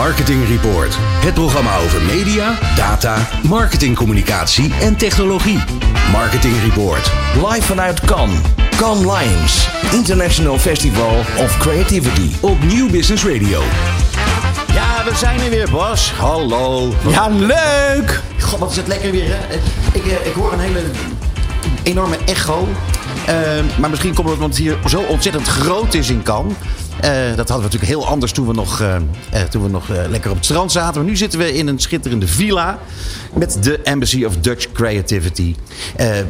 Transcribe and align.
Marketing 0.00 0.48
Report. 0.48 0.96
Het 0.98 1.34
programma 1.34 1.76
over 1.76 2.02
media, 2.02 2.58
data, 2.76 3.28
marketingcommunicatie 3.48 4.74
en 4.80 4.96
technologie. 4.96 5.58
Marketing 6.12 6.54
Report. 6.62 7.12
Live 7.34 7.62
vanuit 7.62 8.00
Cannes. 8.00 8.38
Cannes 8.76 9.04
Lions. 9.04 9.68
International 9.92 10.58
Festival 10.58 11.18
of 11.18 11.58
Creativity. 11.58 12.30
Op 12.40 12.62
Nieuw 12.62 12.90
Business 12.90 13.24
Radio. 13.24 13.60
Ja, 14.72 15.04
we 15.04 15.16
zijn 15.16 15.40
er 15.40 15.50
weer, 15.50 15.70
Bas. 15.70 16.12
Hallo. 16.12 16.92
Ja, 17.08 17.28
leuk! 17.28 18.20
God, 18.40 18.58
wat 18.58 18.70
is 18.70 18.76
het 18.76 18.86
lekker 18.86 19.10
weer, 19.10 19.28
hè? 19.28 19.56
Ik, 19.92 20.06
eh, 20.06 20.26
ik 20.26 20.32
hoor 20.32 20.52
een 20.52 20.60
hele 20.60 20.82
enorme 21.82 22.16
echo. 22.26 22.68
Eh, 23.26 23.34
maar 23.78 23.90
misschien 23.90 24.14
komt 24.14 24.28
het 24.28 24.36
omdat 24.36 24.50
het 24.50 24.58
hier 24.58 24.76
zo 24.86 25.00
ontzettend 25.00 25.46
groot 25.46 25.94
is 25.94 26.10
in 26.10 26.22
Cannes. 26.22 26.54
Eh, 27.00 27.10
dat 27.36 27.48
hadden 27.48 27.56
we 27.56 27.62
natuurlijk 27.62 27.92
heel 27.92 28.06
anders 28.06 28.32
toen 28.32 28.46
we 28.46 28.52
nog, 28.52 28.80
eh, 28.80 28.96
eh, 28.96 29.02
toen 29.50 29.62
we 29.62 29.68
nog 29.68 29.88
lekker 30.08 30.30
op 30.30 30.36
het 30.36 30.44
strand 30.44 30.72
zaten. 30.72 31.00
Maar 31.00 31.10
nu 31.10 31.16
zitten 31.16 31.38
we 31.38 31.54
in 31.54 31.66
een 31.66 31.78
schitterende 31.78 32.26
villa 32.26 32.78
met 33.34 33.62
de 33.62 33.80
Embassy 33.82 34.24
of 34.24 34.36
Dutch 34.36 34.72
Creativity. 34.72 35.54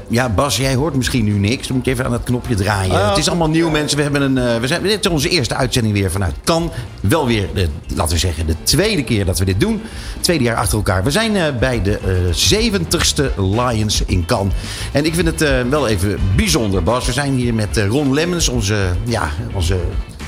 Ja, 0.09 0.29
Bas, 0.29 0.57
jij 0.57 0.75
hoort 0.75 0.95
misschien 0.95 1.25
nu 1.25 1.39
niks. 1.39 1.67
Dan 1.67 1.77
moet 1.77 1.85
je 1.85 1.91
even 1.91 2.05
aan 2.05 2.13
het 2.13 2.23
knopje 2.23 2.55
draaien. 2.55 3.09
het 3.09 3.19
is 3.19 3.29
allemaal 3.29 3.49
nieuw, 3.49 3.71
mensen. 3.71 3.97
We 3.97 4.03
hebben 4.03 4.23
een, 4.23 4.61
we 4.61 4.67
zijn, 4.67 4.83
dit 4.83 5.05
is 5.05 5.11
onze 5.11 5.29
eerste 5.29 5.55
uitzending 5.55 5.95
weer 5.95 6.11
vanuit 6.11 6.35
Cannes. 6.45 6.71
Wel 7.01 7.27
weer, 7.27 7.49
de, 7.55 7.69
laten 7.95 8.13
we 8.13 8.19
zeggen, 8.19 8.47
de 8.47 8.55
tweede 8.63 9.05
keer 9.05 9.25
dat 9.25 9.39
we 9.39 9.45
dit 9.45 9.61
doen. 9.61 9.83
Tweede 10.21 10.45
jaar 10.45 10.57
achter 10.57 10.77
elkaar. 10.77 11.05
We 11.05 11.11
zijn 11.11 11.59
bij 11.59 11.83
de 11.83 11.99
eh 11.99 12.71
70ste 12.71 13.35
Lions 13.37 14.03
in 14.07 14.27
Cannes. 14.27 14.55
En 14.93 15.05
ik 15.05 15.15
vind 15.15 15.27
het 15.27 15.69
wel 15.69 15.89
even 15.89 16.19
bijzonder, 16.37 16.83
Bas. 16.83 17.07
We 17.07 17.13
zijn 17.13 17.35
hier 17.35 17.55
met 17.55 17.77
Ron 17.89 18.15
Lemmens, 18.15 18.49
onze, 18.49 18.77
ja, 19.05 19.31
onze 19.53 19.77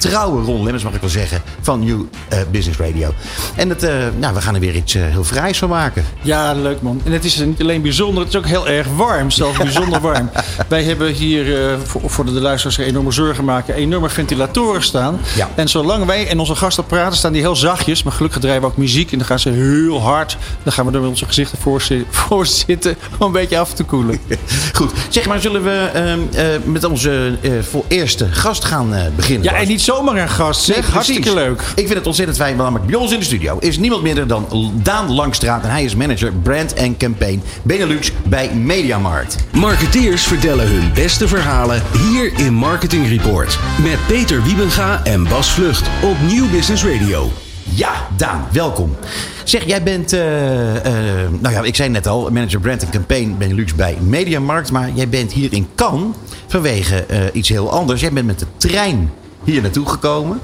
trouwe 0.09 0.43
Ron 0.45 0.63
Lemmens, 0.63 0.85
mag 0.85 0.95
ik 0.95 1.01
wel 1.01 1.11
zeggen, 1.11 1.43
van 1.61 1.85
New 1.85 2.01
eh, 2.29 2.39
Business 2.51 2.79
Radio. 2.79 3.15
En 3.55 3.69
het, 3.69 3.83
eh, 3.83 3.95
nou, 4.19 4.35
we 4.35 4.41
gaan 4.41 4.55
er 4.55 4.61
weer 4.61 4.75
iets 4.75 4.95
eh, 4.95 5.03
heel 5.05 5.25
vrijs 5.25 5.59
van 5.59 5.69
maken. 5.69 6.05
Ja, 6.23 6.53
leuk 6.55 6.83
man. 6.83 7.01
En 7.05 7.13
het 7.13 7.25
is 7.25 7.37
niet 7.37 7.61
alleen 7.61 7.83
bijzonder, 7.83 8.23
het 8.25 8.33
is 8.33 8.39
ook 8.39 8.47
heel 8.47 8.69
erg 8.69 8.87
warm. 8.97 9.31
Zelfs 9.31 9.59
bijzonder 9.59 10.01
warm. 10.01 10.31
Wij 10.69 10.83
hebben 10.85 11.13
hier, 11.13 11.77
voor, 11.85 12.01
voor 12.11 12.25
de 12.25 12.31
luisteraars 12.31 12.79
enorme 12.79 13.11
zorgen 13.11 13.45
maken, 13.45 13.75
enorme 13.75 14.09
ventilatoren 14.09 14.83
staan. 14.83 15.21
Ja. 15.37 15.49
En 15.55 15.69
zolang 15.69 16.05
wij 16.05 16.29
en 16.29 16.39
onze 16.39 16.55
gasten 16.55 16.87
praten, 16.87 17.17
staan 17.19 17.33
die 17.33 17.41
heel 17.43 17.57
zachtjes. 17.57 18.03
Maar 18.03 18.13
gelukkig 18.13 18.41
draaien 18.41 18.61
we 18.61 18.67
ook 18.67 18.77
muziek 18.77 19.13
en 19.13 19.19
dan 19.19 19.27
gaan 19.27 19.39
ze 19.39 19.49
heel 19.49 20.01
hard. 20.01 20.37
Dan 20.63 20.73
gaan 20.73 20.87
we 20.87 20.93
er 20.93 21.01
met 21.01 21.09
onze 21.09 21.27
gezichten 21.27 21.59
voor, 21.59 21.81
zi- 21.81 22.05
voor 22.27 22.47
zitten 22.47 22.97
om 23.19 23.27
een 23.27 23.33
beetje 23.33 23.59
af 23.59 23.73
te 23.75 23.85
koelen. 23.85 24.19
Goed, 24.79 24.91
zeg 25.09 25.27
maar, 25.27 25.41
zullen 25.41 25.63
we 25.63 25.91
ehm, 25.93 26.19
eh, 26.35 26.45
met 26.65 26.85
onze 26.85 27.37
voor 27.71 27.85
eerste 27.89 28.27
gast 28.31 28.65
gaan 28.65 28.95
beginnen? 29.17 29.45
Ja, 29.53 29.55
en 29.61 29.69
niet 29.69 29.81
zomaar 29.97 30.17
een 30.17 30.29
gast. 30.29 30.63
Zeg, 30.63 30.77
Nee, 30.77 30.91
hartstikke 30.91 31.35
leuk. 31.35 31.61
Ik 31.61 31.87
vind 31.87 31.95
het 31.95 32.07
ontzettend 32.07 32.39
fijn, 32.39 32.57
want 32.57 32.63
namelijk 32.63 32.91
bij 32.91 33.01
ons 33.01 33.13
in 33.13 33.19
de 33.19 33.25
studio 33.25 33.59
is 33.59 33.79
niemand 33.79 34.03
minder 34.03 34.27
dan 34.27 34.47
Daan 34.75 35.13
Langstraat. 35.13 35.63
En 35.63 35.71
hij 35.71 35.85
is 35.85 35.95
manager 35.95 36.33
brand 36.33 36.75
en 36.75 36.97
campaign 36.97 37.43
Benelux 37.63 38.13
bij 38.25 38.55
Mediamarkt. 38.55 39.37
Marketeers 39.51 40.23
vertellen 40.23 40.69
hun 40.69 40.91
beste 40.95 41.29
verhalen 41.29 41.83
hier 41.99 42.33
in 42.39 42.55
Marketing 42.55 43.09
Report. 43.09 43.59
Met 43.83 44.07
Peter 44.07 44.43
Wiebenga 44.43 45.05
en 45.05 45.29
Bas 45.29 45.51
Vlucht 45.51 45.89
op 46.03 46.17
Nieuw 46.27 46.51
Business 46.51 46.85
Radio. 46.85 47.31
Ja, 47.75 48.07
Daan, 48.17 48.47
welkom. 48.53 48.97
Zeg, 49.45 49.65
jij 49.65 49.83
bent, 49.83 50.13
eh, 50.13 50.77
eh, 50.77 51.31
nou 51.41 51.55
ja, 51.55 51.63
ik 51.63 51.77
zei 51.77 51.89
net 51.89 52.07
al, 52.07 52.31
manager 52.31 52.61
brand 52.61 52.83
en 52.83 52.91
campaign 52.91 53.35
Benelux 53.39 53.75
bij 53.75 53.97
Mediamarkt. 54.01 54.73
Maar 54.73 54.91
jij 54.95 55.09
bent 55.09 55.33
hier 55.33 55.53
in 55.53 55.69
Cannes 55.75 56.17
vanwege 56.47 57.05
eh, 57.05 57.19
iets 57.33 57.49
heel 57.49 57.71
anders. 57.71 58.01
Jij 58.01 58.13
bent 58.13 58.27
met 58.27 58.39
de 58.39 58.47
trein 58.57 59.11
hier 59.45 59.63
naartoe 59.63 59.89
gekomen. 59.89 60.41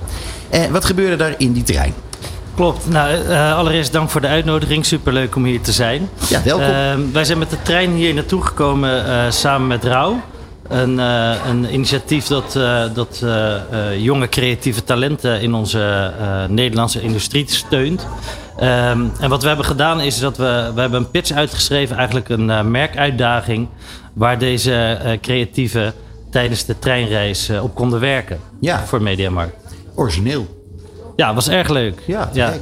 Eh, 0.50 0.66
wat 0.66 0.84
gebeurde 0.84 1.16
daar 1.16 1.34
in 1.38 1.52
die 1.52 1.62
trein? 1.62 1.94
Klopt. 2.54 2.88
Nou, 2.88 3.10
eh, 3.10 3.56
allereerst 3.56 3.92
dank 3.92 4.10
voor 4.10 4.20
de 4.20 4.26
uitnodiging. 4.26 4.86
Superleuk 4.86 5.36
om 5.36 5.44
hier 5.44 5.60
te 5.60 5.72
zijn. 5.72 6.08
Ja, 6.28 6.42
welkom. 6.42 6.66
Ehm, 6.66 7.00
wij 7.12 7.24
zijn 7.24 7.38
met 7.38 7.50
de 7.50 7.62
trein 7.62 7.90
hier 7.90 8.14
naartoe 8.14 8.42
gekomen 8.42 9.06
eh, 9.06 9.30
samen 9.30 9.66
met 9.66 9.84
Rauw. 9.84 10.20
Een, 10.68 10.98
een 10.98 11.74
initiatief 11.74 12.26
dat, 12.26 12.52
dat 12.94 13.24
jonge 13.98 14.28
creatieve 14.28 14.84
talenten 14.84 15.40
in 15.40 15.54
onze 15.54 16.12
Nederlandse 16.48 17.00
industrie 17.00 17.44
steunt. 17.46 18.06
Ehm, 18.56 19.04
en 19.20 19.28
wat 19.28 19.42
we 19.42 19.48
hebben 19.48 19.66
gedaan 19.66 20.00
is 20.00 20.18
dat 20.18 20.36
we, 20.36 20.70
we 20.74 20.80
hebben 20.80 21.00
een 21.00 21.10
pitch 21.10 21.32
uitgeschreven, 21.32 21.96
eigenlijk 21.96 22.28
een 22.28 22.70
merkuitdaging, 22.70 23.68
waar 24.12 24.38
deze 24.38 24.98
creatieven 25.20 25.94
tijdens 26.30 26.64
de 26.64 26.78
treinreis 26.78 27.48
eh, 27.48 27.62
op 27.62 27.74
konden 27.74 28.00
werken 28.00 28.38
Ja. 28.60 28.84
voor 28.86 29.02
Mediamarkt. 29.02 29.56
Origineel. 29.94 30.46
Ja, 31.16 31.34
was 31.34 31.48
erg 31.48 31.68
leuk. 31.68 32.02
Ja, 32.06 32.30
gek. 32.32 32.60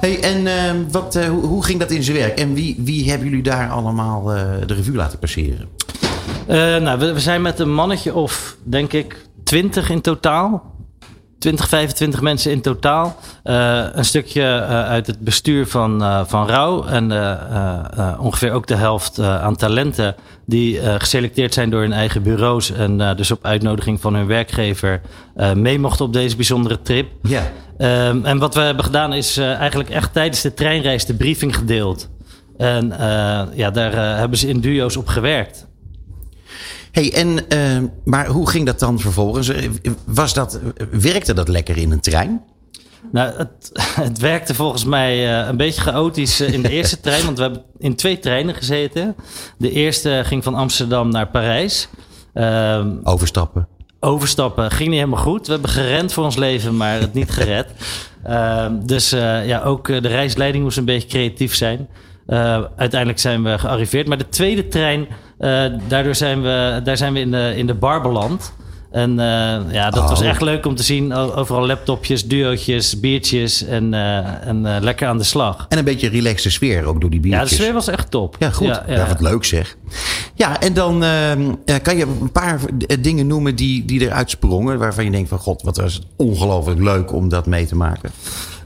Hey, 0.00 0.20
en 0.22 0.46
ehm, 0.46 0.76
wat, 0.90 1.14
eh, 1.16 1.28
hoe, 1.28 1.44
hoe 1.44 1.64
ging 1.64 1.80
dat 1.80 1.90
in 1.90 2.02
zijn 2.02 2.16
werk? 2.16 2.38
En 2.38 2.54
wie, 2.54 2.74
wie 2.78 3.10
hebben 3.10 3.28
jullie 3.28 3.42
daar 3.42 3.70
allemaal 3.70 4.32
eh, 4.34 4.42
de 4.66 4.74
revue 4.74 4.94
laten 4.96 5.18
passeren? 5.18 5.68
Nou, 6.82 6.98
we, 6.98 7.12
we 7.12 7.20
zijn 7.20 7.42
met 7.42 7.58
een 7.58 7.74
mannetje 7.74 8.14
of, 8.14 8.56
denk 8.62 8.92
ik, 8.92 9.26
20 9.44 9.90
in 9.90 10.00
totaal. 10.00 10.74
20, 11.46 11.68
25 11.68 12.20
mensen 12.20 12.50
in 12.50 12.60
totaal. 12.60 13.16
Eh, 13.42 13.84
een 13.92 14.04
stukje 14.04 14.42
eh, 14.42 14.84
uit 14.84 15.06
het 15.06 15.18
bestuur 15.18 15.66
van, 15.66 16.02
eh 16.02 16.20
van 16.26 16.46
Rauw. 16.46 16.84
En 16.84 17.12
ongeveer 18.18 18.52
ook 18.52 18.66
de 18.66 18.74
helft 18.74 19.20
aan 19.20 19.56
talenten 19.56 20.14
die 20.46 20.80
geselecteerd 20.98 21.54
zijn 21.54 21.70
door 21.70 21.80
hun 21.80 21.92
eigen 21.92 22.22
bureaus. 22.22 22.72
En 22.72 23.16
dus 23.16 23.30
op 23.30 23.44
uitnodiging 23.44 24.00
van 24.00 24.14
hun 24.14 24.26
werkgever 24.26 25.00
mee 25.54 25.78
mochten 25.78 26.04
op 26.04 26.12
deze 26.12 26.36
bijzondere 26.36 26.82
trip. 26.82 27.08
Ja. 27.22 27.42
Ehm, 27.78 28.24
en 28.24 28.38
wat 28.38 28.54
we 28.54 28.60
hebben 28.60 28.84
gedaan 28.84 29.12
is 29.12 29.36
eigenlijk 29.36 29.90
echt 29.90 30.12
tijdens 30.12 30.40
de 30.40 30.54
treinreis 30.54 31.04
de 31.04 31.14
briefing 31.14 31.56
gedeeld. 31.56 32.08
En 32.56 32.94
ja, 33.54 33.70
daar 33.70 34.18
hebben 34.18 34.38
ze 34.38 34.48
in 34.48 34.60
duo's 34.60 34.96
op 34.96 35.06
gewerkt. 35.06 35.66
Hey, 36.96 37.12
en, 37.12 37.48
ehm, 37.48 37.86
maar 38.04 38.26
hoe 38.26 38.48
ging 38.50 38.66
dat 38.66 38.78
dan 38.78 39.00
vervolgens? 39.00 39.48
Eh, 39.48 39.70
Was 40.04 40.34
dat, 40.34 40.60
werkte 40.90 41.34
dat 41.34 41.48
lekker 41.48 41.76
in 41.76 41.90
een 41.90 42.00
trein? 42.00 42.42
Nou, 43.12 43.36
het, 43.36 43.70
het 44.08 44.18
werkte 44.18 44.54
volgens 44.54 44.84
mij 44.84 45.40
eh, 45.40 45.48
een 45.48 45.56
beetje 45.56 45.80
chaotisch 45.80 46.40
eh, 46.40 46.52
in 46.52 46.62
de 46.62 46.70
eerste 46.78 47.00
trein. 47.00 47.24
Want 47.24 47.36
we 47.36 47.42
hebben 47.42 47.62
in 47.78 47.96
twee 47.96 48.18
treinen 48.18 48.54
gezeten. 48.54 49.14
De 49.58 49.70
eerste 49.70 50.22
ging 50.24 50.44
van 50.44 50.54
Amsterdam 50.54 51.10
naar 51.10 51.28
Parijs. 51.28 51.88
Ehm, 52.32 52.90
Overstappen. 53.02 53.68
overstappen 54.00 54.70
ging 54.70 54.88
niet 54.88 54.98
helemaal 54.98 55.22
goed. 55.22 55.46
We 55.46 55.52
hebben 55.52 55.70
gerend 55.70 56.12
voor 56.12 56.24
ons 56.24 56.36
leven, 56.36 56.76
maar 56.76 57.00
het 57.00 57.14
niet 57.14 57.30
gered. 57.30 57.66
Ehm, 58.22 58.86
dus 58.86 59.12
eh, 59.12 59.46
ja, 59.46 59.62
ook 59.62 59.88
eh, 59.88 60.02
de 60.02 60.08
reisleiding 60.08 60.64
moest 60.64 60.78
een 60.78 60.84
beetje 60.84 61.08
creatief 61.08 61.54
zijn. 61.54 61.88
Eh, 62.26 62.62
uiteindelijk 62.76 63.20
zijn 63.20 63.42
we 63.42 63.58
gearriveerd. 63.58 64.08
Maar 64.08 64.18
de 64.18 64.28
tweede 64.28 64.68
trein, 64.68 65.00
eh, 65.08 65.14
daardoor 65.88 66.14
zijn 66.14 66.42
we, 66.42 66.80
daar 66.84 66.96
zijn 66.96 67.12
we 67.12 67.20
in 67.20 67.30
de, 67.30 67.52
in 67.56 67.66
de 67.66 67.74
bar 67.74 68.02
beland. 68.02 68.52
En 68.90 69.10
eh, 69.10 69.72
ja, 69.72 69.90
dat 69.90 70.08
was 70.08 70.20
Oh. 70.20 70.26
echt 70.26 70.40
leuk 70.40 70.66
om 70.66 70.74
te 70.74 70.82
zien. 70.82 71.14
Overal 71.14 71.66
laptopjes, 71.66 72.26
duootjes, 72.26 73.00
biertjes 73.00 73.64
en, 73.64 73.94
eh, 73.94 74.46
en 74.48 74.66
eh, 74.66 74.82
lekker 74.82 75.08
aan 75.08 75.18
de 75.18 75.24
slag. 75.24 75.66
En 75.68 75.78
een 75.78 75.84
beetje 75.84 76.08
relaxte 76.08 76.50
sfeer 76.50 76.84
ook 76.84 77.00
door 77.00 77.10
die 77.10 77.20
Ja, 77.22 77.30
de 77.30 77.36
biertjes. 77.36 77.58
sfeer 77.58 77.72
was 77.72 77.88
echt 77.88 78.10
top. 78.10 78.36
Ja, 78.38 78.50
goed. 78.50 78.80
Ja, 78.86 79.06
wat 79.08 79.20
leuk 79.20 79.44
zeg. 79.44 79.76
Ja, 80.34 80.60
en 80.60 80.72
dan 80.74 81.04
ehm, 81.04 81.50
eh, 81.64 81.74
kan 81.82 81.96
je 81.96 82.02
een 82.20 82.32
paar 82.32 82.60
eh, 82.86 82.96
dingen 83.00 83.26
noemen 83.26 83.56
die, 83.56 83.84
die 83.84 84.00
eruit 84.00 84.30
sprongen... 84.30 84.78
waarvan 84.78 85.04
je 85.04 85.10
denkt 85.10 85.28
van 85.28 85.38
god, 85.38 85.62
wat 85.62 85.76
was 85.76 85.94
het 85.94 86.02
ongelooflijk 86.16 86.80
leuk 86.80 87.12
om 87.12 87.28
dat 87.28 87.46
mee 87.46 87.66
te 87.66 87.76
maken. 87.76 88.10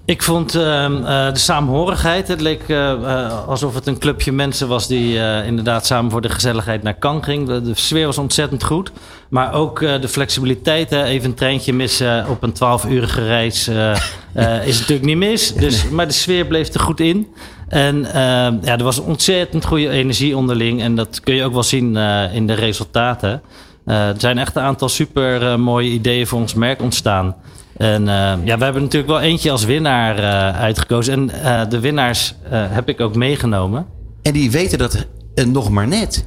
Ik 0.04 0.22
vond 0.22 0.54
ehm, 0.54 1.04
eh, 1.04 1.32
de 1.32 1.38
samenhorigheid. 1.38 2.28
Het 2.28 2.40
leek 2.40 2.62
eh, 2.68 2.92
eh, 2.92 3.48
alsof 3.48 3.74
het 3.74 3.86
een 3.86 3.98
clubje 3.98 4.32
mensen 4.32 4.68
was 4.68 4.86
die 4.86 5.18
inderdaad 5.44 5.86
samen 5.86 6.10
voor 6.10 6.20
de 6.20 6.28
gezelligheid 6.28 6.82
naar 6.82 6.98
Cannes 6.98 7.24
ging. 7.24 7.46
De, 7.46 7.62
de 7.62 7.74
sfeer 7.74 8.06
was 8.06 8.18
ontzettend 8.18 8.64
goed. 8.64 8.92
Maar 9.28 9.52
ook 9.54 9.80
de 9.80 10.08
flexibiliteit. 10.08 10.90
Hè. 10.90 11.04
Even 11.04 11.28
een 11.28 11.34
treintje 11.34 11.72
missen 11.72 12.28
op 12.28 12.42
een 12.42 12.54
12-urige 12.54 13.24
reis 13.24 13.68
is 14.64 14.78
natuurlijk 14.78 15.02
niet 15.02 15.16
mis. 15.16 15.54
Dus, 15.54 15.88
maar 15.88 16.06
de 16.06 16.12
sfeer 16.12 16.46
bleef 16.46 16.68
er 16.68 16.80
goed 16.80 17.00
in. 17.00 17.26
En 17.68 18.04
ehm, 18.04 18.56
ja, 18.62 18.78
er 18.78 18.84
was 18.84 18.98
ontzettend 18.98 19.64
goede 19.64 19.88
energie 19.88 20.36
onderling. 20.36 20.82
En 20.82 20.94
dat 20.94 21.20
kun 21.20 21.34
je 21.34 21.44
ook 21.44 21.53
wel 21.53 21.62
zien 21.62 21.96
in 22.32 22.46
de 22.46 22.54
resultaten. 22.54 23.42
Er 23.84 24.14
zijn 24.18 24.38
echt 24.38 24.56
een 24.56 24.62
aantal 24.62 24.88
super 24.88 25.60
mooie 25.60 25.91
ideeën 25.91 26.26
voor 26.26 26.41
ons 26.41 26.54
merk 26.54 26.82
ontstaan. 26.82 27.36
En 27.80 28.09
eh, 28.09 28.32
ja, 28.44 28.59
we 28.59 28.65
hebben 28.65 28.82
natuurlijk 28.82 29.12
wel 29.12 29.21
eentje 29.21 29.50
als 29.50 29.65
winnaar 29.65 30.18
eh, 30.18 30.60
uitgekozen. 30.60 31.12
En 31.12 31.42
eh, 31.42 31.68
de 31.71 31.80
winnaars 31.80 32.34
heb 32.50 32.88
ik 32.88 33.00
ook 33.00 33.15
meegenomen. 33.15 33.86
En 34.22 34.32
die 34.32 34.50
weten 34.50 34.78
dat 34.78 35.06
nog 35.47 35.71
maar 35.71 35.88
net. 35.88 36.24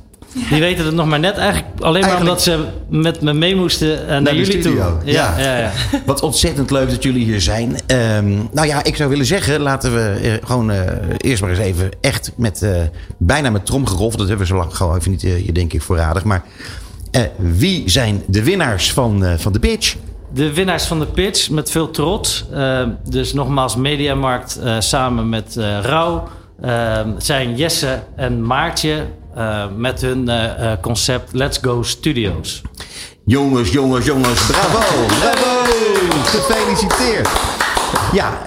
Die 0.49 0.59
weten 0.59 0.85
het 0.85 0.95
nog 0.95 1.05
maar 1.05 1.19
net 1.19 1.37
eigenlijk 1.37 1.67
alleen 1.79 2.01
maar 2.01 2.09
Eigenlijk- 2.09 2.29
omdat 2.29 2.43
ze 2.43 2.65
met 2.89 3.21
me 3.21 3.33
mee 3.33 3.55
moesten 3.55 4.23
naar, 4.23 4.35
jullie 4.35 4.59
toe. 4.59 4.75
Ja, 4.75 5.33
ja. 5.37 5.57
Ja, 5.57 5.71
Wat 6.05 6.21
ontzettend 6.21 6.71
leuk 6.71 6.89
dat 6.89 7.03
jullie 7.03 7.25
hier 7.25 7.41
zijn. 7.41 7.75
Ehm, 7.85 8.33
nou 8.51 8.67
ja, 8.67 8.83
ik 8.83 8.95
zou 8.95 9.09
willen 9.09 9.25
zeggen, 9.25 9.61
laten 9.61 9.93
we 9.93 10.39
gewoon 10.43 10.71
eerst 11.17 11.41
maar 11.41 11.49
eens 11.49 11.59
even 11.59 11.89
echt 12.01 12.31
met 12.35 12.65
bijna 13.17 13.49
met 13.49 13.65
tromgeroffel. 13.65 14.19
Dat 14.19 14.27
hebben 14.27 14.47
we 14.47 14.53
zo 14.53 14.59
lang 14.59 14.75
gewoon 14.75 14.97
even 14.97 15.11
niet, 15.11 15.21
hier 15.21 15.53
denk 15.53 15.73
ik 15.73 15.81
voorradig. 15.81 16.23
Maar 16.23 16.43
wie 17.37 17.89
zijn 17.89 18.23
de 18.27 18.43
winnaars 18.43 18.93
van, 18.93 19.23
van 19.37 19.53
de 19.53 19.59
pitch? 19.59 19.95
De 20.33 20.53
winnaars 20.53 20.85
van 20.85 20.99
de 20.99 21.05
pitch 21.05 21.49
met 21.49 21.71
veel 21.71 21.91
trots. 21.91 22.45
Uh, 22.53 22.87
dus 23.09 23.33
nogmaals, 23.33 23.75
Mediamarkt 23.75 24.59
uh, 24.63 24.79
samen 24.79 25.29
met 25.29 25.55
uh, 25.57 25.79
Rauw. 25.81 26.27
zijn 27.17 27.55
Jesse 27.55 28.03
en 28.15 28.45
Maartje 28.45 29.05
met 29.77 30.01
hun 30.01 30.29
concept 30.81 31.33
Let's 31.33 31.59
Go 31.61 31.83
Studios. 31.83 32.61
Jongens, 33.25 33.71
jongens, 33.71 34.05
jongens, 34.05 34.45
bravo! 34.45 35.05
Bravo! 35.05 35.71
Gefeliciteerd! 36.23 37.29
Ja, 38.13 38.41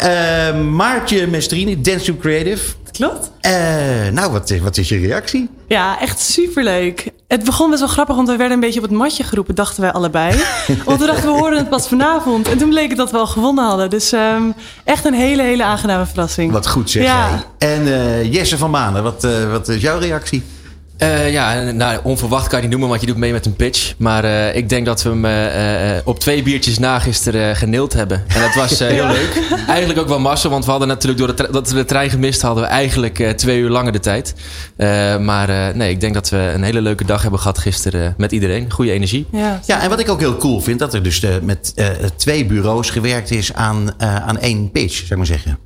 Maartje 0.52 1.26
Mestrini, 1.26 1.80
Dance 1.80 2.04
to 2.04 2.16
Creative. 2.16 2.74
Klopt. 2.92 3.30
nou, 4.12 4.32
wat 4.32 4.50
is, 4.50 4.60
wat 4.60 4.76
is 4.76 4.88
je 4.88 4.98
reactie? 4.98 5.50
Ja, 5.68 6.00
echt 6.00 6.20
superleuk. 6.20 7.10
Het 7.28 7.44
begon 7.44 7.68
best 7.70 7.80
wel 7.80 7.88
grappig, 7.88 8.16
want 8.16 8.28
we 8.28 8.36
werden 8.36 8.54
een 8.54 8.60
beetje 8.60 8.80
op 8.80 8.88
het 8.88 8.98
matje 8.98 9.24
geroepen, 9.24 9.54
dachten 9.54 9.82
wij 9.82 9.92
allebei. 9.92 10.36
want 10.84 11.00
we 11.00 11.06
dachten, 11.06 11.32
we 11.32 11.38
hoorden 11.38 11.58
het 11.58 11.68
pas 11.68 11.88
vanavond. 11.88 12.48
En 12.48 12.58
toen 12.58 12.68
bleek 12.68 12.88
het 12.88 12.98
dat 12.98 13.10
we 13.10 13.16
al 13.16 13.26
gewonnen 13.26 13.64
hadden. 13.64 13.90
Dus 13.90 14.12
um, 14.12 14.54
echt 14.84 15.04
een 15.04 15.14
hele, 15.14 15.42
hele 15.42 15.64
aangename 15.64 16.06
verrassing. 16.06 16.52
Wat 16.52 16.68
goed 16.68 16.90
zeg 16.90 17.02
ja. 17.02 17.28
jij. 17.58 17.70
En 17.70 17.86
uh, 17.86 18.32
Jesse 18.32 18.58
van 18.58 18.70
Manen, 18.70 19.02
wat, 19.02 19.24
uh, 19.24 19.50
wat 19.50 19.68
is 19.68 19.82
jouw 19.82 19.98
reactie? 19.98 20.42
Uh, 20.98 21.32
ja, 21.32 21.70
nou, 21.70 22.00
onverwacht 22.02 22.46
kan 22.46 22.56
je 22.56 22.62
niet 22.62 22.70
noemen, 22.70 22.88
want 22.88 23.00
je 23.00 23.06
doet 23.06 23.16
mee 23.16 23.32
met 23.32 23.46
een 23.46 23.56
pitch. 23.56 23.94
Maar 23.98 24.24
uh, 24.24 24.56
ik 24.56 24.68
denk 24.68 24.86
dat 24.86 25.02
we 25.02 25.08
hem 25.08 25.24
uh, 25.24 26.00
op 26.04 26.18
twee 26.18 26.42
biertjes 26.42 26.78
na 26.78 26.98
gisteren 26.98 27.56
geneeld 27.56 27.92
hebben. 27.92 28.24
En 28.28 28.40
dat 28.40 28.54
was 28.54 28.78
heel 28.78 28.94
ja. 28.94 29.12
leuk. 29.12 29.42
Eigenlijk 29.68 29.98
ook 29.98 30.08
wel 30.08 30.18
massa, 30.18 30.48
want 30.48 30.64
we 30.64 30.70
hadden 30.70 30.88
natuurlijk 30.88 31.18
door 31.18 31.36
de 31.36 31.48
dat 31.52 31.68
we 31.68 31.74
de 31.74 31.84
trein 31.84 32.10
gemist 32.10 32.42
hadden 32.42 32.62
we 32.62 32.68
eigenlijk 32.68 33.32
twee 33.36 33.58
uur 33.58 33.70
langer 33.70 33.92
de 33.92 34.00
tijd. 34.00 34.34
maar 35.20 35.76
nee, 35.76 35.90
ik 35.90 36.00
denk 36.00 36.14
dat 36.14 36.28
we 36.28 36.36
een 36.54 36.62
hele 36.62 36.80
leuke 36.80 37.04
dag 37.04 37.22
hebben 37.22 37.40
gehad 37.40 37.58
gisteren 37.58 38.14
met 38.16 38.32
iedereen. 38.32 38.72
Goede 38.72 38.92
energie. 38.92 39.26
Ja, 39.32 39.60
ja, 39.66 39.82
en 39.82 39.88
wat 39.88 40.00
ik 40.00 40.08
ook 40.08 40.20
heel 40.20 40.36
cool 40.36 40.60
vind, 40.60 40.78
dat 40.78 40.94
er 40.94 41.02
dus 41.02 41.22
met 41.42 41.74
twee 42.16 42.46
bureaus 42.46 42.90
gewerkt 42.90 43.30
is 43.30 43.54
aan, 43.54 44.00
aan 44.00 44.38
één 44.38 44.70
pitch, 44.70 44.94
zou 44.94 45.10
ik 45.10 45.16
maar 45.16 45.26
zeggen. 45.26 45.65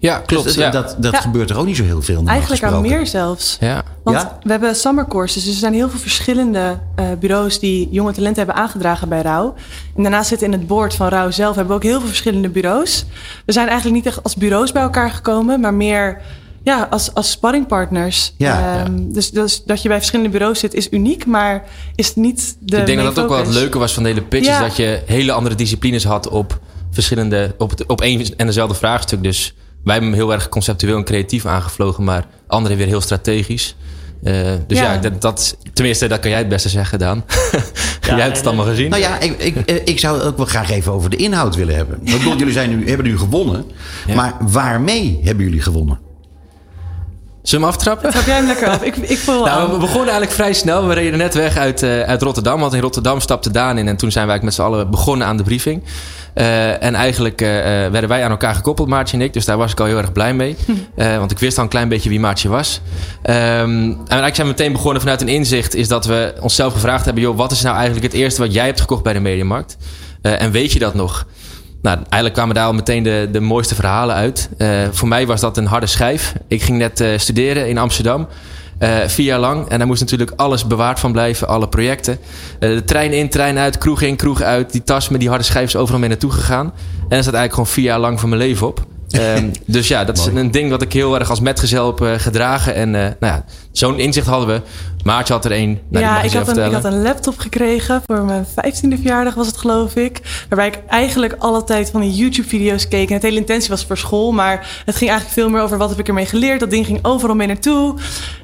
Ja, 0.00 0.18
klopt. 0.26 0.44
Dus, 0.44 0.54
ja. 0.54 0.70
Dat, 0.70 0.96
dat 0.98 1.16
gebeurt 1.16 1.50
er 1.50 1.58
ook 1.58 1.66
niet 1.66 1.76
zo 1.76 1.84
heel 1.84 2.02
veel. 2.02 2.22
Eigenlijk 2.26 2.62
aan 2.62 2.80
meer 2.80 3.06
zelfs. 3.06 3.56
Ja. 3.60 3.82
Want 4.02 4.28
we 4.42 4.50
hebben 4.50 4.76
summercourses, 4.76 5.44
dus 5.44 5.52
er 5.52 5.58
zijn 5.58 5.72
heel 5.72 5.88
veel 5.88 5.98
verschillende 5.98 6.78
uh, 6.98 7.06
bureaus 7.20 7.58
die 7.58 7.88
jonge 7.90 8.12
talenten 8.12 8.44
hebben 8.44 8.62
aangedragen 8.62 9.08
bij 9.08 9.22
Rauw. 9.22 9.54
En 9.96 10.02
daarnaast 10.02 10.28
zitten 10.28 10.46
in 10.46 10.52
het 10.52 10.66
board 10.66 10.94
van 10.94 11.08
Rauw 11.08 11.30
zelf 11.30 11.56
hebben 11.56 11.76
we 11.76 11.82
ook 11.82 11.88
heel 11.88 11.98
veel 11.98 12.08
verschillende 12.08 12.48
bureaus. 12.48 13.04
We 13.46 13.52
zijn 13.52 13.68
eigenlijk 13.68 13.96
niet 13.96 14.06
echt 14.06 14.22
als 14.22 14.34
bureaus 14.34 14.72
bij 14.72 14.82
elkaar 14.82 15.10
gekomen, 15.10 15.60
maar 15.60 15.74
meer 15.74 16.20
ja, 16.62 16.86
als, 16.90 17.14
als 17.14 17.30
sparringpartners. 17.30 18.34
Ja, 18.36 18.84
um, 18.86 19.12
dus, 19.12 19.30
dus 19.30 19.62
dat 19.64 19.82
je 19.82 19.88
bij 19.88 19.96
verschillende 19.96 20.30
bureaus 20.30 20.58
zit 20.58 20.74
is 20.74 20.88
uniek, 20.90 21.26
maar 21.26 21.64
is 21.94 22.14
niet 22.14 22.56
de. 22.60 22.76
Ik 22.76 22.86
denk 22.86 22.98
dat 22.98 23.14
dat 23.14 23.24
ook 23.24 23.30
wel 23.30 23.38
het 23.38 23.48
leuke 23.48 23.78
was 23.78 23.94
van 23.94 24.02
de 24.02 24.08
hele 24.08 24.22
pitch, 24.22 24.48
is 24.48 24.58
dat 24.58 24.76
je 24.76 25.02
hele 25.06 25.32
andere 25.32 25.54
disciplines 25.54 26.04
had 26.04 26.28
op 26.28 26.60
verschillende, 26.90 27.54
op, 27.58 27.72
op 27.86 28.00
één 28.00 28.36
en 28.36 28.46
dezelfde 28.46 28.74
vraagstuk. 28.74 29.22
Dus 29.22 29.54
wij 29.84 29.94
hebben 29.94 30.10
hem 30.10 30.20
heel 30.20 30.32
erg 30.32 30.48
conceptueel 30.48 30.96
en 30.96 31.04
creatief 31.04 31.46
aangevlogen, 31.46 32.04
maar 32.04 32.26
anderen 32.46 32.76
weer 32.76 32.86
heel 32.86 33.00
strategisch. 33.00 33.76
Uh, 34.22 34.32
dus 34.66 34.78
ja, 34.78 34.92
ja 34.92 34.98
dat, 34.98 35.20
dat, 35.20 35.56
tenminste, 35.72 36.06
dat 36.06 36.20
kan 36.20 36.30
jij 36.30 36.38
het 36.38 36.48
beste 36.48 36.68
zeggen, 36.68 36.98
Daan. 36.98 37.24
Ja, 38.00 38.16
jij 38.16 38.24
hebt 38.24 38.36
het 38.36 38.46
allemaal 38.46 38.66
gezien. 38.66 38.90
Nou 38.90 39.02
ja, 39.02 39.20
ik, 39.20 39.38
ik, 39.38 39.82
ik 39.84 39.98
zou 39.98 40.18
het 40.18 40.26
ook 40.26 40.36
wel 40.36 40.46
graag 40.46 40.70
even 40.70 40.92
over 40.92 41.10
de 41.10 41.16
inhoud 41.16 41.56
willen 41.56 41.74
hebben. 41.74 41.98
Ik 42.04 42.12
bedoel, 42.12 42.36
jullie 42.36 42.52
zijn 42.52 42.78
nu, 42.78 42.88
hebben 42.88 43.06
nu 43.06 43.18
gewonnen. 43.18 43.64
Ja. 44.06 44.14
Maar 44.14 44.36
waarmee 44.40 45.20
hebben 45.24 45.44
jullie 45.44 45.62
gewonnen? 45.62 45.98
Zullen 47.42 47.66
we 47.66 47.72
aftrappen? 47.72 48.10
Trap 48.10 48.26
jij 48.26 48.36
hem 48.36 48.46
lekker 48.46 48.68
af. 48.68 48.82
Ik, 48.82 48.96
ik 48.96 49.26
nou, 49.26 49.72
we 49.72 49.78
begonnen 49.78 50.08
eigenlijk 50.08 50.32
vrij 50.32 50.52
snel. 50.52 50.86
We 50.86 50.94
reden 50.94 51.18
net 51.18 51.34
weg 51.34 51.56
uit, 51.56 51.82
uh, 51.82 52.00
uit 52.00 52.22
Rotterdam. 52.22 52.60
Want 52.60 52.72
in 52.72 52.80
Rotterdam 52.80 53.20
stapte 53.20 53.50
Daan 53.50 53.78
in. 53.78 53.88
En 53.88 53.96
toen 53.96 54.10
zijn 54.10 54.26
wij 54.26 54.40
met 54.42 54.54
z'n 54.54 54.62
allen 54.62 54.90
begonnen 54.90 55.26
aan 55.26 55.36
de 55.36 55.42
briefing. 55.42 55.82
Uh, 56.34 56.82
en 56.82 56.94
eigenlijk 56.94 57.40
uh, 57.42 57.48
werden 57.48 58.08
wij 58.08 58.24
aan 58.24 58.30
elkaar 58.30 58.54
gekoppeld, 58.54 58.88
Maartje 58.88 59.16
en 59.16 59.22
ik. 59.22 59.32
Dus 59.32 59.44
daar 59.44 59.56
was 59.56 59.72
ik 59.72 59.80
al 59.80 59.86
heel 59.86 59.98
erg 59.98 60.12
blij 60.12 60.34
mee. 60.34 60.56
Uh, 60.96 61.16
want 61.16 61.30
ik 61.30 61.38
wist 61.38 61.56
al 61.56 61.62
een 61.62 61.70
klein 61.70 61.88
beetje 61.88 62.08
wie 62.08 62.20
Maartje 62.20 62.48
was. 62.48 62.80
Um, 63.22 63.32
en 63.32 63.96
eigenlijk 63.96 64.34
zijn 64.34 64.46
we 64.46 64.52
meteen 64.52 64.72
begonnen 64.72 65.00
vanuit 65.00 65.20
een 65.20 65.28
inzicht... 65.28 65.74
is 65.74 65.88
dat 65.88 66.06
we 66.06 66.34
onszelf 66.40 66.72
gevraagd 66.72 67.04
hebben... 67.04 67.22
joh, 67.22 67.36
wat 67.36 67.52
is 67.52 67.62
nou 67.62 67.76
eigenlijk 67.76 68.06
het 68.06 68.14
eerste 68.14 68.40
wat 68.40 68.52
jij 68.52 68.66
hebt 68.66 68.80
gekocht 68.80 69.02
bij 69.02 69.12
de 69.12 69.20
Mediamarkt? 69.20 69.76
en 70.22 70.50
weet 70.50 70.72
je 70.72 70.78
dat 70.78 70.94
nog? 70.94 71.26
Nou, 71.82 71.96
eigenlijk 71.96 72.34
kwamen 72.34 72.54
daar 72.54 72.66
al 72.66 72.72
meteen 72.72 73.02
de, 73.02 73.28
de 73.32 73.40
mooiste 73.40 73.74
verhalen 73.74 74.14
uit. 74.14 74.48
voor 74.90 75.08
mij 75.08 75.26
was 75.26 75.40
dat 75.40 75.56
een 75.56 75.66
harde 75.66 75.86
schijf. 75.86 76.32
Ik 76.48 76.62
ging 76.62 76.78
net 76.78 77.04
studeren 77.16 77.68
in 77.68 77.78
Amsterdam... 77.78 78.28
Uh, 78.80 78.98
vier 79.06 79.26
jaar 79.26 79.38
lang. 79.38 79.68
En 79.68 79.78
daar 79.78 79.86
moest 79.86 80.00
natuurlijk 80.00 80.32
alles 80.36 80.66
bewaard 80.66 81.00
van 81.00 81.12
blijven, 81.12 81.48
alle 81.48 81.68
projecten. 81.68 82.18
Uh, 82.60 82.74
de 82.74 82.84
trein 82.84 83.12
in, 83.12 83.28
trein 83.28 83.58
uit, 83.58 83.78
kroeg 83.78 84.02
in, 84.02 84.16
kroeg 84.16 84.42
uit. 84.42 84.72
Die 84.72 84.82
tas 84.82 85.08
met 85.08 85.20
die 85.20 85.28
harde 85.28 85.44
schijf 85.44 85.66
is 85.66 85.76
overal 85.76 86.00
mee 86.00 86.08
naartoe 86.08 86.30
gegaan. 86.30 86.66
En 86.66 87.16
er 87.16 87.22
staat 87.22 87.34
eigenlijk 87.34 87.52
gewoon 87.52 87.66
vier 87.66 87.84
jaar 87.84 87.98
lang 87.98 88.20
van 88.20 88.28
mijn 88.28 88.40
leven 88.40 88.66
op. 88.66 88.86
Um, 89.18 89.50
dus 89.66 89.88
ja, 89.88 90.04
dat 90.04 90.18
is 90.18 90.26
een 90.26 90.50
ding 90.50 90.70
wat 90.70 90.82
ik 90.82 90.92
heel 90.92 91.18
erg 91.18 91.30
als 91.30 91.40
metgezel 91.40 91.86
heb 91.86 92.00
uh, 92.00 92.12
gedragen. 92.16 92.74
En 92.74 92.90
nou 92.90 93.14
ja, 93.20 93.44
zo'n 93.72 93.98
inzicht 93.98 94.26
hadden 94.26 94.48
we. 94.48 94.62
Maartje 95.04 95.32
had 95.32 95.44
er 95.44 95.50
één. 95.50 95.80
Nou, 95.88 96.04
ja, 96.04 96.22
ik 96.22 96.32
had, 96.32 96.56
een, 96.56 96.66
ik 96.66 96.72
had 96.72 96.84
een 96.84 97.02
laptop 97.02 97.38
gekregen 97.38 98.02
voor 98.06 98.24
mijn 98.24 98.46
15e 98.46 98.88
verjaardag 98.88 99.34
was 99.34 99.46
het 99.46 99.56
geloof 99.56 99.96
ik. 99.96 100.44
Waarbij 100.48 100.66
ik 100.66 100.78
eigenlijk 100.88 101.34
alle 101.38 101.64
tijd 101.64 101.90
van 101.90 102.00
die 102.00 102.14
YouTube-video's 102.14 102.88
keek. 102.88 103.08
En 103.08 103.14
het 103.14 103.22
hele 103.22 103.36
intentie 103.38 103.70
was 103.70 103.84
voor 103.84 103.98
school. 103.98 104.32
Maar 104.32 104.82
het 104.84 104.96
ging 104.96 105.10
eigenlijk 105.10 105.40
veel 105.40 105.50
meer 105.50 105.62
over 105.62 105.78
wat 105.78 105.90
heb 105.90 105.98
ik 105.98 106.08
ermee 106.08 106.26
geleerd. 106.26 106.60
Dat 106.60 106.70
ding 106.70 106.86
ging 106.86 106.98
overal 107.02 107.36
mee 107.36 107.46
naartoe. 107.46 107.94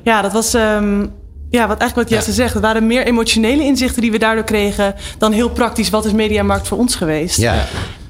Ja, 0.03 0.23
dat 0.23 0.33
was... 0.33 0.55
Um, 0.55 1.12
ja, 1.51 1.67
wat 1.67 1.79
eigenlijk 1.79 2.09
wat 2.09 2.19
Jesse 2.19 2.31
ja. 2.31 2.37
zegt. 2.37 2.55
Het 2.55 2.62
waren 2.62 2.87
meer 2.87 3.07
emotionele 3.07 3.62
inzichten 3.62 4.03
die 4.03 4.11
we 4.11 4.19
daardoor 4.19 4.45
kregen... 4.45 4.95
dan 5.19 5.33
heel 5.33 5.51
praktisch, 5.51 5.91
wat 5.91 6.05
is 6.05 6.12
Mediamarkt 6.12 6.69
voor 6.69 6.79
ons 6.79 6.95
geweest? 6.95 7.37
Ja. 7.37 7.67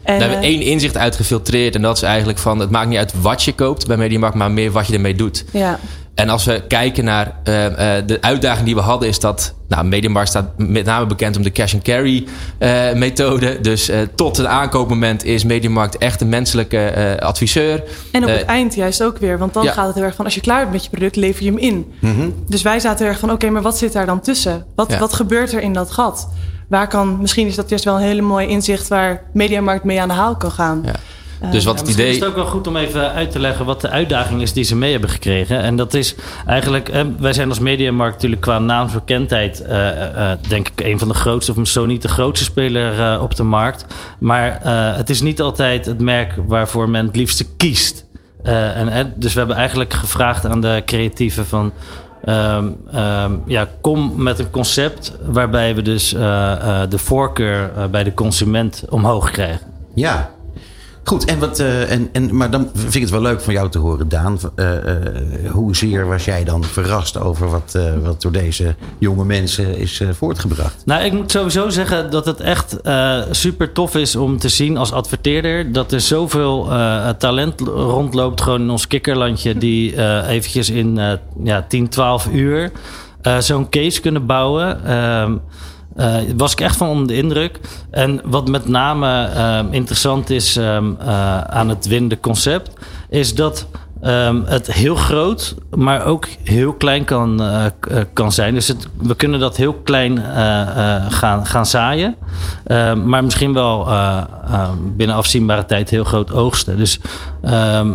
En, 0.07 0.19
Daar 0.19 0.29
hebben 0.29 0.49
we 0.49 0.55
één 0.55 0.63
inzicht 0.63 0.97
uitgefiltreerd. 0.97 1.75
En 1.75 1.83
dat 1.83 1.97
is 1.97 2.03
eigenlijk 2.03 2.39
van... 2.39 2.59
het 2.59 2.71
maakt 2.71 2.89
niet 2.89 2.99
uit 2.99 3.21
wat 3.21 3.43
je 3.43 3.53
koopt 3.53 3.87
bij 3.87 3.97
Mediamarkt... 3.97 4.37
maar 4.37 4.51
meer 4.51 4.71
wat 4.71 4.87
je 4.87 4.93
ermee 4.93 5.15
doet. 5.15 5.45
Ja. 5.53 5.79
En 6.15 6.29
als 6.29 6.45
we 6.45 6.63
kijken 6.69 7.05
naar 7.05 7.37
uh, 7.45 7.65
uh, 7.65 7.71
de 8.07 8.19
uitdaging 8.21 8.67
die 8.67 8.75
we 8.75 8.81
hadden, 8.81 9.09
is 9.09 9.21
dat. 9.21 9.55
Nou, 9.69 9.85
Mediamarkt 9.85 10.29
staat 10.29 10.51
met 10.57 10.85
name 10.85 11.07
bekend 11.07 11.37
om 11.37 11.43
de 11.43 11.53
cash 11.53 11.75
and 11.75 11.83
carry 11.83 12.27
uh, 12.59 12.93
methode. 12.93 13.61
Dus 13.61 13.91
tot 14.15 14.37
het 14.37 14.47
aankoopmoment 14.47 15.25
is 15.25 15.45
Mediamarkt 15.45 15.99
echt 15.99 16.21
een 16.21 16.29
menselijke 16.29 17.17
adviseur. 17.21 17.83
En 18.13 18.23
op 18.23 18.31
het 18.31 18.45
eind 18.45 18.75
juist 18.75 19.03
ook 19.03 19.19
weer. 19.19 19.39
Want 19.39 19.55
dan 19.55 19.65
ja. 19.65 19.73
gaat 19.73 19.87
het 19.87 19.95
heel 19.95 20.05
erg 20.05 20.15
van 20.15 20.25
als 20.25 20.35
je 20.35 20.41
klaar 20.41 20.61
bent 20.61 20.73
met 20.73 20.85
je 20.85 20.91
product, 20.91 21.17
lever 21.17 21.45
je 21.45 21.51
hem 21.51 21.59
in. 21.59 21.93
Mm 21.99 22.15
-hmm. 22.15 22.35
Dus 22.47 22.63
wij 22.63 22.81
zaten 22.81 22.99
heel 22.99 23.09
erg 23.09 23.19
van 23.19 23.29
oké, 23.29 23.39
okay, 23.39 23.51
maar 23.51 23.63
wat 23.63 23.79
zit 23.79 23.93
daar 23.93 24.07
dan 24.07 24.21
tussen? 24.21 24.67
Wat, 24.75 24.91
ja. 24.91 24.99
wat 24.99 25.13
gebeurt 25.13 25.53
er 25.53 25.61
in 25.61 25.73
dat 25.73 25.91
gat? 25.91 26.29
Waar 26.67 26.89
kan, 26.89 27.21
misschien 27.21 27.47
is 27.47 27.55
dat 27.55 27.69
juist 27.69 27.85
wel 27.85 27.97
een 27.97 28.03
hele 28.03 28.23
mooie 28.23 28.47
inzicht 28.47 28.89
waar 28.89 29.23
Mediamarkt 29.33 29.85
mee 29.85 30.01
aan 30.01 30.09
de 30.09 30.15
haal 30.15 30.37
kan 30.37 30.51
gaan. 30.51 30.83
Ja. 30.85 30.93
Dus 31.51 31.65
wat 31.65 31.75
ja, 31.75 31.81
het 31.81 31.91
idee. 31.91 32.09
is 32.09 32.15
het 32.15 32.25
ook 32.25 32.35
wel 32.35 32.47
goed 32.47 32.67
om 32.67 32.77
even 32.77 33.13
uit 33.13 33.31
te 33.31 33.39
leggen 33.39 33.65
wat 33.65 33.81
de 33.81 33.89
uitdaging 33.89 34.43
is 34.43 34.53
die 34.53 34.65
ze 34.65 34.77
mee 34.77 34.93
hebben 34.93 35.11
gekregen. 35.11 35.61
En 35.61 35.77
dat 35.77 35.95
is 35.95 36.15
eigenlijk, 36.47 36.89
eh, 36.89 37.05
wij 37.19 37.33
zijn 37.33 37.49
als 37.49 37.59
Mediamarkt 37.59 38.15
natuurlijk 38.15 38.43
qua 38.43 38.59
naamsbekendheid, 38.59 39.63
uh, 39.69 39.69
uh, 39.69 40.31
denk 40.49 40.69
ik, 40.69 40.81
een 40.81 40.99
van 40.99 41.09
de 41.09 41.15
grootste, 41.15 41.55
of 41.57 41.69
zo 41.69 41.87
niet 41.87 42.03
de 42.03 42.09
grootste 42.09 42.45
speler 42.45 43.21
op 43.21 43.37
de 43.37 43.43
markt. 43.43 43.85
Maar 44.19 44.61
het 44.97 45.11
is 45.11 45.21
niet 45.21 45.41
altijd 45.41 45.87
het 45.87 46.01
merk 46.01 46.35
waarvoor 46.47 46.89
men 46.89 47.07
het 47.07 47.17
liefste 47.17 47.47
kiest. 47.57 48.05
en, 48.43 49.13
dus 49.17 49.33
we 49.33 49.39
hebben 49.39 49.57
eigenlijk 49.57 49.95
gevraagd 49.95 50.47
aan 50.47 50.61
de 50.61 50.83
creatieven 50.87 51.47
van. 51.47 51.73
Um, 52.29 52.77
um, 52.95 53.43
ja, 53.47 53.69
kom 53.81 54.23
met 54.23 54.39
een 54.39 54.51
concept 54.51 55.17
waarbij 55.25 55.75
we 55.75 55.83
dus 55.83 56.09
de 56.89 56.99
voorkeur 56.99 57.71
bij 57.91 58.05
de 58.05 58.15
consument 58.15 58.85
omhoog 58.89 59.31
krijgen. 59.31 59.67
Ja, 59.95 60.31
Goed, 61.09 61.25
en 61.25 61.39
wat, 61.39 61.61
uh, 61.61 61.91
en, 61.91 62.09
en, 62.13 62.37
maar 62.37 62.51
dan 62.51 62.71
vind 62.75 62.95
ik 62.95 63.01
het 63.01 63.11
wel 63.11 63.21
leuk 63.21 63.41
van 63.41 63.53
jou 63.53 63.71
te 63.71 63.79
horen, 63.79 64.09
Daan. 64.09 64.39
Uh, 64.57 64.71
uh, 64.73 65.51
hoezeer 65.51 66.07
was 66.07 66.25
jij 66.25 66.45
dan 66.45 66.65
verrast 66.65 67.21
over 67.21 67.51
wat, 67.51 67.79
wat 68.03 68.23
door 68.23 68.33
deze 68.33 68.75
jonge 68.99 69.25
mensen 69.25 69.79
is 69.79 70.03
voortgebracht? 70.13 70.83
Nou, 70.85 71.05
ik 71.05 71.13
moet 71.13 71.31
sowieso 71.31 71.69
zeggen 71.69 72.11
dat 72.11 72.27
het 72.27 72.41
echt 72.41 72.77
super 73.31 73.73
tof 73.73 73.95
is 73.95 74.17
om 74.17 74.39
te 74.39 74.49
zien 74.49 74.77
als 74.77 74.93
adverteerder... 74.93 75.73
dat 75.73 75.93
er 75.93 76.01
zoveel 76.01 76.69
talent 77.19 77.61
rondloopt 77.61 78.41
gewoon 78.41 78.61
in 78.61 78.71
ons 78.71 78.87
kikkerlandje... 78.87 79.59
die 79.59 80.03
eventjes 80.27 80.71
in 80.71 81.19
ja, 81.43 81.65
10, 81.69 81.89
12 81.89 82.29
uur 82.33 82.73
zo'n 83.39 83.69
case 83.69 84.01
kunnen 84.01 84.27
bouwen... 84.27 84.81
Ehm, 85.97 86.25
uh, 86.25 86.33
was 86.37 86.53
ik 86.53 86.61
echt 86.61 86.77
van 86.77 86.89
onder 86.89 87.07
de 87.07 87.17
indruk. 87.17 87.61
En 87.91 88.21
wat 88.25 88.49
met 88.49 88.69
name 88.69 89.31
uh, 89.35 89.61
interessant 89.71 90.31
is 90.31 90.57
um, 90.57 90.97
uh, 91.01 91.41
aan 91.41 91.69
het 91.69 91.87
winnende 91.87 92.21
concept, 92.21 92.71
is 93.09 93.35
dat 93.35 93.67
um, 94.03 94.45
het 94.47 94.73
heel 94.73 94.95
groot, 94.95 95.55
maar 95.71 96.05
ook 96.05 96.27
heel 96.45 96.73
klein 96.73 97.05
kan, 97.05 97.43
kan 98.13 98.33
zijn. 98.33 98.55
Dus 98.55 98.69
het, 98.69 98.89
we 98.99 99.15
kunnen 99.15 99.41
dat 99.41 99.57
heel 99.57 99.75
klein 99.75 100.19
gaan, 101.09 101.47
gaan 101.47 101.67
zaaien, 101.67 102.15
ehm, 102.65 103.09
maar 103.09 103.25
misschien 103.25 103.53
wel 103.53 103.89
binnen 104.97 105.17
afzienbare 105.17 105.65
tijd 105.65 105.91
heel 105.91 106.05
groot 106.05 106.33
oogsten. 106.33 106.77
Dus 106.77 107.01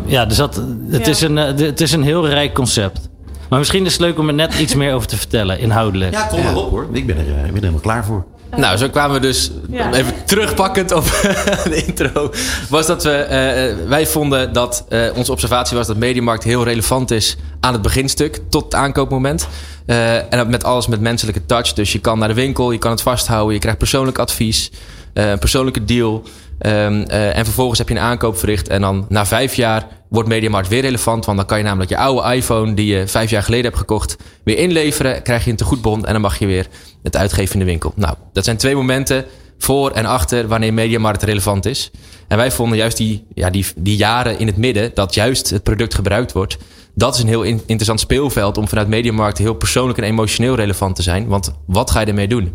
ja, 0.06 0.26
dus 0.26 0.38
dat, 0.38 0.64
het, 0.90 1.06
ja. 1.06 1.12
is 1.12 1.22
een, 1.22 1.36
het 1.36 1.82
is 1.82 1.92
een 1.92 2.04
heel 2.04 2.28
rijk 2.28 2.54
concept. 2.54 3.11
Maar 3.52 3.60
misschien 3.60 3.86
is 3.86 3.92
het 3.92 4.02
leuk 4.02 4.18
om 4.20 4.28
er 4.28 4.34
net 4.34 4.60
iets 4.60 4.76
meer 4.76 4.94
over 4.94 5.08
te 5.08 5.18
vertellen, 5.18 5.60
inhoudelijk. 5.60 6.12
Ja, 6.14 6.22
kom 6.24 6.40
erop 6.40 6.70
hoor. 6.70 6.88
Ik 6.92 7.06
ben 7.06 7.18
er, 7.18 7.22
ik 7.22 7.34
ben 7.36 7.46
er 7.46 7.54
helemaal 7.54 7.80
klaar 7.80 8.06
voor. 8.06 8.26
Nou, 8.56 8.78
zo 8.78 8.90
kwamen 8.90 9.16
we 9.16 9.22
dus, 9.22 9.52
Ja. 9.70 9.94
even 9.94 10.14
terugpakkend 10.26 10.92
op 10.92 11.04
de 11.64 11.84
intro, 11.86 12.32
was 12.70 12.86
dat 12.86 13.04
we, 13.04 13.12
eh, 13.12 13.88
wij 13.88 14.08
vonden 14.08 14.54
dat 14.54 14.86
eh, 14.90 15.02
onze 15.16 15.32
observatie 15.32 15.78
was 15.78 15.88
dat 15.88 15.98
Mediamarkt 15.98 16.44
heel 16.44 16.64
relevant 16.64 17.12
is 17.12 17.38
aan 17.60 17.74
het 17.74 17.82
beginstuk 17.82 18.40
tot 18.50 18.64
het 18.64 18.74
aankoopmoment. 18.76 19.48
Eh, 19.86 20.16
en 20.16 20.38
dat 20.38 20.48
met 20.48 20.64
alles 20.64 20.88
met 20.88 21.00
menselijke 21.02 21.46
touch. 21.46 21.74
Dus 21.74 21.92
je 21.92 22.00
kan 22.00 22.20
naar 22.20 22.28
de 22.28 22.34
winkel, 22.34 22.72
je 22.72 22.78
kan 22.78 22.92
het 22.92 23.02
vasthouden, 23.02 23.54
je 23.54 23.60
krijgt 23.60 23.78
persoonlijk 23.80 24.18
advies, 24.20 24.72
eh, 24.72 24.78
een 25.14 25.40
persoonlijke 25.40 25.86
deal. 25.86 26.24
Ehm, 26.62 27.02
eh, 27.02 27.38
en 27.38 27.46
vervolgens 27.46 27.80
heb 27.80 27.90
je 27.90 27.96
een 27.96 28.02
aankoop 28.02 28.38
verricht. 28.38 28.68
En 28.68 28.82
dan 28.82 29.06
na 29.10 29.26
vijf 29.26 29.56
jaar 29.56 29.88
wordt 30.10 30.30
Mediamarkt 30.30 30.68
weer 30.68 30.82
relevant. 30.82 31.26
Want 31.26 31.38
dan 31.38 31.48
kan 31.48 31.58
je 31.58 31.64
namelijk 31.64 31.90
je 31.90 31.98
oude 31.98 32.36
iPhone 32.36 32.74
die 32.74 32.86
je 32.86 33.08
vijf 33.08 33.30
jaar 33.30 33.44
geleden 33.44 33.66
hebt 33.66 33.78
gekocht... 33.78 34.18
weer 34.44 34.58
inleveren, 34.58 35.22
krijg 35.22 35.44
je 35.44 35.50
een 35.50 35.56
tegoedbon... 35.56 36.06
en 36.06 36.12
dan 36.12 36.22
mag 36.22 36.40
je 36.40 36.46
weer 36.46 36.68
het 37.04 37.16
uitgeven 37.16 37.54
in 37.54 37.60
de 37.60 37.66
winkel. 37.66 37.94
Nou, 37.96 38.16
dat 38.34 38.44
zijn 38.44 38.58
twee 38.58 38.76
momenten 38.76 39.26
voor 39.58 39.92
en 39.92 40.06
achter 40.06 40.48
wanneer 40.48 40.74
Mediamarkt 40.74 41.24
relevant 41.24 41.66
is. 41.66 41.92
En 42.28 42.38
wij 42.38 42.52
vonden 42.52 42.78
juist 42.78 42.98
die, 42.98 43.26
ja, 43.34 43.50
die, 43.50 43.66
die 43.76 43.96
jaren 43.96 44.40
in 44.40 44.48
het 44.48 44.58
midden... 44.58 44.92
dat 44.94 45.14
juist 45.14 45.50
het 45.50 45.64
product 45.64 45.96
gebruikt 45.96 46.32
wordt... 46.32 46.58
dat 46.96 47.16
is 47.16 47.22
een 47.22 47.28
heel 47.28 47.44
in- 47.44 47.62
interessant 47.66 48.00
speelveld... 48.00 48.58
om 48.58 48.68
vanuit 48.68 48.88
Mediamarkt 48.88 49.38
heel 49.38 49.54
persoonlijk 49.54 49.98
en 49.98 50.04
emotioneel 50.04 50.56
relevant 50.56 50.96
te 50.96 51.02
zijn. 51.02 51.28
Want 51.28 51.54
wat 51.66 51.92
ga 51.92 52.00
je 52.00 52.06
ermee 52.06 52.28
doen? 52.28 52.52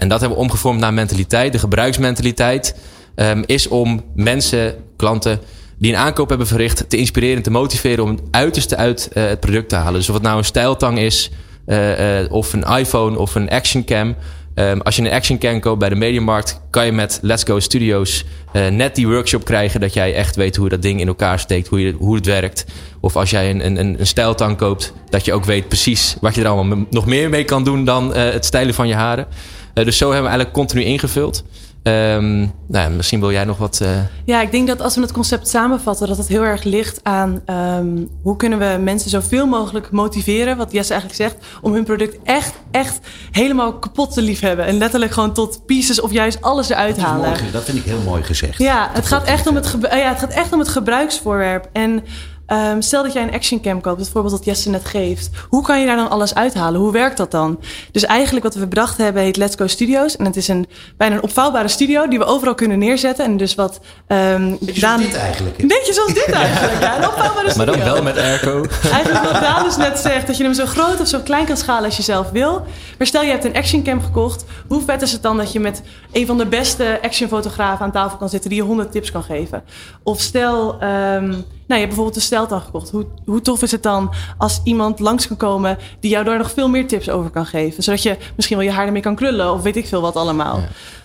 En 0.00 0.08
dat 0.08 0.20
hebben 0.20 0.38
we 0.38 0.44
omgevormd 0.44 0.80
naar 0.80 0.94
mentaliteit. 0.94 1.52
De 1.52 1.58
gebruiksmentaliteit 1.58 2.74
ehm, 3.14 3.42
is 3.46 3.68
om 3.68 4.04
mensen, 4.14 4.74
klanten 4.96 5.40
die 5.78 5.92
een 5.92 5.98
aankoop 5.98 6.28
hebben 6.28 6.46
verricht, 6.46 6.84
te 6.88 6.96
inspireren 6.96 7.36
en 7.36 7.42
te 7.42 7.50
motiveren 7.50 8.04
om 8.04 8.10
het 8.10 8.20
uiterste 8.30 8.76
uit 8.76 9.08
eh, 9.12 9.24
het 9.24 9.40
product 9.40 9.68
te 9.68 9.76
halen. 9.76 9.94
Dus 9.94 10.08
of 10.08 10.14
het 10.14 10.24
nou 10.24 10.38
een 10.38 10.44
stijltang 10.44 10.98
is, 10.98 11.30
eh, 11.66 12.20
eh, 12.20 12.32
of 12.32 12.52
een 12.52 12.62
iPhone 12.62 13.18
of 13.18 13.34
een 13.34 13.50
actioncam. 13.50 14.14
Ehm, 14.54 14.78
als 14.78 14.96
je 14.96 15.02
een 15.02 15.12
actioncam 15.12 15.60
koopt 15.60 15.78
bij 15.78 15.88
de 15.88 15.94
Mediamarkt, 15.94 16.60
kan 16.70 16.86
je 16.86 16.92
met 16.92 17.18
Let's 17.22 17.44
Go 17.44 17.60
Studios 17.60 18.24
eh, 18.52 18.68
net 18.68 18.94
die 18.94 19.08
workshop 19.08 19.44
krijgen 19.44 19.80
dat 19.80 19.94
jij 19.94 20.14
echt 20.14 20.36
weet 20.36 20.56
hoe 20.56 20.68
dat 20.68 20.82
ding 20.82 21.00
in 21.00 21.06
elkaar 21.06 21.38
steekt, 21.38 21.68
hoe, 21.68 21.80
je, 21.80 21.92
hoe 21.92 22.14
het 22.14 22.26
werkt. 22.26 22.64
Of 23.00 23.16
als 23.16 23.30
jij 23.30 23.50
een, 23.50 23.66
een, 23.66 24.00
een 24.00 24.06
stijltang 24.06 24.56
koopt, 24.56 24.92
dat 25.08 25.24
je 25.24 25.32
ook 25.32 25.44
weet 25.44 25.68
precies 25.68 26.16
wat 26.20 26.34
je 26.34 26.40
er 26.40 26.48
allemaal 26.48 26.86
nog 26.90 27.06
meer 27.06 27.28
mee 27.28 27.44
kan 27.44 27.64
doen 27.64 27.84
dan 27.84 28.14
eh, 28.14 28.32
het 28.32 28.44
stijlen 28.44 28.74
van 28.74 28.88
je 28.88 28.94
haren. 28.94 29.26
Eh, 29.74 29.84
dus 29.84 29.96
zo 29.96 30.04
hebben 30.04 30.22
we 30.22 30.28
eigenlijk 30.28 30.58
continu 30.58 30.82
ingevuld. 30.82 31.44
Ehm, 31.82 32.38
nou, 32.38 32.48
ja, 32.66 32.88
misschien 32.88 33.20
wil 33.20 33.32
jij 33.32 33.44
nog 33.44 33.58
wat. 33.58 33.80
eh, 33.82 33.90
Ja, 34.24 34.40
ik 34.40 34.50
denk 34.50 34.66
dat 34.66 34.80
als 34.82 34.94
we 34.94 35.00
het 35.00 35.12
concept 35.12 35.48
samenvatten, 35.48 36.08
dat 36.08 36.16
het 36.16 36.28
heel 36.28 36.42
erg 36.42 36.62
ligt 36.62 37.00
aan 37.02 37.42
ehm, 37.44 37.86
hoe 38.22 38.36
kunnen 38.36 38.58
we 38.58 38.78
mensen 38.82 39.10
zoveel 39.10 39.46
mogelijk 39.46 39.90
motiveren, 39.90 40.56
wat 40.56 40.72
Jesse 40.72 40.92
eigenlijk 40.92 41.22
zegt, 41.22 41.46
om 41.62 41.72
hun 41.72 41.84
product 41.84 42.16
echt, 42.24 42.54
echt 42.70 42.98
helemaal 43.30 43.78
kapot 43.78 44.12
te 44.12 44.22
liefhebben. 44.22 44.64
En 44.66 44.78
letterlijk 44.78 45.12
gewoon 45.12 45.32
tot 45.32 45.66
pieces 45.66 46.00
of 46.00 46.12
juist 46.12 46.40
alles 46.42 46.68
eruit 46.68 46.96
Dat 46.96 47.04
halen. 47.04 47.28
mooi 47.38 47.52
Dat 47.52 47.64
vind 47.64 47.78
ik 47.78 47.84
heel 47.84 48.00
mooi 48.04 48.22
gezegd. 48.22 48.58
Ja, 48.58 48.90
het 48.92 49.06
gaat, 49.06 49.24
echt 49.24 49.46
om 49.46 49.54
het, 49.54 49.76
ja, 49.80 50.08
het 50.08 50.18
gaat 50.18 50.32
echt 50.32 50.52
om 50.52 50.58
het 50.58 50.68
gebruiksvoorwerp. 50.68 51.68
En 51.72 52.04
ehm, 52.50 52.80
stel 52.80 53.02
dat 53.02 53.12
jij 53.12 53.22
een 53.22 53.32
actioncam 53.32 53.80
koopt, 53.80 54.00
het 54.00 54.08
voorbeeld 54.08 54.34
dat 54.34 54.44
Jesse 54.44 54.70
net 54.70 54.84
geeft. 54.84 55.30
Hoe 55.48 55.62
kan 55.62 55.80
je 55.80 55.86
daar 55.86 55.96
dan 55.96 56.10
alles 56.10 56.34
uithalen? 56.34 56.80
Hoe 56.80 56.92
werkt 56.92 57.16
dat 57.16 57.30
dan? 57.30 57.60
Dus 57.92 58.04
eigenlijk 58.04 58.44
wat 58.44 58.54
we 58.54 58.66
bedacht 58.66 58.96
hebben 58.96 59.22
heet 59.22 59.36
Let's 59.36 59.56
Go 59.56 59.66
Studios. 59.66 60.16
En 60.16 60.24
het 60.24 60.36
is 60.36 60.48
een, 60.48 60.66
bijna 60.96 61.14
een 61.14 61.22
opvouwbare 61.22 61.68
studio 61.68 62.08
die 62.08 62.18
we 62.18 62.24
overal 62.24 62.54
kunnen 62.54 62.78
neerzetten. 62.78 63.24
En 63.24 63.36
dus 63.36 63.54
wat 63.54 63.80
ehm 64.06 64.54
Daan... 64.80 65.00
dit 65.00 65.14
eigenlijk. 65.14 65.56
Beetje 65.56 65.92
zoals 65.92 66.14
dit 66.14 66.30
eigenlijk, 66.44 66.80
ja. 66.80 66.96
Een 66.96 67.06
opvouwbare 67.06 67.42
maar 67.42 67.50
studio. 67.50 67.72
dan 67.72 67.84
wel 67.84 68.02
met 68.02 68.18
airco. 68.18 68.64
Eigenlijk 68.92 69.24
wat 69.32 69.40
Daan 69.40 69.64
dus 69.64 69.76
net 69.76 69.98
zegt, 69.98 70.26
dat 70.26 70.36
je 70.36 70.44
hem 70.44 70.54
zo 70.54 70.66
groot 70.66 71.00
of 71.00 71.08
zo 71.08 71.20
klein 71.20 71.46
kan 71.46 71.56
schalen 71.56 71.84
als 71.84 71.96
je 71.96 72.02
zelf 72.02 72.30
wil. 72.30 72.64
Maar 72.98 73.06
stel 73.06 73.22
je 73.22 73.30
hebt 73.30 73.44
een 73.44 73.54
actioncam 73.54 74.02
gekocht. 74.02 74.44
Hoe 74.68 74.82
vet 74.82 75.02
is 75.02 75.12
het 75.12 75.22
dan 75.22 75.36
dat 75.36 75.52
je 75.52 75.60
met 75.60 75.82
een 76.12 76.26
van 76.26 76.38
de 76.38 76.46
beste 76.46 76.98
actionfotografen 77.02 77.84
aan 77.84 77.92
tafel 77.92 78.18
kan 78.18 78.28
zitten 78.28 78.50
die 78.50 78.58
je 78.58 78.64
100 78.64 78.92
tips 78.92 79.10
kan 79.10 79.22
geven? 79.22 79.62
Of 80.02 80.20
stel, 80.20 80.80
ehm, 80.80 81.34
nou 81.70 81.82
je 81.82 81.86
hebt 81.88 81.96
bijvoorbeeld 81.96 82.16
een 82.16 82.22
steltang 82.22 82.62
gekocht. 82.62 82.90
Hoe, 82.90 83.06
hoe 83.24 83.40
tof 83.40 83.62
is 83.62 83.70
het 83.70 83.82
dan 83.82 84.12
als 84.38 84.60
iemand 84.64 84.98
langs 85.00 85.26
kan 85.26 85.36
komen 85.36 85.78
die 86.00 86.10
jou 86.10 86.24
daar 86.24 86.38
nog 86.38 86.50
veel 86.50 86.68
meer 86.68 86.86
tips 86.86 87.10
over 87.10 87.30
kan 87.30 87.46
geven? 87.46 87.82
Zodat 87.82 88.02
je 88.02 88.16
misschien 88.36 88.56
wel 88.56 88.66
je 88.66 88.72
haar 88.72 88.86
ermee 88.86 89.02
kan 89.02 89.14
krullen 89.14 89.52
of 89.52 89.62
weet 89.62 89.76
ik 89.76 89.86
veel 89.86 90.00
wat 90.00 90.16
allemaal. 90.16 90.60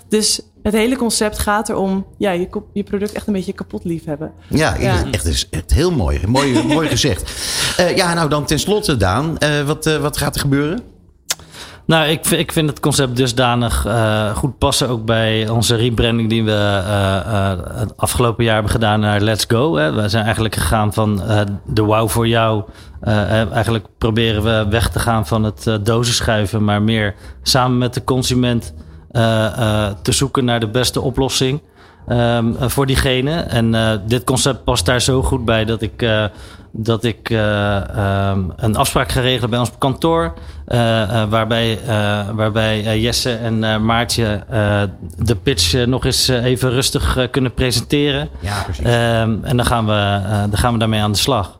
Dus 0.09 0.39
het 0.63 0.73
hele 0.73 0.95
concept 0.95 1.39
gaat 1.39 1.69
erom 1.69 2.05
ja, 2.17 2.31
je, 2.31 2.49
je 2.73 2.83
product 2.83 3.11
echt 3.11 3.27
een 3.27 3.33
beetje 3.33 3.53
kapot 3.53 3.83
lief 3.83 4.05
hebben. 4.05 4.31
Ja, 4.49 4.75
Ja. 4.79 5.03
Echt, 5.11 5.25
is 5.25 5.49
echt 5.49 5.73
heel 5.73 5.91
mooi. 5.91 6.21
Mooi, 6.27 6.63
mooi 6.63 6.87
gezegd. 6.97 7.31
Eh, 7.77 7.95
ja, 7.95 8.13
nou 8.13 8.29
dan 8.29 8.45
tenslotte, 8.45 8.97
Daan. 8.97 9.37
eh, 9.37 9.61
wat, 9.61 9.85
eh, 9.85 9.97
wat 9.97 10.17
gaat 10.17 10.35
er 10.35 10.41
gebeuren? 10.41 10.94
Nou, 11.85 12.07
ik, 12.07 12.25
ik 12.25 12.51
vind 12.51 12.69
het 12.69 12.79
concept 12.79 13.15
dusdanig 13.15 13.85
eh, 13.85 14.35
goed 14.35 14.57
passen. 14.57 14.89
Ook 14.89 15.05
bij 15.05 15.49
onze 15.49 15.75
rebranding 15.75 16.29
die 16.29 16.43
we 16.43 16.51
eh, 16.51 17.17
eh, 17.17 17.59
het 17.73 17.97
afgelopen 17.97 18.43
jaar 18.43 18.53
hebben 18.53 18.71
gedaan 18.71 18.99
naar 18.99 19.21
Let's 19.21 19.45
Go. 19.47 19.75
Hè. 19.75 19.93
We 19.93 20.09
zijn 20.09 20.23
eigenlijk 20.23 20.55
gegaan 20.55 20.93
van 20.93 21.21
de 21.65 21.81
wow 21.81 22.09
voor 22.09 22.27
jou. 22.27 22.63
Eigenlijk 23.01 23.85
proberen 23.97 24.43
we 24.43 24.65
weg 24.69 24.89
te 24.89 24.99
gaan 24.99 25.27
van 25.27 25.43
het 25.43 25.79
dozen 25.83 26.13
schuiven. 26.13 26.63
Maar 26.63 26.81
meer 26.81 27.15
samen 27.41 27.77
met 27.77 27.93
de 27.93 28.03
consument 28.03 28.73
te 30.01 30.11
zoeken 30.11 30.45
naar 30.45 30.59
de 30.59 30.69
beste 30.69 31.01
oplossing. 31.01 31.61
ehm, 32.07 32.53
eh, 32.59 32.69
voor 32.69 32.85
diegene. 32.85 33.31
En 33.31 34.01
dit 34.07 34.23
concept 34.23 34.63
past 34.63 34.85
daar 34.85 35.01
zo 35.01 35.21
goed 35.21 35.45
bij 35.45 35.65
dat 35.65 35.81
ik, 35.81 36.05
dat 36.77 37.03
ik 37.03 37.29
eh, 37.29 37.89
ehm, 37.89 38.41
een 38.55 38.75
afspraak 38.75 39.11
ga 39.11 39.21
regelen 39.21 39.49
bij 39.49 39.59
ons 39.59 39.69
op 39.69 39.79
kantoor. 39.79 40.33
eh, 40.65 41.01
eh, 41.01 41.29
waarbij 41.29 41.79
waarbij 42.33 42.99
Jesse 42.99 43.35
en 43.35 43.85
Maartje 43.85 44.43
de 45.17 45.35
pitch 45.35 45.85
nog 45.85 46.05
eens 46.05 46.27
even 46.27 46.69
rustig 46.69 47.27
kunnen 47.31 47.53
presenteren. 47.53 48.29
Ja, 48.39 48.63
precies. 48.63 48.85
Ehm, 48.85 49.37
en 49.41 49.57
dan 49.57 49.65
gaan, 49.65 49.85
we, 49.85 50.19
dan 50.49 50.57
gaan 50.57 50.73
we 50.73 50.79
daarmee 50.79 51.01
aan 51.01 51.11
de 51.11 51.17
slag. 51.17 51.59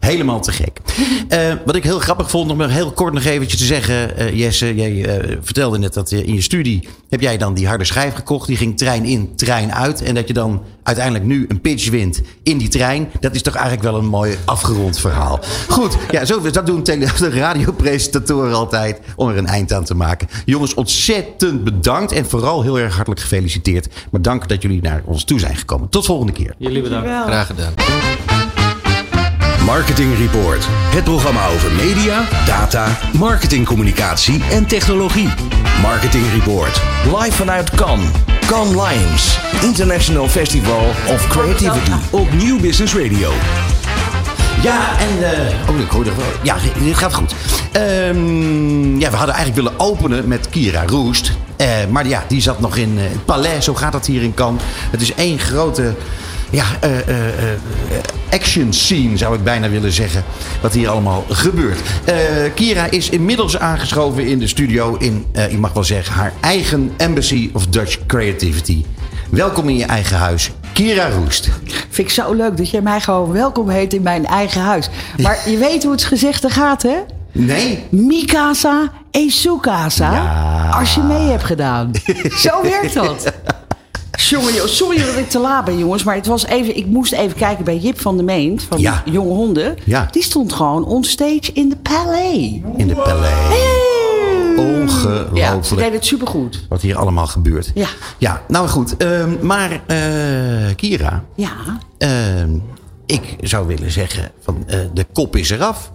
Helemaal 0.00 0.40
te 0.40 0.52
gek. 0.52 0.78
Eh, 1.28 1.52
wat 1.64 1.74
ik 1.76 1.84
heel 1.84 1.98
grappig 1.98 2.30
vond, 2.30 2.50
om 2.50 2.56
nog 2.56 2.70
heel 2.70 2.90
kort 2.90 3.12
nog 3.14 3.24
eventjes 3.24 3.60
te 3.60 3.66
zeggen. 3.66 4.16
eh, 4.16 4.38
Jesse, 4.38 4.74
jij 4.74 5.04
eh, 5.04 5.36
vertelde 5.40 5.78
net 5.78 5.94
dat 5.94 6.10
in 6.10 6.34
je 6.34 6.40
studie 6.40 6.88
heb 7.08 7.20
jij 7.20 7.36
dan 7.36 7.54
die 7.54 7.66
harde 7.66 7.84
schijf 7.84 8.14
gekocht. 8.14 8.46
Die 8.46 8.56
ging 8.56 8.78
trein 8.78 9.04
in, 9.04 9.36
trein 9.36 9.74
uit. 9.74 10.02
En 10.02 10.14
dat 10.14 10.28
je 10.28 10.34
dan 10.34 10.62
uiteindelijk 10.82 11.24
nu 11.24 11.44
een 11.48 11.60
pitch 11.60 11.90
wint 11.90 12.20
in 12.42 12.58
die 12.58 12.68
trein. 12.68 13.08
Dat 13.20 13.34
is 13.34 13.42
toch 13.42 13.54
eigenlijk 13.54 13.84
wel 13.84 13.96
een 13.98 14.06
mooi 14.06 14.36
afgerond 14.44 14.98
verhaal. 15.00 15.40
Goed, 15.68 15.96
ja, 16.10 16.24
zo, 16.24 16.40
dat 16.50 16.66
doen 16.66 16.82
de 16.84 17.30
radiopresentatoren 17.30 18.54
altijd 18.54 19.00
om 19.16 19.28
er 19.28 19.36
een 19.36 19.46
eind 19.46 19.72
aan 19.72 19.84
te 19.84 19.94
maken. 19.94 20.28
Jongens, 20.44 20.74
ontzettend 20.74 21.64
bedankt 21.64 22.12
en 22.12 22.26
vooral 22.26 22.62
heel 22.62 22.78
erg 22.78 22.94
hartelijk 22.94 23.20
gefeliciteerd. 23.20 23.88
Maar 24.10 24.22
dank 24.22 24.48
dat 24.48 24.62
jullie 24.62 24.82
naar 24.82 25.02
ons 25.04 25.24
toe 25.24 25.38
zijn 25.38 25.56
gekomen. 25.56 25.88
Tot 25.88 26.04
volgende 26.04 26.32
keer. 26.32 26.54
Jullie 26.58 26.82
bedankt. 26.82 27.08
Graag 27.08 27.46
gedaan. 27.46 27.72
Marketing 29.64 30.16
Report. 30.18 30.66
Het 30.70 31.04
programma 31.04 31.46
over 31.46 31.72
media, 31.72 32.28
data, 32.46 32.98
marketingcommunicatie 33.18 34.42
en 34.50 34.66
technologie. 34.66 35.28
Marketing 35.82 36.24
Report. 36.34 36.80
Live 37.18 37.32
vanuit 37.32 37.70
Cannes. 37.70 38.08
Cannes 38.46 38.74
Lions. 38.74 39.38
International 39.62 40.28
Festival 40.28 40.86
of 41.08 41.26
Creativity. 41.28 41.90
Op 42.10 42.32
Nieuw 42.32 42.60
Business 42.60 42.94
Radio. 42.94 43.30
Ja, 44.62 44.98
en... 44.98 45.32
eh 45.32 45.70
oh, 45.70 45.80
ik 45.80 45.90
hoor 45.90 46.06
er 46.06 46.16
wel... 46.16 46.26
Ja, 46.42 46.56
dit 46.82 46.96
gaat 46.96 47.14
goed. 47.14 47.34
Ehm, 47.72 48.98
ja, 48.98 49.10
we 49.10 49.16
hadden 49.16 49.34
eigenlijk 49.34 49.54
willen 49.54 49.80
openen 49.80 50.28
met 50.28 50.48
Kira 50.50 50.82
Roest. 50.86 51.32
Eh, 51.56 51.68
maar 51.90 52.06
ja, 52.06 52.24
die 52.28 52.40
zat 52.40 52.60
nog 52.60 52.76
in 52.76 52.98
eh, 52.98 53.02
het 53.02 53.24
Palais. 53.24 53.64
Zo 53.64 53.74
gaat 53.74 53.92
dat 53.92 54.06
hier 54.06 54.22
in 54.22 54.34
Cannes. 54.34 54.62
Het 54.90 55.00
is 55.00 55.14
één 55.14 55.38
grote... 55.38 55.94
Ja, 56.50 56.64
eh, 56.80 56.90
action 58.30 58.72
scene 58.72 59.16
zou 59.16 59.34
ik 59.34 59.44
bijna 59.44 59.68
willen 59.68 59.92
zeggen. 59.92 60.24
Wat 60.62 60.72
hier 60.72 60.88
allemaal 60.88 61.24
gebeurt. 61.28 61.80
Kira 62.54 62.90
is 62.90 63.08
inmiddels 63.10 63.58
aangeschoven 63.58 64.26
in 64.26 64.38
de 64.38 64.46
studio. 64.46 64.96
In, 64.96 65.26
ik 65.48 65.58
mag 65.58 65.72
wel 65.72 65.84
zeggen, 65.84 66.14
haar 66.14 66.32
eigen 66.40 66.92
Embassy 66.96 67.50
of 67.52 67.66
Dutch 67.66 67.98
Creativity. 68.06 68.84
Welkom 69.30 69.68
in 69.68 69.76
je 69.76 69.84
eigen 69.84 70.16
huis. 70.16 70.50
Kira 70.72 71.10
Roest. 71.10 71.50
Vind 71.88 72.08
ik 72.08 72.14
zo 72.14 72.32
leuk 72.32 72.56
dat 72.56 72.70
jij 72.70 72.80
mij 72.80 73.00
gewoon 73.00 73.32
welkom 73.32 73.68
heet 73.68 73.92
in 73.92 74.02
mijn 74.02 74.26
eigen 74.26 74.60
huis. 74.60 74.90
Maar 75.22 75.50
je 75.50 75.58
weet 75.58 75.82
hoe 75.82 75.92
het 75.92 76.04
gezegde 76.04 76.50
gaat, 76.50 76.82
hè? 76.82 76.96
Nee, 77.32 77.84
Mikasa 77.90 78.92
e 79.10 79.28
Sukasa. 79.28 80.12
Ja. 80.12 80.68
Als 80.70 80.94
je 80.94 81.00
mee 81.00 81.28
hebt 81.28 81.44
gedaan. 81.44 81.90
Zo 82.44 82.62
werkt 82.62 82.94
dat. 82.94 83.32
Jongen, 84.30 84.68
sorry 84.68 84.98
dat 84.98 85.16
ik 85.16 85.28
te 85.30 85.38
laat 85.38 85.64
ben, 85.64 85.78
jongens. 85.78 86.04
Maar 86.04 86.14
het 86.14 86.26
was 86.26 86.46
even, 86.46 86.76
ik 86.76 86.86
moest 86.86 87.12
even 87.12 87.36
kijken 87.36 87.64
bij 87.64 87.76
Jip 87.76 88.00
van 88.00 88.16
de 88.16 88.22
Meent. 88.22 88.62
Van 88.62 88.78
Ja. 88.80 89.02
Jonge 89.04 89.34
Honden. 89.34 89.76
Ja. 89.84 90.08
Die 90.10 90.22
stond 90.22 90.52
gewoon 90.52 90.84
onstage 90.84 91.50
in 91.52 91.68
de 91.68 91.76
Palais. 91.76 92.60
in 92.76 92.86
de 92.88 92.94
Palais. 92.94 93.30
Ja, 95.34 95.50
ze 95.50 95.56
Ongelooflijk. 95.56 95.82
deed 95.82 95.92
het 95.92 96.06
supergoed. 96.06 96.66
Wat 96.68 96.80
hier 96.80 96.96
allemaal 96.96 97.26
gebeurt. 97.26 97.70
Ja. 97.74 97.86
Ja, 98.18 98.42
nou 98.48 98.68
goed. 98.68 98.96
ehm, 98.96 99.30
maar 99.40 99.80
eh, 99.86 100.74
Kira, 100.76 101.24
Ja. 101.34 101.50
ehm, 101.98 102.50
ik 103.06 103.36
zou 103.40 103.66
willen 103.66 103.90
zeggen 103.90 104.30
van 104.40 104.64
eh, 104.66 104.78
de 104.94 105.06
kop 105.12 105.36
is 105.36 105.50
eraf. 105.50 105.92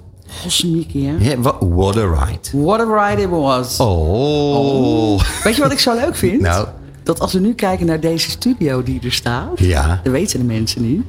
Hè? 0.92 1.16
Ja, 1.20 1.38
what 1.60 1.98
a 1.98 2.02
ride. 2.26 2.64
What 2.66 2.80
a 2.80 3.08
ride 3.10 3.22
it 3.22 3.30
was. 3.30 3.78
Oh. 3.80 5.22
Weet 5.44 5.56
je 5.56 5.62
wat 5.62 5.72
ik 5.72 5.80
zo 5.80 5.96
leuk 5.96 6.16
vind? 6.16 6.42
Nou. 6.42 6.68
Dat 7.06 7.20
als 7.20 7.34
we 7.34 7.40
nu 7.40 7.54
kijken 7.54 7.86
naar 7.86 8.00
deze 8.00 8.30
studio 8.30 8.84
die 8.84 9.00
er 9.04 9.12
staat. 9.14 9.50
Ja. 9.60 10.00
Dat 10.04 10.12
weten 10.14 10.40
de 10.40 10.46
mensen 10.46 10.82
niet. 10.92 11.02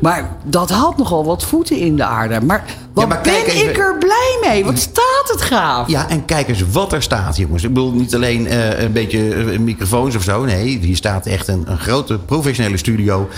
Maar 0.00 0.36
dat 0.44 0.70
had 0.70 0.96
nogal 0.96 1.24
wat 1.24 1.44
voeten 1.44 1.76
in 1.78 1.96
de 1.96 2.04
aarde. 2.04 2.40
Maar 2.40 2.64
wat 2.92 3.02
Ja, 3.02 3.08
maar 3.08 3.20
kijk 3.20 3.44
ben 3.46 3.54
even- 3.54 3.70
ik 3.70 3.78
er 3.78 3.96
blij 3.98 4.38
mee? 4.50 4.64
Wat 4.64 4.78
staat 4.78 5.22
het 5.32 5.42
gaaf? 5.42 5.88
Ja, 5.88 6.08
en 6.08 6.24
kijk 6.24 6.48
eens 6.48 6.64
wat 6.72 6.92
er 6.92 7.02
staat, 7.02 7.36
jongens. 7.36 7.62
Ik 7.62 7.68
bedoel 7.72 7.92
niet 7.92 8.14
alleen 8.14 8.46
eh, 8.46 8.82
een 8.82 8.92
beetje 8.92 9.34
eh, 9.34 9.58
microfoons 9.58 10.16
of 10.16 10.22
zo. 10.22 10.44
Nee, 10.44 10.78
hier 10.78 10.96
staat 10.96 11.26
echt 11.26 11.48
een, 11.48 11.62
een 11.66 11.78
grote 11.78 12.18
professionele 12.18 12.76
studio. 12.76 13.28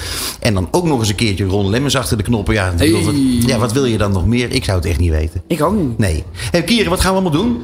En 0.40 0.54
dan 0.54 0.68
ook 0.71 0.85
nog 0.85 0.99
eens 0.99 1.09
een 1.09 1.14
keertje 1.14 1.44
Ron 1.44 1.71
Lemmens 1.71 1.97
achter 1.97 2.16
de 2.16 2.23
knoppen. 2.23 2.54
Ja, 2.54 2.73
bedoel, 2.76 3.04
wat, 3.04 3.14
ja, 3.47 3.59
wat 3.59 3.73
wil 3.73 3.85
je 3.85 3.99
dan 3.99 4.12
nog 4.12 4.26
meer? 4.26 4.52
Ik 4.52 4.64
zou 4.64 4.76
het 4.76 4.87
echt 4.87 4.99
niet 4.99 5.11
weten. 5.11 5.42
Ik 5.47 5.62
ook 5.62 5.75
niet. 5.75 5.99
Nee. 5.99 6.25
Hey, 6.50 6.62
Kieren, 6.62 6.90
wat 6.90 7.00
gaan 7.00 7.14
we 7.14 7.21
allemaal 7.21 7.42
doen? 7.42 7.62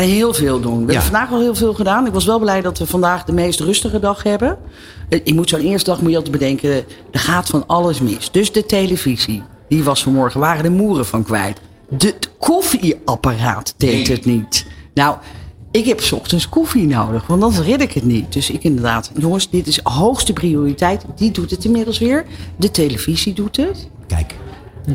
Heel 0.00 0.34
veel 0.34 0.60
doen. 0.60 0.72
We 0.86 0.92
Ja. 0.92 0.98
hebben 0.98 1.02
vandaag 1.18 1.30
al 1.32 1.40
heel 1.40 1.54
veel 1.54 1.74
gedaan. 1.74 2.06
Ik 2.06 2.12
was 2.12 2.24
wel 2.24 2.38
blij 2.38 2.60
dat 2.60 2.78
we 2.78 2.86
vandaag 2.86 3.24
de 3.24 3.32
meest 3.32 3.60
rustige 3.60 3.98
dag 3.98 4.22
hebben. 4.22 4.58
Eh, 5.08 5.20
Je 5.24 5.34
moet 5.34 5.48
zo'n 5.48 5.60
eerste 5.60 5.90
dag 5.90 6.00
moet 6.00 6.10
je 6.10 6.16
altijd 6.16 6.38
bedenken, 6.38 6.70
er 7.10 7.18
gaat 7.20 7.48
van 7.48 7.66
alles 7.66 8.00
mis. 8.00 8.30
Dus 8.30 8.52
de 8.52 8.66
televisie, 8.66 9.42
die 9.68 9.84
was 9.84 10.02
vanmorgen, 10.02 10.40
waren 10.40 10.62
de 10.62 10.70
moeren 10.70 11.06
van 11.06 11.22
kwijt. 11.24 11.60
De 11.88 12.06
het 12.06 12.30
koffieapparaat 12.38 13.74
deed 13.76 14.08
het 14.08 14.24
niet. 14.24 14.66
Nou, 14.94 15.16
ik 15.70 15.84
heb 15.86 16.00
's 16.00 16.12
ochtends 16.12 16.48
koffie 16.48 16.86
nodig, 16.86 17.26
want 17.26 17.42
anders 17.42 17.66
red 17.66 17.80
ik 17.80 17.92
het 17.92 18.04
niet. 18.04 18.32
Dus 18.32 18.50
ik 18.50 18.62
inderdaad, 18.64 19.10
jongens, 19.18 19.50
dit 19.50 19.66
is 19.66 19.80
hoogste 19.82 20.32
prioriteit. 20.32 21.04
Die 21.16 21.30
doet 21.30 21.50
het 21.50 21.64
inmiddels 21.64 21.98
weer. 21.98 22.24
De 22.56 22.70
televisie 22.70 23.32
doet 23.32 23.56
het. 23.56 23.88
Kijk. 24.06 24.34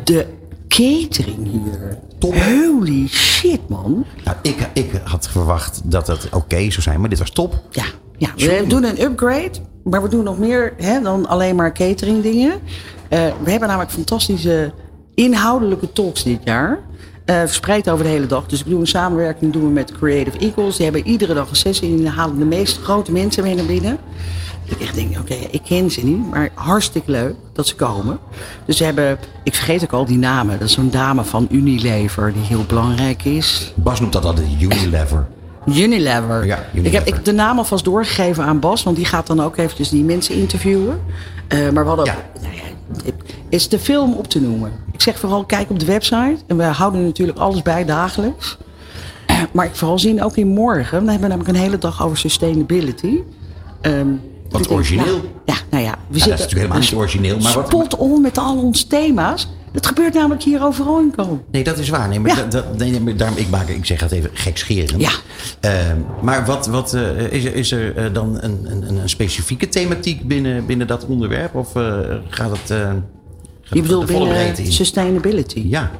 De 0.03 0.25
catering 0.67 1.47
hier. 1.51 1.97
Holy 2.19 3.07
shit, 3.07 3.69
man. 3.69 4.05
Nou, 4.23 4.37
ik, 4.41 4.69
ik 4.73 4.91
had 5.03 5.29
verwacht 5.29 5.81
dat 5.83 6.07
het 6.07 6.29
oké 6.31 6.57
zou 6.57 6.81
zijn, 6.81 6.99
maar 6.99 7.09
dit 7.09 7.19
was 7.19 7.29
top. 7.29 7.61
Ja, 7.71 7.83
ja 8.17 8.29
we 8.35 8.65
doen 8.67 8.83
een 8.83 9.01
upgrade. 9.01 9.51
Maar 9.83 10.01
we 10.01 10.09
doen 10.09 10.23
nog 10.23 10.37
meer 10.37 10.73
hè, 10.77 11.01
dan 11.01 11.27
alleen 11.27 11.55
maar 11.55 11.73
catering 11.73 12.23
dingen. 12.23 12.51
Eh, 13.09 13.19
we 13.43 13.49
hebben 13.51 13.67
namelijk 13.67 13.91
fantastische 13.91 14.71
inhoudelijke 15.15 15.93
talks 15.93 16.23
dit 16.23 16.39
jaar. 16.43 16.79
eh, 17.25 17.39
verspreid 17.39 17.89
over 17.89 18.03
de 18.05 18.11
hele 18.11 18.25
dag. 18.25 18.45
Dus 18.45 18.59
ik 18.59 18.65
doe 18.69 18.79
een 18.79 18.87
samenwerking 18.87 19.53
doen 19.53 19.61
we 19.63 19.69
met 19.69 19.91
Creative 19.91 20.37
Eagles. 20.37 20.75
Die 20.75 20.85
hebben 20.85 21.07
iedere 21.07 21.33
dag 21.33 21.49
een 21.49 21.55
sessie 21.55 21.97
en 21.97 22.05
halen 22.05 22.39
de 22.39 22.45
meest 22.45 22.77
grote 22.77 23.11
mensen 23.11 23.43
mee 23.43 23.55
naar 23.55 23.65
binnen. 23.65 23.97
Ik 24.67 24.79
echt 24.79 24.95
denk, 24.95 25.19
oké, 25.19 25.33
ik 25.33 25.61
ken 25.63 25.91
ze 25.91 26.05
niet, 26.05 26.29
maar 26.29 26.49
hartstikke 26.53 27.11
leuk 27.11 27.35
dat 27.53 27.67
ze 27.67 27.75
komen. 27.75 28.19
Dus 28.65 28.77
ze 28.77 28.83
hebben, 28.83 29.17
ik 29.43 29.55
vergeet 29.55 29.83
ook 29.83 29.93
al 29.93 30.05
die 30.05 30.17
namen. 30.17 30.59
Dat 30.59 30.67
is 30.67 30.73
zo'n 30.73 30.89
dame 30.89 31.23
van 31.23 31.47
Unilever 31.51 32.33
die 32.33 32.43
heel 32.43 32.63
belangrijk 32.67 33.23
is. 33.23 33.73
Bas 33.75 33.99
noemt 33.99 34.13
dat 34.13 34.25
altijd 34.25 34.47
Unilever. 34.59 35.27
Unilever. 35.65 36.45
Ja, 36.45 36.65
Unilever. 36.73 36.99
Ik 36.99 37.05
heb 37.05 37.15
ik 37.15 37.25
de 37.25 37.31
naam 37.31 37.57
alvast 37.57 37.85
doorgegeven 37.85 38.43
aan 38.43 38.59
Bas, 38.59 38.83
want 38.83 38.95
die 38.95 39.05
gaat 39.05 39.27
dan 39.27 39.41
ook 39.41 39.57
eventjes 39.57 39.89
die 39.89 40.03
mensen 40.03 40.35
interviewen. 40.35 41.01
Eh, 41.47 41.69
maar 41.69 41.83
we 41.83 41.89
hadden. 41.89 42.05
Ja. 42.05 42.15
Nou 42.41 42.55
ja, 42.55 43.11
is 43.49 43.69
de 43.69 43.79
film 43.79 44.13
op 44.13 44.27
te 44.27 44.41
noemen. 44.41 44.71
Ik 44.91 45.01
zeg 45.01 45.19
vooral 45.19 45.45
kijk 45.45 45.69
op 45.69 45.79
de 45.79 45.85
website. 45.85 46.37
En 46.47 46.57
we 46.57 46.63
houden 46.63 47.05
natuurlijk 47.05 47.37
alles 47.37 47.61
bij 47.61 47.85
dagelijks. 47.85 48.57
Maar 49.51 49.65
ik 49.65 49.75
vooral 49.75 49.99
zien 49.99 50.23
ook 50.23 50.37
in 50.37 50.47
morgen. 50.47 50.99
Dan 50.99 51.07
hebben 51.07 51.29
we 51.29 51.35
namelijk 51.35 51.57
een 51.57 51.63
hele 51.63 51.77
dag 51.77 52.03
over 52.03 52.17
sustainability. 52.17 53.19
Ehm, 53.81 54.07
Wat 54.49 54.69
origineel. 54.69 55.21
ja, 55.45 55.55
nou 55.71 55.83
ja. 55.83 55.91
We 55.91 55.93
Ja, 55.93 55.97
dat 56.07 56.13
is 56.15 56.21
zitten 56.23 56.29
natuurlijk 56.29 56.51
helemaal 56.59 56.79
niet 56.79 56.93
origineel. 56.93 57.39
Maar 57.39 57.53
wat, 57.53 57.67
spot 57.67 57.95
on 57.95 58.21
met 58.21 58.37
al 58.37 58.57
onze 58.57 58.87
thema's. 58.87 59.47
Dat 59.71 59.85
gebeurt 59.85 60.13
namelijk 60.13 60.43
hier 60.43 60.63
overal 60.63 60.99
in. 60.99 61.13
Nee, 61.51 61.63
dat 61.63 61.77
is 61.77 61.89
waar. 61.89 62.07
Nee, 62.07 62.19
maar 62.19 62.31
Ja. 62.31 62.35
dat, 62.35 62.51
dat- 62.51 62.77
nee, 62.77 62.99
maar 63.01 63.15
daarom, 63.17 63.37
ik, 63.37 63.49
maak, 63.49 63.67
ik 63.67 63.85
zeg 63.85 63.99
het 63.99 64.11
even 64.11 64.29
gekscherend. 64.33 65.01
Ja. 65.01 65.09
Ehm, 65.59 65.97
maar 66.21 66.45
wat, 66.45 66.67
wat, 66.67 66.93
eh, 66.93 67.31
is 67.31 67.45
er, 67.45 67.55
is 67.55 67.71
er 67.71 67.95
eh, 67.97 68.13
dan 68.13 68.37
een, 68.41 68.59
een, 68.71 68.97
een 68.97 69.09
specifieke 69.09 69.69
thematiek 69.69 70.27
binnen, 70.27 70.65
binnen 70.65 70.87
dat 70.87 71.05
onderwerp? 71.05 71.55
Of 71.55 71.75
eh, 71.75 71.99
gaat 72.27 72.49
het. 72.51 72.59
gaat 72.69 72.95
Je 73.69 73.81
bedoelt 73.81 74.05
binnen 74.05 74.57
in? 74.57 74.71
sustainability? 74.71 75.65
Ja. 75.67 75.91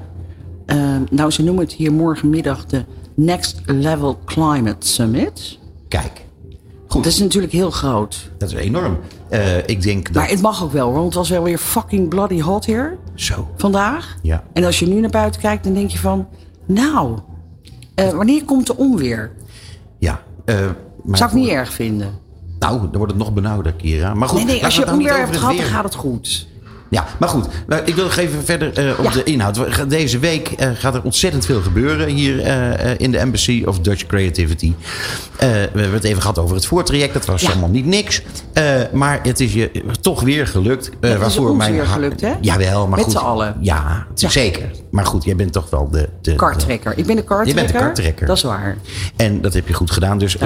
Ehm, 0.65 1.01
nou, 1.09 1.31
ze 1.31 1.43
noemen 1.43 1.63
het 1.63 1.73
hier 1.73 1.93
morgenmiddag 1.93 2.65
de 2.65 2.85
Next 3.15 3.61
Level 3.65 4.19
Climate 4.25 4.87
Summit. 4.87 5.57
Kijk. 5.87 6.25
Goed, 6.97 7.05
Dat 7.05 7.15
is 7.15 7.19
natuurlijk 7.19 7.53
heel 7.53 7.71
groot. 7.71 8.29
dat 8.37 8.49
is 8.49 8.55
enorm. 8.55 8.97
Eh, 9.29 9.57
ik 9.57 9.81
denk 9.81 10.05
dat. 10.05 10.13
Maar 10.15 10.29
het 10.29 10.41
mag 10.41 10.63
ook 10.63 10.71
wel, 10.71 10.85
hoor, 10.85 10.93
want 10.93 11.05
het 11.05 11.13
was 11.13 11.29
wel 11.29 11.43
weer 11.43 11.57
fucking 11.57 12.09
bloody 12.09 12.41
hot 12.41 12.65
hier 12.65 12.97
Zo. 13.15 13.47
vandaag. 13.57 14.17
Ja. 14.21 14.43
En 14.53 14.63
als 14.63 14.79
je 14.79 14.87
nu 14.87 14.99
naar 14.99 15.09
buiten 15.09 15.41
kijkt, 15.41 15.63
dan 15.63 15.73
denk 15.73 15.89
je 15.89 15.97
van... 15.97 16.27
Nou, 16.65 17.17
eh, 17.95 18.09
wanneer 18.09 18.43
komt 18.45 18.67
de 18.67 18.77
onweer? 18.77 19.31
Ja. 19.99 20.21
eh, 20.45 20.55
maar 21.03 21.17
Zou 21.17 21.29
ik 21.29 21.35
niet 21.35 21.47
erg 21.47 21.73
vinden. 21.73 22.19
Nou, 22.59 22.79
dan 22.79 22.97
wordt 22.97 23.11
het 23.11 23.21
nog 23.21 23.33
benauwder, 23.33 23.73
Kira. 23.73 24.13
Maar 24.13 24.29
goed, 24.29 24.37
nee, 24.37 24.47
nee, 24.47 24.65
als 24.65 24.75
je 24.75 24.91
onweer 24.91 25.17
hebt 25.17 25.37
gehad, 25.37 25.57
dan 25.57 25.65
gaat 25.65 25.83
het 25.83 25.95
goed. 25.95 26.47
Ja, 26.89 27.05
maar 27.19 27.29
goed. 27.29 27.45
Ik 27.85 27.95
wil 27.95 28.03
nog 28.03 28.15
even 28.17 28.43
verder 28.45 28.73
eh, 28.73 28.99
op 28.99 29.05
Ja. 29.05 29.11
de 29.11 29.23
inhoud. 29.23 29.59
Deze 29.89 30.19
week 30.19 30.47
eh, 30.51 30.69
gaat 30.73 30.95
er 30.95 31.03
ontzettend 31.03 31.45
veel 31.45 31.61
gebeuren 31.61 32.07
hier 32.07 32.41
eh, 32.41 32.93
in 32.97 33.11
de 33.11 33.17
Embassy 33.17 33.63
of 33.65 33.79
Dutch 33.79 34.05
Creativity. 34.05 34.73
We 35.37 35.45
hebben 35.73 35.93
het 35.93 36.03
even 36.03 36.21
gehad 36.21 36.39
over 36.39 36.55
het 36.55 36.65
voortraject. 36.65 37.13
Dat 37.13 37.25
was 37.25 37.41
Ja. 37.41 37.49
allemaal 37.49 37.69
niet 37.69 37.85
niks. 37.85 38.21
Maar 38.93 39.19
het 39.23 39.39
is 39.39 39.53
je 39.53 39.71
toch 40.01 40.21
weer 40.21 40.47
gelukt. 40.47 40.89
eh, 41.01 41.11
het 41.11 41.21
is 41.27 41.37
ons 41.37 41.67
weer 41.67 41.85
gelukt, 41.85 42.21
hè? 42.21 42.33
Jawel, 42.41 42.87
maar 42.87 42.95
Met 42.97 43.03
goed. 43.05 43.13
z'n 43.13 43.17
allen. 43.19 43.55
Ja, 43.61 44.05
Ja. 44.15 44.29
zeker. 44.29 44.69
Maar 44.91 45.05
goed, 45.05 45.23
jij 45.23 45.35
bent 45.35 45.53
toch 45.53 45.69
wel 45.69 45.89
de... 45.91 46.09
de, 46.21 46.35
Karttrekker. 46.35 46.97
Ik 46.97 47.05
ben 47.05 47.15
de 47.15 47.23
karttrekker. 47.23 47.63
Je 47.65 47.73
bent 47.83 47.95
de. 48.19 48.25
Dat 48.25 48.37
is 48.37 48.43
waar. 48.43 48.77
en 49.15 49.41
dat 49.41 49.53
heb 49.53 49.67
je 49.67 49.73
goed 49.73 49.91
gedaan. 49.91 50.17
Dus 50.17 50.37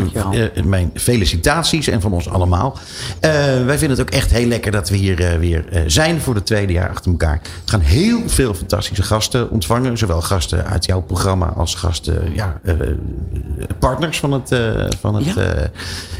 mijn 0.65 0.91
felicitaties 0.95 1.87
en 1.87 2.01
van 2.01 2.13
ons 2.13 2.29
allemaal. 2.29 2.77
Wij 3.19 3.77
vinden 3.77 3.89
het 3.89 4.01
ook 4.01 4.09
echt 4.09 4.31
heel 4.31 4.47
lekker 4.47 4.71
dat 4.71 4.89
we 4.89 4.95
hier 4.95 5.37
weer 5.39 5.65
zijn 5.87 6.21
voor 6.21 6.30
de 6.33 6.43
tweede 6.43 6.73
jaar 6.73 6.89
achter 6.89 7.11
elkaar. 7.11 7.39
We 7.65 7.71
gaan 7.71 7.79
heel 7.79 8.19
veel 8.25 8.53
fantastische 8.53 9.03
gasten 9.03 9.49
ontvangen. 9.49 9.97
Zowel 9.97 10.21
gasten 10.21 10.65
uit 10.65 10.85
jouw 10.85 11.01
programma 11.01 11.45
als 11.45 11.75
gasten, 11.75 12.21
ja, 12.33 12.59
eh, 12.63 12.75
partners 13.79 14.19
van 14.19 14.31
het, 14.31 14.51
eh, 14.51 14.85
van 14.99 15.15
het 15.15 15.25
Ja. 15.25 15.35
eh, 15.41 15.67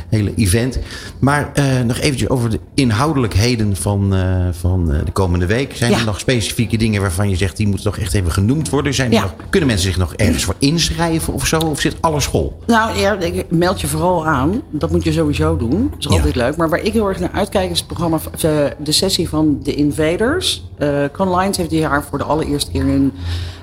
hele 0.09 0.33
event. 0.35 0.79
Maar 1.19 1.51
nog 1.85 1.97
eventjes 1.97 2.29
over 2.29 2.49
de 2.49 2.59
inhoudelijkheden 2.73 3.75
van, 3.75 4.13
van 4.51 4.85
de 5.05 5.11
komende 5.11 5.45
week. 5.45 5.75
Zijn 5.75 5.91
Ja. 5.91 5.97
er 5.99 6.05
nog 6.05 6.19
specifieke 6.19 6.77
dingen 6.77 7.01
waarvan 7.01 7.29
je 7.29 7.35
zegt 7.35 7.57
die 7.57 7.67
moeten 7.67 7.85
toch 7.85 7.97
echt 7.97 8.13
even 8.13 8.31
genoemd 8.31 8.69
worden? 8.69 8.93
Zijn 8.93 9.11
Ja. 9.11 9.21
nog, 9.21 9.33
kunnen 9.49 9.69
mensen 9.69 9.87
zich 9.87 9.97
nog 9.97 10.13
ergens 10.15 10.43
voor 10.43 10.55
inschrijven 10.59 11.33
of 11.33 11.47
zo? 11.47 11.57
Of 11.59 11.79
zit 11.79 11.95
alles 12.01 12.25
vol? 12.25 12.59
Nou 12.67 12.97
ja, 12.97 13.19
ik- 13.19 13.45
meld 13.51 13.81
je 13.81 13.87
vooral 13.87 14.25
aan. 14.27 14.61
Dat 14.69 14.91
moet 14.91 15.03
je 15.03 15.11
sowieso 15.11 15.57
doen. 15.57 15.87
Dat 15.89 15.99
is 15.99 16.07
altijd 16.07 16.35
leuk. 16.35 16.55
Maar 16.55 16.69
waar 16.69 16.79
ik 16.81 16.93
heel 16.93 17.07
erg 17.07 17.19
naar 17.19 17.31
uitkijk 17.33 17.69
is 17.71 17.77
het 17.77 17.87
programma, 17.87 18.19
de, 18.39 18.75
de 18.83 18.91
sessie 18.91 19.29
van 19.29 19.59
The 19.63 19.75
Invaders. 20.01 20.63
Eh 20.77 21.03
Con 21.11 21.35
Lines 21.35 21.57
heeft 21.57 21.69
dit 21.69 21.79
jaar 21.79 22.03
voor 22.03 22.17
de 22.17 22.23
allereerste 22.23 22.71
keer 22.71 22.81
een, 22.81 23.13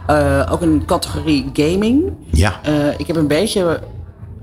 eh, 0.06 0.48
ook 0.52 0.60
een 0.60 0.82
categorie 0.86 1.50
gaming. 1.52 2.12
Ja. 2.30 2.60
Eh, 2.62 2.98
ik 2.98 3.06
heb 3.06 3.16
een 3.16 3.26
beetje 3.26 3.80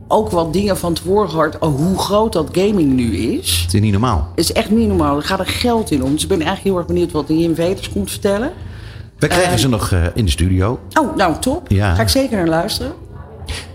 ook 0.07 0.29
wat 0.29 0.53
dingen 0.53 0.77
van 0.77 0.93
tevoren 0.93 1.29
gehoord. 1.29 1.59
Oh, 1.59 1.75
hoe 1.75 1.97
groot 1.97 2.33
dat 2.33 2.49
gaming 2.51 2.93
nu 2.93 3.15
is. 3.17 3.61
Het 3.61 3.73
is 3.73 3.81
niet 3.81 3.91
normaal. 3.91 4.27
Het 4.29 4.39
is 4.39 4.53
echt 4.53 4.69
niet 4.69 4.87
normaal. 4.87 5.15
Er 5.15 5.23
gaat 5.23 5.39
er 5.39 5.45
geld 5.45 5.91
in 5.91 6.03
om. 6.03 6.11
Dus 6.11 6.23
ik 6.23 6.29
ben 6.29 6.37
eigenlijk 6.41 6.67
heel 6.67 6.77
erg 6.77 6.87
benieuwd 6.87 7.11
wat 7.11 7.27
The 7.27 7.33
Invaders 7.33 7.91
komt 7.91 8.11
vertellen. 8.11 8.51
We 9.17 9.27
krijgen 9.27 9.59
ze 9.59 9.69
nog 9.69 9.91
in 10.13 10.25
de 10.25 10.31
studio. 10.31 10.79
Oh, 10.99 11.15
nou 11.15 11.35
top. 11.39 11.71
Ja. 11.71 11.95
Ga 11.95 12.01
ik 12.01 12.09
zeker 12.09 12.37
naar 12.37 12.47
luisteren. 12.47 12.93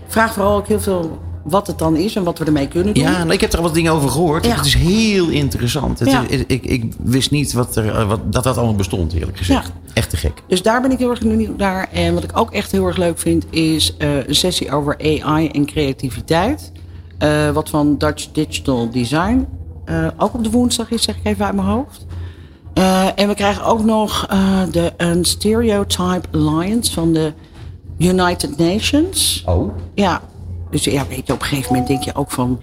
Vraag 0.07 0.33
vooral 0.33 0.57
ook 0.57 0.67
heel 0.67 0.79
veel 0.79 1.19
wat 1.43 1.67
het 1.67 1.79
dan 1.79 1.95
is 1.95 2.15
en 2.15 2.23
wat 2.23 2.39
we 2.39 2.45
ermee 2.45 2.67
kunnen 2.67 2.93
doen. 2.93 3.03
Ja, 3.03 3.17
nou, 3.17 3.31
ik 3.31 3.41
heb 3.41 3.53
er 3.53 3.61
wat 3.61 3.73
dingen 3.73 3.91
over 3.91 4.09
gehoord. 4.09 4.45
Ja. 4.45 4.55
Het 4.55 4.65
is 4.65 4.73
heel 4.75 5.27
interessant. 5.27 5.99
Het 5.99 6.09
Ja. 6.11 6.23
is, 6.27 6.43
ik, 6.47 6.63
ik 6.65 6.93
wist 7.03 7.31
niet 7.31 7.53
wat 7.53 7.75
er, 7.75 7.95
eh, 7.95 8.07
wat, 8.07 8.33
dat 8.33 8.43
dat 8.43 8.57
allemaal 8.57 8.75
bestond, 8.75 9.13
eerlijk 9.13 9.37
gezegd. 9.37 9.67
Ja. 9.67 9.91
Echt 9.93 10.09
te 10.09 10.17
gek. 10.17 10.43
Dus 10.47 10.61
daar 10.61 10.81
ben 10.81 10.91
ik 10.91 10.97
heel 10.97 11.09
erg 11.09 11.19
benieuwd 11.19 11.57
naar. 11.57 11.89
En 11.91 12.13
wat 12.13 12.23
ik 12.23 12.37
ook 12.37 12.51
echt 12.51 12.71
heel 12.71 12.85
erg 12.87 12.97
leuk 12.97 13.19
vind, 13.19 13.45
is 13.49 13.97
eh, 13.97 14.27
een 14.27 14.35
sessie 14.35 14.71
over 14.71 14.97
AI 14.99 15.47
en 15.47 15.65
creativiteit. 15.65 16.71
Eh, 17.17 17.49
wat 17.49 17.69
van 17.69 17.97
Dutch 17.97 18.27
Digital 18.31 18.89
Design. 18.89 19.47
ook 20.17 20.33
op 20.33 20.43
de 20.43 20.49
woensdag 20.49 20.91
is, 20.91 21.03
zeg 21.03 21.15
ik 21.17 21.25
even 21.25 21.45
uit 21.45 21.55
mijn 21.55 21.67
hoofd. 21.67 22.05
En 23.15 23.27
we 23.27 23.33
krijgen 23.35 23.63
ook 23.65 23.83
nog 23.83 24.27
de, 24.71 24.93
een 24.97 25.25
Stereotype 25.25 26.27
Alliance 26.31 26.91
van 26.93 27.13
de 27.13 27.33
United 27.97 28.57
Nations. 28.57 29.43
Oh. 29.45 29.73
Ja, 29.93 30.21
dus 30.71 30.83
ja, 30.83 31.05
weet 31.09 31.27
je, 31.27 31.33
op 31.33 31.41
een 31.41 31.47
gegeven 31.47 31.69
moment 31.71 31.87
denk 31.87 32.03
je 32.03 32.15
ook 32.15 32.31
van... 32.31 32.61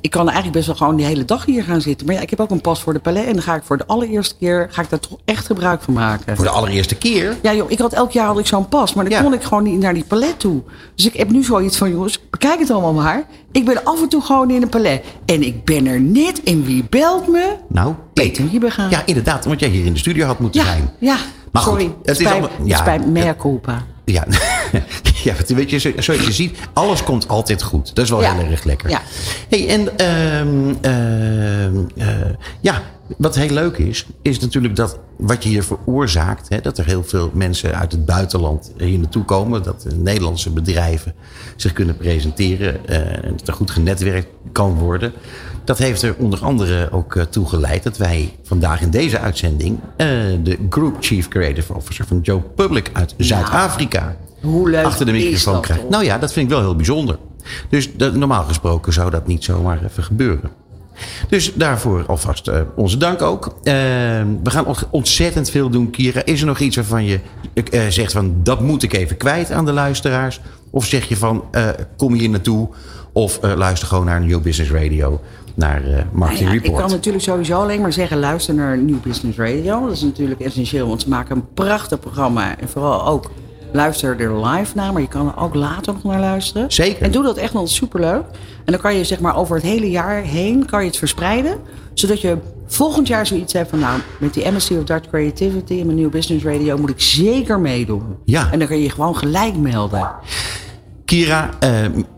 Ik 0.00 0.10
kan 0.10 0.24
eigenlijk 0.24 0.52
best 0.56 0.66
wel 0.66 0.76
gewoon 0.76 0.96
die 0.96 1.06
hele 1.06 1.24
dag 1.24 1.44
hier 1.44 1.64
gaan 1.64 1.80
zitten. 1.80 2.06
Maar 2.06 2.14
ja, 2.16 2.20
ik 2.20 2.30
heb 2.30 2.40
ook 2.40 2.50
een 2.50 2.60
pas 2.60 2.80
voor 2.82 2.92
de 2.92 2.98
Palais. 2.98 3.26
En 3.26 3.32
dan 3.32 3.42
ga 3.42 3.54
ik 3.54 3.62
voor 3.64 3.76
de 3.76 3.86
allereerste 3.86 4.34
keer 4.36 4.66
ga 4.70 4.82
ik 4.82 4.90
daar 4.90 4.98
toch 5.00 5.18
echt 5.24 5.46
gebruik 5.46 5.82
van 5.82 5.94
maken. 5.94 6.36
Voor 6.36 6.44
de 6.44 6.50
allereerste 6.50 6.94
keer. 6.94 7.36
Ja 7.42 7.54
joh, 7.54 7.70
ik 7.70 7.78
had 7.78 7.92
elk 7.92 8.10
jaar 8.10 8.26
had 8.26 8.38
ik 8.38 8.46
zo'n 8.46 8.68
pas. 8.68 8.94
Maar 8.94 9.04
dan 9.04 9.12
Ja. 9.12 9.22
kon 9.22 9.32
ik 9.32 9.42
gewoon 9.42 9.62
niet 9.62 9.78
naar 9.80 9.94
die 9.94 10.04
Palais 10.04 10.32
toe. 10.36 10.62
Dus 10.94 11.06
ik 11.06 11.14
heb 11.16 11.30
nu 11.30 11.42
zoiets 11.42 11.76
van, 11.76 11.90
jongens, 11.90 12.18
bekijk 12.30 12.58
het 12.58 12.70
allemaal 12.70 12.92
maar. 12.92 13.24
Ik 13.52 13.64
ben 13.64 13.84
af 13.84 14.02
en 14.02 14.08
toe 14.08 14.22
gewoon 14.22 14.50
in 14.50 14.62
een 14.62 14.68
Palais. 14.68 15.00
En 15.26 15.42
ik 15.42 15.64
ben 15.64 15.86
er 15.86 16.00
net. 16.00 16.42
En 16.42 16.64
wie 16.64 16.84
belt 16.90 17.28
me? 17.28 17.56
Nou, 17.68 17.94
Peter 18.12 18.48
Wiebega. 18.50 18.86
Ja, 18.90 19.02
inderdaad. 19.06 19.44
Want 19.44 19.60
jij 19.60 19.68
hier 19.68 19.84
in 19.84 19.92
de 19.92 19.98
studio 19.98 20.26
had 20.26 20.38
moeten 20.38 20.60
Ja, 20.60 20.66
zijn. 20.66 20.90
ja. 20.98 21.16
Maar 21.52 21.62
goed, 21.62 21.72
Sorry, 21.72 21.94
het 22.02 22.10
is 22.10 22.16
spijt, 22.26 22.32
allemaal- 22.42 22.66
ja, 22.66 22.76
spijt 22.76 23.06
mea 23.06 23.34
culpa. 23.38 23.84
Ja. 24.12 24.26
ja, 25.24 25.34
want 25.34 25.48
weet 25.48 25.70
je, 25.70 25.78
zo- 25.78 25.92
zoals 25.98 26.24
je 26.26 26.32
ziet, 26.32 26.58
alles 26.72 27.02
komt 27.02 27.28
altijd 27.28 27.62
goed. 27.62 27.94
Dat 27.94 28.04
is 28.04 28.10
wel 28.10 28.20
Ja. 28.22 28.34
heel 28.34 28.50
erg 28.50 28.64
lekker. 28.64 28.90
Ja. 28.90 29.02
Hey, 29.48 29.68
en 29.68 29.98
ehm, 29.98 30.74
ehm, 30.80 31.76
eh, 31.96 32.30
ja, 32.60 32.82
wat 33.18 33.34
heel 33.34 33.50
leuk 33.50 33.76
is, 33.78 34.06
is 34.22 34.38
natuurlijk 34.38 34.76
dat 34.76 34.98
wat 35.16 35.42
je 35.42 35.48
hier 35.48 35.62
veroorzaakt, 35.62 36.48
hè, 36.48 36.60
dat 36.60 36.78
er 36.78 36.84
heel 36.86 37.04
veel 37.04 37.30
mensen 37.34 37.74
uit 37.78 37.92
het 37.92 38.04
buitenland 38.04 38.72
hier 38.78 38.98
naartoe 38.98 39.24
komen, 39.24 39.62
dat 39.62 39.82
de 39.82 39.96
Nederlandse 39.96 40.50
bedrijven 40.50 41.14
zich 41.56 41.72
kunnen 41.72 41.96
presenteren 41.96 42.86
eh, 42.86 43.24
en 43.24 43.32
dat 43.36 43.48
er 43.48 43.54
goed 43.54 43.70
genetwerkt 43.70 44.28
kan 44.52 44.74
worden. 44.74 45.12
Dat 45.64 45.78
heeft 45.78 46.02
er 46.02 46.14
onder 46.18 46.44
andere 46.44 46.88
ook 46.92 47.16
eh, 47.16 47.22
toe 47.22 47.48
geleid 47.48 47.82
dat 47.82 47.96
wij 47.96 48.36
vandaag 48.42 48.80
in 48.80 48.90
deze 48.90 49.18
uitzending 49.18 49.78
eh, 49.96 50.06
de 50.42 50.58
Group 50.70 50.96
Chief 51.00 51.28
Creative 51.28 51.74
Officer 51.74 52.06
van 52.06 52.20
Joe 52.22 52.40
Public 52.40 52.90
uit 52.92 53.14
Zuid-Afrika 53.16 54.16
Hoe 54.40 54.70
leuk 54.70 54.84
achter 54.84 55.06
de 55.06 55.12
microfoon 55.12 55.60
krijgt. 55.60 55.88
Nou 55.88 56.04
ja, 56.04 56.18
dat 56.18 56.32
vind 56.32 56.46
ik 56.46 56.52
wel 56.52 56.60
heel 56.62 56.76
bijzonder. 56.76 57.18
Dus 57.68 57.96
dat- 57.96 58.14
normaal 58.14 58.44
gesproken 58.44 58.92
zou 58.92 59.10
dat 59.10 59.26
niet 59.26 59.44
zomaar 59.44 59.84
even 59.84 60.02
gebeuren. 60.04 60.50
Dus 61.28 61.54
daarvoor 61.54 62.04
alvast 62.06 62.48
eh, 62.48 62.60
onze 62.76 62.96
dank 62.96 63.22
ook. 63.22 63.54
We 63.62 64.50
gaan 64.50 64.66
ont- 64.66 64.86
ontzettend 64.90 65.50
veel 65.50 65.68
doen, 65.70 65.90
Kira. 65.90 66.24
Is 66.24 66.40
er 66.40 66.46
nog 66.46 66.58
iets 66.58 66.76
waarvan 66.76 67.04
je 67.04 67.20
zegt 67.88 68.12
van 68.12 68.34
dat 68.42 68.60
moet 68.60 68.82
ik 68.82 68.92
even 68.92 69.16
kwijt 69.16 69.50
aan 69.52 69.64
de 69.64 69.72
luisteraars? 69.72 70.40
Of 70.70 70.84
zeg 70.86 71.08
je 71.08 71.16
van 71.16 71.44
kom 71.96 72.12
hier 72.14 72.30
naartoe 72.30 72.68
of 73.12 73.38
luister 73.42 73.88
gewoon 73.88 74.04
naar 74.04 74.20
New 74.20 74.40
Business 74.42 74.70
Radio, 74.72 75.20
naar 75.60 75.84
eh, 75.84 76.04
Marketing 76.12 76.40
Nou 76.40 76.52
ja, 76.52 76.58
ik 76.58 76.62
Report? 76.64 76.82
kan 76.82 76.90
natuurlijk 76.90 77.24
sowieso 77.24 77.60
alleen 77.60 77.80
maar 77.80 77.92
zeggen: 77.92 78.18
luister 78.18 78.54
naar 78.54 78.78
New 78.78 79.00
Business 79.02 79.38
Radio. 79.38 79.80
Dat 79.86 79.96
is 79.96 80.02
natuurlijk 80.02 80.40
essentieel, 80.40 80.88
want 80.88 81.02
ze 81.02 81.08
maken 81.08 81.36
een 81.36 81.54
prachtig 81.54 82.00
programma. 82.00 82.58
En 82.58 82.68
vooral 82.68 83.06
ook 83.06 83.30
luister 83.72 84.20
er 84.20 84.46
live 84.46 84.76
naar, 84.76 84.92
maar 84.92 85.02
je 85.02 85.08
kan 85.08 85.26
er 85.26 85.42
ook 85.42 85.54
later 85.54 85.92
nog 85.92 86.02
naar 86.02 86.20
luisteren. 86.20 86.72
Zeker. 86.72 87.02
En 87.02 87.10
doe 87.10 87.22
dat 87.22 87.36
echt, 87.36 87.52
want 87.52 87.64
het 87.64 87.72
is 87.72 87.78
superleuk. 87.78 88.24
En 88.64 88.72
dan 88.72 88.80
kan 88.80 88.96
je 88.96 89.04
zeg 89.04 89.20
maar 89.20 89.36
over 89.36 89.54
het 89.56 89.64
hele 89.64 89.90
jaar 89.90 90.22
heen 90.22 90.64
kan 90.64 90.80
je 90.80 90.86
het 90.86 90.96
verspreiden. 90.96 91.58
Zodat 91.94 92.20
je 92.20 92.36
volgend 92.66 93.06
jaar 93.08 93.26
zoiets 93.26 93.52
hebt 93.52 93.70
van... 93.70 93.78
nou, 93.78 94.00
met 94.18 94.34
die 94.34 94.50
MSc 94.50 94.70
of 94.70 94.84
Dutch 94.84 95.08
Creativity 95.08 95.80
en 95.80 95.86
mijn 95.86 95.98
New 95.98 96.10
Business 96.10 96.44
Radio... 96.44 96.78
moet 96.78 96.90
ik 96.90 97.00
zeker 97.00 97.60
meedoen. 97.60 98.16
Ja. 98.24 98.52
En 98.52 98.58
dan 98.58 98.68
kan 98.68 98.76
je 98.76 98.82
je 98.82 98.90
gewoon 98.90 99.16
gelijk 99.16 99.56
melden. 99.56 100.10
Kira, 101.10 101.50
eh, 101.60 101.70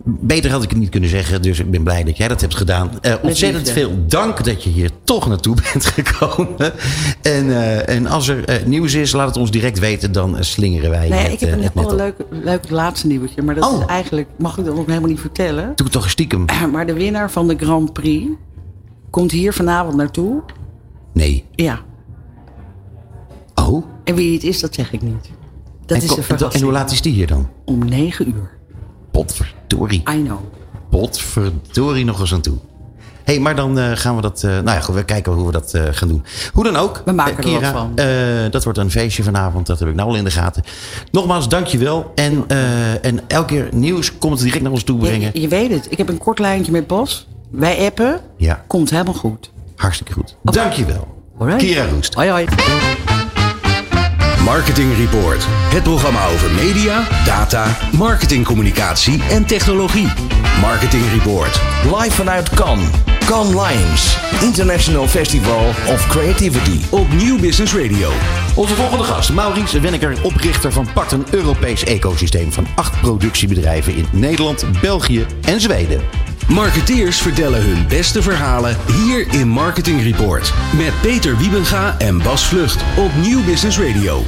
beter 0.05 0.51
had 0.51 0.63
ik 0.63 0.71
het 0.71 0.79
niet 0.79 0.89
kunnen 0.89 1.09
zeggen, 1.11 1.43
dus 1.43 1.59
ik 1.59 1.71
ben 1.71 1.83
blij 1.83 2.05
dat 2.05 2.17
jij 2.17 2.29
dat 2.29 2.41
hebt 2.41 2.55
gedaan. 2.55 2.91
Eh, 3.01 3.15
ontzettend 3.23 3.71
veel 3.71 4.07
dank 4.07 4.45
dat 4.45 4.65
je 4.65 4.71
hier 4.71 4.91
toch 5.05 5.29
naartoe 5.29 5.57
bent 5.73 5.85
gekomen. 5.87 6.73
En, 7.23 7.51
eh, 7.51 7.89
en 7.97 8.07
als 8.07 8.29
er 8.29 8.63
nieuws 8.67 8.95
is, 8.95 9.13
laat 9.13 9.27
het 9.27 9.37
ons 9.37 9.51
direct 9.51 9.79
weten, 9.79 10.13
dan 10.13 10.37
slingeren 10.45 10.91
wij 10.91 11.09
Nee, 11.09 11.19
het, 11.19 11.33
ik 11.33 11.41
heb 11.41 11.53
een 11.53 11.71
heel 11.75 11.95
leuk, 11.97 12.15
leuk 12.31 12.71
laatste 12.71 13.07
nieuwtje. 13.07 13.43
Maar 13.43 13.55
dat 13.55 13.65
Oh. 13.73 13.81
is 13.81 13.87
eigenlijk, 13.87 14.29
mag 14.39 14.59
ik 14.59 14.65
dat 14.65 14.75
nog 14.77 14.87
helemaal 14.87 15.09
niet 15.09 15.21
vertellen? 15.21 15.73
Doe 15.75 15.89
toch 15.89 16.11
stiekem? 16.11 16.45
Maar 16.73 16.87
de 16.87 16.93
winnaar 16.93 17.31
van 17.31 17.49
de 17.49 17.57
Grand 17.57 17.93
Prix 17.93 18.27
komt 19.11 19.31
hier 19.31 19.53
vanavond 19.53 19.97
naartoe. 19.97 20.43
Nee. 21.13 21.45
Ja. 21.55 21.81
Oh, 23.55 23.85
En 24.05 24.15
wie 24.15 24.33
het 24.35 24.45
is, 24.45 24.61
dat 24.61 24.75
zeg 24.75 24.93
ik 24.93 25.03
niet. 25.03 25.31
Dat 25.87 25.97
en, 25.99 26.03
is 26.03 26.09
ko- 26.09 26.15
de 26.15 26.21
en, 26.21 26.27
verrassing. 26.27 26.65
hoe 26.65 26.73
laat 26.73 26.91
is 26.93 27.03
die 27.03 27.13
hier 27.13 27.27
dan? 27.27 27.49
Om 27.65 27.85
negen 27.85 28.29
uur. 28.29 28.61
Potverdorie. 29.13 30.03
I 30.11 30.23
know. 30.23 30.39
Potverdorie 30.91 32.05
nog 32.05 32.21
eens 32.21 32.33
aan 32.33 32.41
toe. 32.41 32.57
Hé, 33.25 33.33
hey, 33.33 33.43
maar 33.43 33.57
dan 33.57 33.79
eh, 33.79 33.91
gaan 33.95 34.17
we 34.17 34.23
dat... 34.23 34.43
eh, 34.43 34.51
nou 34.51 34.71
ja, 34.71 34.81
goed, 34.81 34.95
we 34.95 35.05
kijken 35.05 35.33
hoe 35.33 35.47
we 35.47 35.53
dat 35.53 35.75
eh, 35.75 35.83
gaan 35.91 36.09
doen. 36.09 36.25
Hoe 36.53 36.65
dan 36.65 36.77
ook. 36.77 37.03
We 37.05 37.13
maken 37.13 37.45
er 37.55 37.61
wat 37.61 37.71
van. 37.71 37.95
dat 38.51 38.65
wordt 38.65 38.79
een 38.79 38.91
feestje 38.91 39.23
vanavond. 39.23 39.67
Dat 39.67 39.79
heb 39.79 39.89
ik 39.89 39.95
nou 39.95 40.09
al 40.09 40.15
in 40.17 40.25
de 40.25 40.31
gaten. 40.31 40.63
Nogmaals, 41.11 41.49
dankjewel. 41.49 42.13
En, 42.15 42.45
en 43.03 43.21
elke 43.29 43.47
keer 43.55 43.69
nieuws 43.73 44.19
komt 44.19 44.39
direct 44.43 44.63
naar 44.63 44.73
ons 44.73 44.83
toe 44.83 44.99
brengen. 44.99 45.31
Je, 45.33 45.41
je 45.41 45.49
weet 45.49 45.71
het. 45.71 45.87
Ik 45.91 45.99
heb 45.99 46.09
een 46.09 46.19
kort 46.19 46.39
lijntje 46.39 46.73
met 46.73 46.87
Bas. 46.87 47.27
Wij 47.51 47.87
appen. 47.87 48.21
Ja, 48.37 48.65
Komt 48.67 48.91
helemaal 48.91 49.15
goed. 49.15 49.51
hartstikke 49.77 50.13
goed. 50.13 50.37
Dankjewel. 50.43 51.15
Alright. 51.39 51.63
Kira 51.65 51.85
Roest. 51.89 52.15
Hoi 52.15 52.31
hoi. 52.31 52.47
Marketing 54.45 54.97
Report. 54.97 55.45
Het 55.49 55.83
programma 55.83 56.27
over 56.27 56.51
media, 56.51 57.09
data, 57.25 57.77
marketingcommunicatie 57.93 59.23
en 59.31 59.47
technologie. 59.47 60.09
Marketing 60.61 61.03
Report. 61.13 61.61
Live 61.85 62.11
vanuit 62.11 62.49
Cannes. 62.49 62.89
Cannes 63.27 63.53
Lions. 63.53 64.19
International 64.41 65.09
Festival 65.09 65.67
of 65.89 66.07
Creativity. 66.07 66.81
Op 66.91 67.13
Nieuw 67.13 67.39
Business 67.39 67.75
Radio. 67.75 68.11
Onze 68.55 68.75
volgende 68.75 69.05
gast, 69.05 69.33
Maurice 69.33 69.81
Wenneker, 69.81 70.17
oprichter 70.23 70.73
van 70.73 70.87
Part, 70.95 71.13
een 71.13 71.27
Europees 71.31 71.85
ecosysteem 71.85 72.53
van 72.53 72.67
acht 72.75 73.01
productiebedrijven 73.01 73.95
in 73.95 74.07
Nederland, 74.13 74.65
België 74.81 75.27
en 75.43 75.61
Zweden. 75.61 76.01
Marketeers 76.49 77.19
vertellen 77.21 77.63
hun 77.63 77.87
beste 77.89 78.23
verhalen 78.23 78.77
hier 78.93 79.27
in 79.33 79.49
Marketing 79.49 80.03
Report. 80.03 80.53
Met 80.77 80.93
Peter 81.03 81.37
Wiebenga 81.37 81.95
en 81.99 82.23
Bas 82.23 82.47
Vlucht 82.47 82.83
op 82.99 83.11
Nieuw 83.21 83.45
Business 83.45 83.79
Radio. 83.79 84.23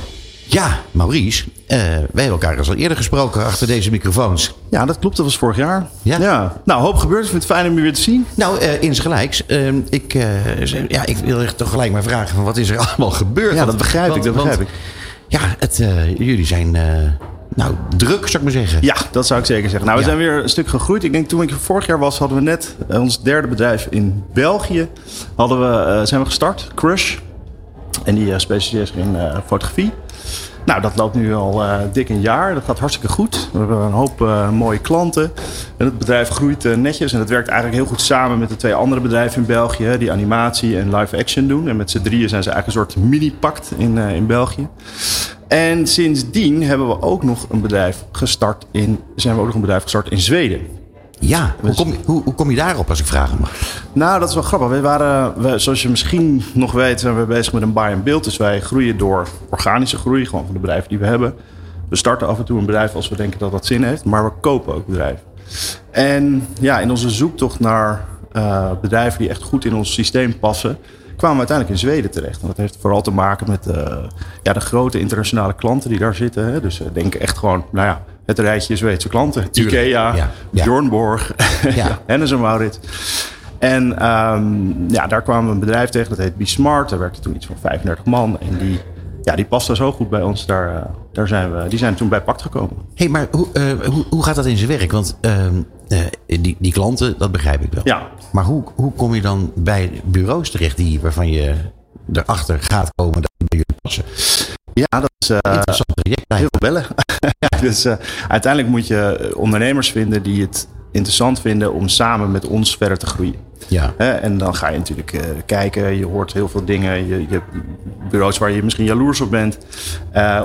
Ja, 0.47 0.81
Maurice, 0.91 1.45
eh, 1.67 1.79
wij 1.79 1.89
hebben 2.15 2.25
elkaar 2.25 2.59
eens 2.59 2.69
al 2.69 2.75
eerder 2.75 2.97
gesproken 2.97 3.45
achter 3.45 3.67
deze 3.67 3.91
microfoons. 3.91 4.55
Ja, 4.71 4.85
dat 4.85 4.99
klopt. 4.99 5.17
Dat 5.17 5.25
was 5.27 5.37
vorig 5.39 5.57
jaar. 5.57 5.87
Ja? 6.03 6.57
Nou, 6.65 6.83
hoop 6.83 6.97
gebeurd. 6.97 7.25
Ik 7.25 7.31
vind 7.31 7.43
het 7.43 7.53
fijn 7.53 7.67
om 7.71 7.77
je 7.77 7.83
weer 7.83 7.95
te 7.95 8.01
zien. 8.01 8.27
Nou, 8.35 8.59
eh 8.59 8.83
insgelijks. 8.83 9.47
eh, 9.47 9.67
ik, 9.91 10.15
eh, 10.15 10.67
ja, 10.89 11.07
ik 11.07 11.17
wil 11.17 11.41
echt 11.43 11.59
toch 11.59 11.71
gelijk 11.71 11.93
maar 11.93 12.03
vragen: 12.03 12.35
van 12.35 12.45
wat 12.45 12.57
is 12.57 12.69
er 12.71 12.79
allemaal 12.87 13.11
gebeurd? 13.11 13.55
Ja, 13.55 13.65
dat 13.65 13.77
begrijp 13.77 14.07
ik, 14.07 14.13
want- 14.13 14.25
dat 14.25 14.35
begrijp 14.35 14.57
want- 14.59 14.71
Ja, 15.29 15.41
het, 15.59 15.81
eh, 15.81 16.17
jullie 16.19 16.47
zijn 16.47 16.77
eh, 16.77 16.83
nou, 17.55 17.75
druk, 17.97 18.27
zou 18.29 18.37
ik 18.37 18.43
maar 18.43 18.63
zeggen. 18.63 18.79
Ja, 18.83 18.97
dat 19.11 19.27
zou 19.27 19.41
ik 19.41 19.47
zeker 19.47 19.71
zeggen. 19.71 19.89
Nou, 19.89 20.01
we 20.01 20.05
Ja. 20.05 20.11
zijn 20.17 20.27
weer 20.27 20.43
een 20.43 20.49
stuk 20.49 20.69
gegroeid. 20.69 21.05
Ik 21.05 21.13
denk 21.13 21.29
toen 21.29 21.43
ik 21.43 21.53
vorig 21.61 21.87
jaar 21.87 21.99
was, 21.99 22.19
hadden 22.19 22.37
we 22.39 22.43
net 22.45 22.77
eh, 22.89 23.01
ons 23.01 23.23
derde 23.23 23.49
bedrijf 23.49 23.87
in 23.91 24.25
België. 24.33 24.89
Hadden 25.35 25.61
we, 25.61 25.77
eh, 25.93 26.01
zijn 26.07 26.21
we 26.21 26.27
gestart, 26.27 26.71
Crush. 26.75 27.17
En 28.05 28.15
die 28.15 28.33
eh, 28.33 28.39
specialiseert 28.39 28.89
zich 28.89 28.97
in 28.97 29.17
fotografie. 29.47 29.93
Nou, 30.65 30.81
dat 30.81 30.97
loopt 30.97 31.15
nu 31.15 31.35
al 31.35 31.63
dik 31.93 32.09
een 32.09 32.21
jaar. 32.21 32.55
Dat 32.55 32.65
gaat 32.65 32.79
hartstikke 32.79 33.13
goed. 33.15 33.49
We 33.53 33.59
hebben 33.59 33.77
een 33.79 33.93
hoop 33.93 34.19
mooie 34.53 34.79
klanten. 34.79 35.33
En 35.77 35.85
het 35.85 35.99
bedrijf 35.99 36.29
groeit 36.29 36.77
netjes. 36.77 37.13
En 37.13 37.19
het 37.19 37.29
werkt 37.29 37.49
eigenlijk 37.49 37.79
heel 37.79 37.89
goed 37.91 38.01
samen 38.01 38.39
met 38.39 38.49
de 38.49 38.57
twee 38.57 38.75
andere 38.75 39.01
bedrijven 39.01 39.41
in 39.41 39.47
België. 39.47 39.97
Die 39.99 40.13
animatie 40.13 40.79
en 40.79 40.97
live 40.97 41.17
action 41.17 41.47
doen. 41.47 41.69
En 41.69 41.77
met 41.77 41.91
z'n 41.91 42.01
drieën 42.03 42.29
zijn 42.29 42.43
ze 42.43 42.51
eigenlijk 42.51 42.67
een 42.67 42.95
soort 42.95 43.07
mini-pact 43.11 43.73
in, 43.77 43.99
in 43.99 44.27
België. 44.27 44.69
En 45.55 45.87
sindsdien 45.87 46.63
hebben 46.63 46.89
we 46.89 47.03
ook 47.03 47.23
nog 47.23 47.47
een 47.51 47.61
bedrijf 47.61 48.05
gestart 48.13 48.67
in, 48.71 49.01
zijn 49.17 49.35
we 49.35 49.41
ook 49.41 49.47
nog 49.47 49.55
een 49.55 49.61
bedrijf 49.61 49.83
gestart 49.83 50.11
in 50.11 50.21
Zweden. 50.21 50.61
Ja, 51.19 51.55
hoe 51.61 51.75
kom, 51.75 51.89
je, 51.89 51.97
hoe, 52.05 52.23
hoe 52.23 52.35
kom 52.35 52.51
je 52.51 52.57
daarop 52.57 52.89
als 52.89 53.01
ik 53.01 53.07
vragen 53.07 53.39
mag? 53.41 53.53
Nou, 53.93 54.21
dat 54.21 54.29
is 54.29 54.35
wel 54.35 54.43
grappig. 54.43 54.69
We 54.69 54.81
waren, 54.81 55.43
we, 55.43 55.59
zoals 55.59 55.83
je 55.83 55.89
misschien 55.89 56.43
nog 56.55 56.73
weet, 56.73 57.01
zijn 57.01 57.19
we 57.19 57.25
bezig 57.25 57.53
met 57.53 57.63
een 57.63 57.73
buy 57.73 57.93
and 57.93 58.05
build. 58.05 58.25
Dus 58.25 58.37
wij 58.37 58.61
groeien 58.61 58.99
door 58.99 59.29
organische 59.51 59.97
groei, 59.97 60.27
gewoon 60.27 60.45
van 60.45 60.55
de 60.55 60.61
bedrijven 60.61 60.89
die 60.89 60.99
we 60.99 61.07
hebben. 61.07 61.35
We 61.89 61.97
starten 61.97 62.29
af 62.29 62.39
en 62.39 62.45
toe 62.45 62.59
een 62.59 62.67
bedrijf 62.67 62.95
als 62.95 63.09
we 63.09 63.17
denken 63.17 63.39
dat 63.39 63.51
dat 63.51 63.67
zin 63.67 63.83
heeft, 63.83 64.05
maar 64.05 64.25
we 64.25 64.33
kopen 64.41 64.75
ook 64.75 64.87
bedrijven. 64.87 65.23
En 65.91 66.47
ja, 66.61 66.81
in 66.81 66.91
onze 66.91 67.11
zoektocht 67.11 67.61
naar 67.61 68.05
eh, 68.33 68.71
bedrijven 68.81 69.19
die 69.19 69.29
echt 69.29 69.43
goed 69.43 69.65
in 69.65 69.75
ons 69.75 69.93
systeem 69.93 70.39
passen, 70.39 70.79
kwamen 71.17 71.37
we 71.37 71.47
uiteindelijk 71.49 71.71
in 71.71 71.89
Zweden 71.89 72.11
terecht. 72.11 72.41
En 72.41 72.47
dat 72.47 72.57
heeft 72.57 72.77
vooral 72.81 73.03
te 73.03 73.11
maken 73.11 73.51
met 73.51 73.67
eh, 73.67 73.97
ja, 74.43 74.53
de 74.53 74.61
grote 74.61 74.99
internationale 75.01 75.55
klanten 75.55 75.91
die 75.91 75.99
daar 75.99 76.15
zitten. 76.15 76.53
Hè. 76.53 76.61
Dus 76.61 76.79
we 76.79 76.93
denken 76.93 77.21
echt 77.21 77.39
gewoon, 77.39 77.65
nou 77.73 77.87
ja, 77.87 78.03
het 78.27 78.39
rijtje 78.39 78.77
Zweedse 78.77 79.09
klanten. 79.09 79.45
Ikea, 79.53 79.81
ja, 79.81 80.15
ja. 80.15 80.31
Bjornborg, 80.51 81.33
Ja. 81.75 81.99
Hennis 82.07 82.31
en 82.33 82.41
Maurits. 82.41 82.81
En 83.59 83.99
ehm, 83.99 84.91
ja, 84.93 85.07
daar 85.07 85.23
kwamen 85.23 85.47
we 85.47 85.53
een 85.53 85.61
bedrijf 85.61 85.91
tegen, 85.91 86.09
dat 86.09 86.19
heet 86.19 86.37
Be 86.37 86.47
Smart. 86.47 86.89
Daar 86.89 86.99
werkte 86.99 87.21
toen 87.21 87.35
iets 87.35 87.47
van 87.47 87.57
35 87.61 88.05
man. 88.05 88.41
En 88.41 88.59
die, 88.59 88.81
ja, 89.23 89.37
die 89.37 89.45
paste 89.45 89.77
zo 89.77 89.93
goed 89.93 90.11
bij 90.11 90.23
ons. 90.23 90.47
Daar, 90.47 90.75
eh, 90.77 90.83
daar 91.13 91.29
zijn 91.29 91.55
we, 91.55 91.69
die 91.69 91.79
zijn 91.79 91.95
toen 91.95 92.09
bij 92.09 92.21
Pact 92.23 92.43
gekomen. 92.43 92.77
Hé, 92.77 92.83
hey, 92.95 93.09
maar 93.09 93.27
hoe, 93.31 93.47
eh, 93.53 93.89
hoe, 93.89 94.05
hoe 94.11 94.25
gaat 94.25 94.35
dat 94.35 94.47
in 94.47 94.57
zijn 94.57 94.69
werk? 94.79 94.93
Want 94.93 95.17
ehm, 95.21 95.55
eh, 95.89 96.01
die, 96.27 96.57
die 96.59 96.73
klanten, 96.73 97.15
dat 97.19 97.33
begrijp 97.33 97.63
ik 97.63 97.73
wel. 97.73 97.83
Ja. 97.85 98.09
Maar 98.33 98.45
hoe, 98.45 98.65
hoe 98.75 98.93
kom 98.93 99.15
je 99.15 99.21
dan 99.21 99.53
bij 99.55 100.01
bureaus 100.05 100.51
terecht 100.51 100.77
die, 100.77 101.01
waarvan 101.01 101.31
je 101.31 101.55
erachter 102.13 102.63
gaat 102.63 102.93
komen 102.95 103.21
dat 103.21 103.31
die 103.37 103.49
bij 103.49 103.59
jullie 103.59 103.81
passen? 103.83 104.05
Ja, 104.73 105.01
dat 105.01 105.11
is 105.19 105.31
eh, 105.31 105.53
Interessant 105.53 105.95
project. 105.95 106.25
heel 106.29 106.49
veel 106.51 106.71
bellen. 106.71 106.87
ja, 107.39 107.59
dus 107.61 107.85
eh, 107.85 107.97
uiteindelijk 108.29 108.73
moet 108.73 108.87
je 108.87 109.33
ondernemers 109.37 109.91
vinden 109.91 110.23
die 110.23 110.43
het 110.43 110.69
interessant 110.93 111.41
vinden 111.41 111.73
om 111.73 111.89
samen 111.89 112.31
met 112.31 112.47
ons 112.47 112.77
verder 112.77 112.99
te 112.99 113.07
groeien. 113.07 113.35
Ja. 113.69 113.95
En 113.97 114.39
dan 114.39 114.55
ga 114.55 114.69
je 114.69 114.79
natuurlijk 114.79 115.21
kijken. 115.47 115.97
Je 115.97 116.07
hoort 116.07 116.33
heel 116.33 116.49
veel 116.49 116.65
dingen. 116.65 117.07
Je, 117.07 117.21
je 117.21 117.27
hebt 117.29 117.51
bureaus 118.11 118.39
waar 118.39 118.51
je 118.51 118.63
misschien 118.63 118.85
jaloers 118.85 119.21
op 119.21 119.31
bent. 119.31 119.59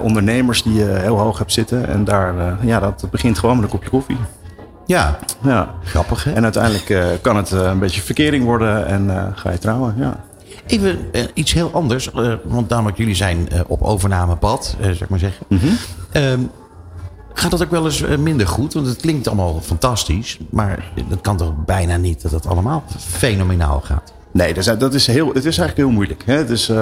Ondernemers 0.02 0.64
die 0.64 0.74
je 0.74 0.86
heel 0.86 1.20
hoog 1.20 1.38
hebt 1.38 1.54
zitten. 1.54 1.88
En 1.88 2.04
daar, 2.04 2.66
ja, 2.66 2.80
dat 2.80 3.08
begint 3.12 3.40
gewoon 3.40 3.56
met 3.56 3.64
een 3.64 3.72
kopje 3.72 3.90
koffie. 3.90 4.18
Ja, 4.90 5.20
Ja. 5.42 5.76
grappig 5.84 6.24
hè? 6.24 6.32
En 6.32 6.44
uiteindelijk 6.44 6.90
eh, 6.90 7.06
kan 7.22 7.36
het 7.36 7.52
eh, 7.52 7.62
een 7.62 7.80
beetje 7.80 8.02
verkering 8.02 8.44
worden 8.44 8.88
en 8.88 9.18
eh, 9.18 9.24
ga 9.36 9.52
je 9.52 9.58
trouwen. 9.58 9.96
Ja. 9.98 10.24
Even 10.68 11.00
iets 11.34 11.54
heel 11.54 11.72
anders. 11.74 12.10
want 12.44 12.70
namelijk 12.70 12.98
jullie 12.98 13.16
zijn 13.16 13.48
op 13.68 13.82
overnamepad, 13.82 14.76
zeg 14.82 15.10
maar 15.10 15.20
zeggen. 15.20 15.46
Mhm. 15.50 15.68
Ehm, 16.12 16.40
gaat 17.34 17.52
dat 17.52 17.64
ook 17.64 17.72
wel 17.72 17.86
eens 17.86 18.04
minder 18.20 18.48
goed? 18.48 18.74
Want 18.74 18.88
het 18.88 19.02
klinkt 19.02 19.28
allemaal 19.28 19.62
fantastisch. 19.62 20.40
Maar 20.50 20.92
het 21.10 21.22
kan 21.22 21.38
toch 21.38 21.54
bijna 21.66 21.98
niet 21.98 22.22
dat 22.22 22.32
het 22.32 22.48
allemaal 22.48 22.84
fenomenaal 22.98 23.82
gaat? 23.82 24.14
Nee, 24.32 24.54
dat 24.54 24.68
is, 24.68 24.78
dat 24.78 24.94
is 24.94 25.08
heel, 25.08 25.28
het 25.28 25.38
is 25.38 25.58
eigenlijk 25.58 25.78
heel 25.78 25.90
moeilijk. 25.90 26.24
Hè? 26.26 26.34
Het 26.34 26.50
is, 26.50 26.70
eh, 26.70 26.76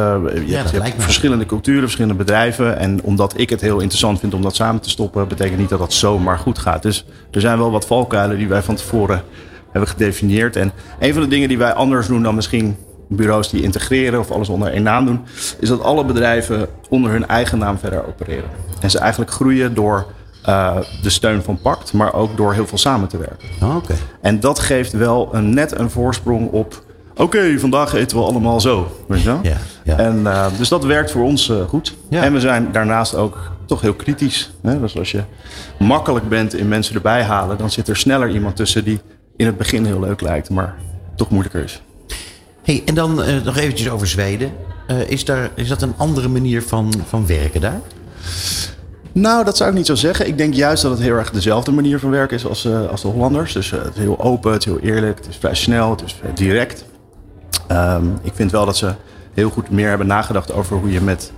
je 0.45 0.55
hebt, 0.55 0.71
je 0.71 0.93
verschillende 0.97 1.45
culturen, 1.45 1.81
verschillende 1.81 2.17
bedrijven. 2.17 2.77
En 2.77 3.03
omdat 3.03 3.33
ik 3.37 3.49
het 3.49 3.61
heel 3.61 3.79
interessant 3.79 4.19
vind 4.19 4.33
om 4.33 4.41
dat 4.41 4.55
samen 4.55 4.81
te 4.81 4.89
stoppen, 4.89 5.27
betekent 5.27 5.59
niet 5.59 5.69
dat 5.69 5.79
dat 5.79 5.93
zomaar 5.93 6.37
goed 6.37 6.59
gaat. 6.59 6.81
Dus 6.81 7.05
er 7.31 7.41
zijn 7.41 7.57
wel 7.57 7.71
wat 7.71 7.87
valkuilen 7.87 8.37
die 8.37 8.47
wij 8.47 8.61
van 8.61 8.75
tevoren 8.75 9.23
hebben 9.71 9.89
gedefinieerd. 9.89 10.55
En 10.55 10.71
een 10.99 11.13
van 11.13 11.21
de 11.21 11.27
dingen 11.27 11.47
die 11.47 11.57
wij 11.57 11.73
anders 11.73 12.07
doen 12.07 12.23
dan 12.23 12.35
misschien 12.35 12.77
bureaus 13.09 13.49
die 13.49 13.63
integreren 13.63 14.19
of 14.19 14.31
alles 14.31 14.49
onder 14.49 14.71
één 14.71 14.83
naam 14.83 15.05
doen, 15.05 15.21
is 15.59 15.69
dat 15.69 15.81
alle 15.81 16.05
bedrijven 16.05 16.67
onder 16.89 17.11
hun 17.11 17.27
eigen 17.27 17.57
naam 17.57 17.77
verder 17.77 18.07
opereren. 18.07 18.49
En 18.79 18.91
ze 18.91 18.99
eigenlijk 18.99 19.31
groeien 19.31 19.73
door 19.73 20.05
eh, 20.43 20.77
de 21.01 21.09
steun 21.09 21.43
van 21.43 21.59
Pact, 21.61 21.93
maar 21.93 22.13
ook 22.13 22.37
door 22.37 22.53
heel 22.53 22.67
veel 22.67 22.77
samen 22.77 23.07
te 23.07 23.17
werken. 23.17 23.47
Oh, 23.61 23.75
Oké. 23.75 23.93
En 24.21 24.39
dat 24.39 24.59
geeft 24.59 24.91
wel 24.91 25.29
een, 25.31 25.53
net 25.53 25.79
een 25.79 25.89
voorsprong 25.89 26.51
op. 26.51 26.85
Oké, 27.17 27.59
vandaag 27.59 27.93
eten 27.93 28.17
we 28.17 28.23
allemaal 28.23 28.61
zo. 28.61 28.97
Weet 29.07 29.21
je 29.21 29.25
wel? 29.25 29.39
Ja, 29.43 29.57
ja. 29.83 29.97
En, 29.97 30.27
eh, 30.27 30.45
dus 30.57 30.69
dat 30.69 30.83
werkt 30.83 31.11
voor 31.11 31.23
ons 31.23 31.49
eh, 31.49 31.61
goed. 31.67 31.95
Ja. 32.09 32.23
En 32.23 32.33
we 32.33 32.39
zijn 32.39 32.71
daarnaast 32.71 33.15
ook 33.15 33.51
toch 33.65 33.81
heel 33.81 33.93
kritisch. 33.93 34.51
Hè? 34.61 34.79
Dus 34.79 34.97
als 34.97 35.11
je 35.11 35.23
makkelijk 35.79 36.29
bent 36.29 36.53
in 36.53 36.67
mensen 36.67 36.95
erbij 36.95 37.23
halen, 37.23 37.57
dan 37.57 37.71
zit 37.71 37.87
er 37.87 37.97
sneller 37.97 38.29
iemand 38.29 38.55
tussen 38.55 38.83
die 38.83 38.99
in 39.35 39.45
het 39.45 39.57
begin 39.57 39.85
heel 39.85 39.99
leuk 39.99 40.21
lijkt, 40.21 40.49
maar 40.49 40.75
toch 41.15 41.29
moeilijker 41.29 41.63
is. 41.63 41.81
Hey, 42.63 42.81
en 42.85 42.95
dan 42.95 43.23
eh, 43.23 43.43
nog 43.43 43.57
eventjes 43.57 43.89
over 43.89 44.07
Zweden. 44.07 44.51
Is, 45.07 45.25
daar, 45.25 45.49
is 45.55 45.67
dat 45.67 45.81
een 45.81 45.93
andere 45.97 46.27
manier 46.27 46.63
van, 46.63 46.93
van 47.07 47.27
werken 47.27 47.61
daar? 47.61 47.81
Nou, 49.11 49.45
dat 49.45 49.57
zou 49.57 49.69
ik 49.69 49.75
niet 49.75 49.85
zo 49.85 49.95
zeggen. 49.95 50.27
Ik 50.27 50.37
denk 50.37 50.53
juist 50.53 50.81
dat 50.81 50.91
het 50.91 51.01
heel 51.01 51.15
erg 51.15 51.31
dezelfde 51.31 51.71
manier 51.71 51.99
van 51.99 52.09
werken 52.09 52.37
is 52.37 52.45
als, 52.45 52.67
als 52.89 53.01
de 53.01 53.07
Hollanders. 53.07 53.53
Dus 53.53 53.71
het 53.71 53.93
is 53.93 53.99
heel 53.99 54.19
open, 54.19 54.51
het 54.51 54.65
is 54.65 54.65
heel 54.65 54.79
eerlijk, 54.79 55.17
het 55.17 55.27
is 55.27 55.37
vrij 55.37 55.55
snel, 55.55 55.89
het 55.89 56.01
is 56.01 56.15
direct. 56.35 56.85
Ehm, 57.67 58.05
ik 58.21 58.31
vind 58.33 58.51
wel 58.51 58.65
dat 58.65 58.77
ze 58.77 58.93
heel 59.33 59.49
goed 59.49 59.69
meer 59.69 59.89
hebben 59.89 60.07
nagedacht 60.07 60.53
over 60.53 60.77
hoe 60.77 60.91
je 60.91 61.01
met 61.01 61.31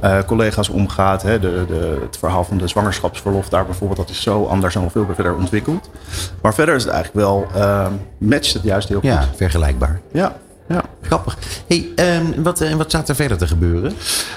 eh, 0.00 0.18
collega's 0.26 0.68
omgaat. 0.68 1.22
Hè. 1.22 1.38
De, 1.40 1.64
de, 1.68 1.98
het 2.02 2.16
verhaal 2.18 2.44
van 2.44 2.58
de 2.58 2.68
zwangerschapsverlof 2.68 3.48
daar 3.48 3.64
bijvoorbeeld, 3.66 3.98
dat 3.98 4.08
is 4.10 4.22
zo 4.22 4.44
anders 4.44 4.74
en 4.74 4.90
veel 4.90 5.06
verder 5.14 5.34
ontwikkeld. 5.34 5.90
Maar 6.42 6.54
verder 6.54 6.74
is 6.74 6.82
het 6.84 6.92
eigenlijk 6.92 7.26
wel, 7.26 7.46
ehm, 7.54 7.92
matcht 8.18 8.52
het 8.52 8.62
juist 8.62 8.88
heel 8.88 8.98
Ja, 9.02 9.20
goed. 9.20 9.36
vergelijkbaar. 9.36 10.00
Ja, 10.12 10.36
ja. 10.68 10.82
Grappig. 11.02 11.38
Hey, 11.66 11.88
ehm, 11.94 12.42
wat, 12.42 12.60
eh, 12.60 12.72
wat 12.72 12.88
staat 12.88 13.08
er 13.08 13.14
verder 13.14 13.36
te 13.38 13.46
gebeuren? 13.46 13.92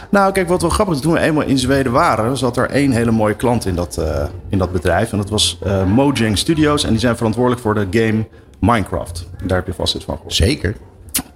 Nou, 0.10 0.32
kijk, 0.32 0.48
wat 0.48 0.62
wel 0.62 0.70
grappig 0.70 0.96
is, 0.96 1.02
toen 1.02 1.14
we 1.14 1.20
eenmaal 1.20 1.44
in 1.44 1.58
Zweden 1.58 1.92
waren, 1.92 2.38
zat 2.38 2.58
er 2.58 2.70
één 2.70 2.92
hele 2.92 3.12
mooie 3.12 3.36
klant 3.36 3.66
in 3.66 3.76
dat, 3.76 3.98
eh, 3.98 4.24
in 4.50 4.58
dat 4.58 4.72
bedrijf. 4.72 5.12
En 5.12 5.18
dat 5.18 5.30
was 5.30 5.60
Mojang 5.88 6.38
Studios. 6.38 6.84
En 6.84 6.90
die 6.90 7.00
zijn 7.00 7.16
verantwoordelijk 7.18 7.62
voor 7.62 7.74
de 7.74 7.88
game 7.92 8.26
Minecraft. 8.60 9.28
Daar 9.44 9.58
heb 9.58 9.68
je 9.68 9.74
vast 9.74 9.96
iets 9.96 10.06
van 10.06 10.16
gehoord. 10.16 10.34
Zeker. 10.34 10.76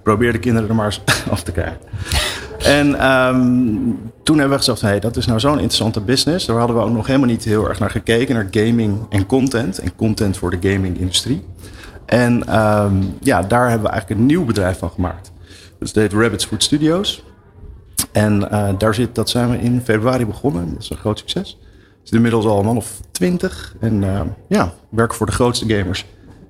Probeer 0.02 0.32
de 0.32 0.38
kinderen 0.38 0.68
er 0.68 0.74
maar 0.74 0.86
eens 0.86 1.02
af 1.30 1.42
te 1.42 1.52
krijgen. 1.52 1.80
En 2.58 2.98
ehm, 2.98 3.38
toen 4.22 4.38
hebben 4.38 4.58
we 4.58 4.64
gezegd, 4.64 4.80
hey, 4.80 5.00
dat 5.00 5.16
is 5.16 5.26
nou 5.26 5.40
zo'n 5.40 5.52
interessante 5.52 6.00
business. 6.00 6.46
Daar 6.46 6.56
hadden 6.56 6.76
we 6.76 6.82
ook 6.82 6.90
nog 6.90 7.06
helemaal 7.06 7.28
niet 7.28 7.44
heel 7.44 7.68
erg 7.68 7.78
naar 7.78 7.90
gekeken. 7.90 8.34
Naar 8.34 8.48
gaming 8.50 9.06
en 9.08 9.26
content. 9.26 9.78
En 9.78 9.96
content 9.96 10.36
voor 10.36 10.50
de 10.50 10.70
gaming-industrie. 10.70 11.44
En 12.06 12.46
ehm, 12.46 12.94
ja, 13.20 13.42
daar 13.42 13.68
hebben 13.68 13.86
we 13.86 13.92
eigenlijk 13.92 14.20
een 14.20 14.26
nieuw 14.26 14.44
bedrijf 14.44 14.78
van 14.78 14.90
gemaakt. 14.90 15.32
Dus 15.78 15.92
dat 15.92 16.02
heet 16.02 16.20
Rabbit's 16.20 16.44
Food 16.44 16.62
Studios. 16.62 17.24
En 18.12 18.50
eh, 18.50 18.68
daar 18.78 18.94
zit, 18.94 19.14
dat 19.14 19.30
zijn 19.30 19.50
we 19.50 19.58
in 19.58 19.80
februari 19.84 20.26
begonnen. 20.26 20.72
Dat 20.72 20.82
is 20.82 20.90
een 20.90 20.96
groot 20.96 21.18
succes. 21.18 21.58
Het 21.98 22.04
is 22.04 22.10
inmiddels 22.10 22.44
al 22.44 22.58
een 22.58 22.64
man 22.64 22.76
of 22.76 23.00
twintig. 23.10 23.74
En 23.80 24.02
eh, 24.04 24.20
ja, 24.48 24.64
we 24.64 24.96
werken 24.96 25.16
voor 25.16 25.26
de 25.26 25.32
grootste 25.32 25.74
gamers 25.74 26.06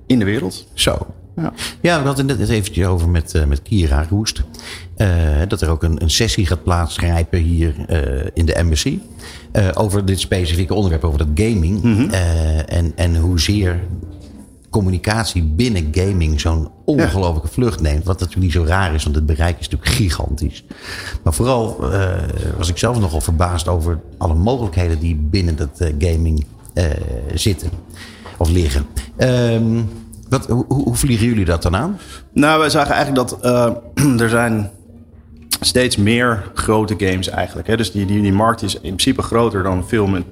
in 0.07 0.19
de 0.19 0.25
wereld. 0.25 0.67
Zo. 0.75 1.07
Ja. 1.37 1.53
Ja, 1.81 2.01
we 2.01 2.07
hadden 2.07 2.29
het 2.29 2.38
net 2.38 2.49
eventjes 2.49 2.87
over 2.87 3.09
met, 3.09 3.35
eh, 3.35 3.45
met 3.45 3.62
Kira 3.62 4.07
Roest. 4.11 4.42
Eh, 5.03 5.09
dat 5.49 5.61
er 5.61 5.68
ook 5.71 5.83
een, 5.83 6.03
een 6.03 6.11
sessie 6.11 6.47
gaat 6.47 6.62
plaatsgrijpen 6.62 7.38
hier 7.38 7.75
eh, 7.87 8.31
in 8.35 8.47
de 8.47 8.55
embassy. 8.55 8.99
over 9.75 10.05
dit 10.05 10.21
specifieke 10.21 10.75
onderwerp, 10.75 11.05
over 11.05 11.18
dat 11.18 11.29
gaming. 11.35 12.11
Eh, 12.12 12.73
en, 12.73 12.92
en 12.97 13.16
hoezeer 13.16 13.81
communicatie 14.71 15.42
binnen 15.42 15.88
gaming 15.90 16.40
zo'n 16.40 16.71
ongelofelijke 16.85 17.49
vlucht 17.49 17.81
neemt. 17.81 18.05
Wat 18.05 18.21
natuurlijk 18.21 18.45
niet 18.45 18.53
zo 18.53 18.64
raar 18.64 18.95
is, 18.95 19.03
want 19.03 19.16
het 19.16 19.27
bereik 19.27 19.59
is 19.59 19.68
natuurlijk 19.68 19.99
gigantisch. 19.99 20.64
Maar 21.23 21.35
vooral 21.35 21.77
was 22.57 22.68
ik 22.68 22.79
zelf 22.79 22.99
nogal 23.01 23.21
verbaasd 23.21 23.68
over 23.68 24.01
alle 24.18 24.35
mogelijkheden 24.35 24.99
die 24.99 25.16
binnen 25.16 25.57
dat 25.57 25.92
gaming 25.99 26.45
zitten. 27.35 27.71
Of 28.37 28.51
liggen. 28.51 28.87
Ehm, 29.16 29.81
wat, 30.33 30.47
hoe, 30.47 30.64
hoe 30.68 30.83
hoe 30.85 30.95
vliegen 30.95 31.27
jullie 31.27 31.45
dat 31.45 31.62
dan 31.62 31.77
aan? 31.77 31.99
Nou, 32.33 32.59
wij 32.59 32.71
zagen 32.71 32.95
eigenlijk 32.95 33.29
dat 33.29 33.40
eh, 33.40 34.21
er 34.23 34.29
zijn 34.29 34.71
steeds 35.61 35.97
meer 35.97 36.51
grote 36.55 36.95
games 36.99 37.29
eigenlijk. 37.29 37.68
Hè? 37.68 37.77
Dus 37.77 37.92
die, 37.92 38.07
die, 38.07 38.23
die 38.23 38.33
markt 38.33 38.62
is 38.62 38.75
in 38.75 38.81
principe 38.81 39.23
groter 39.23 39.62
dan 39.62 39.85
film 39.88 40.14
en 40.14 40.25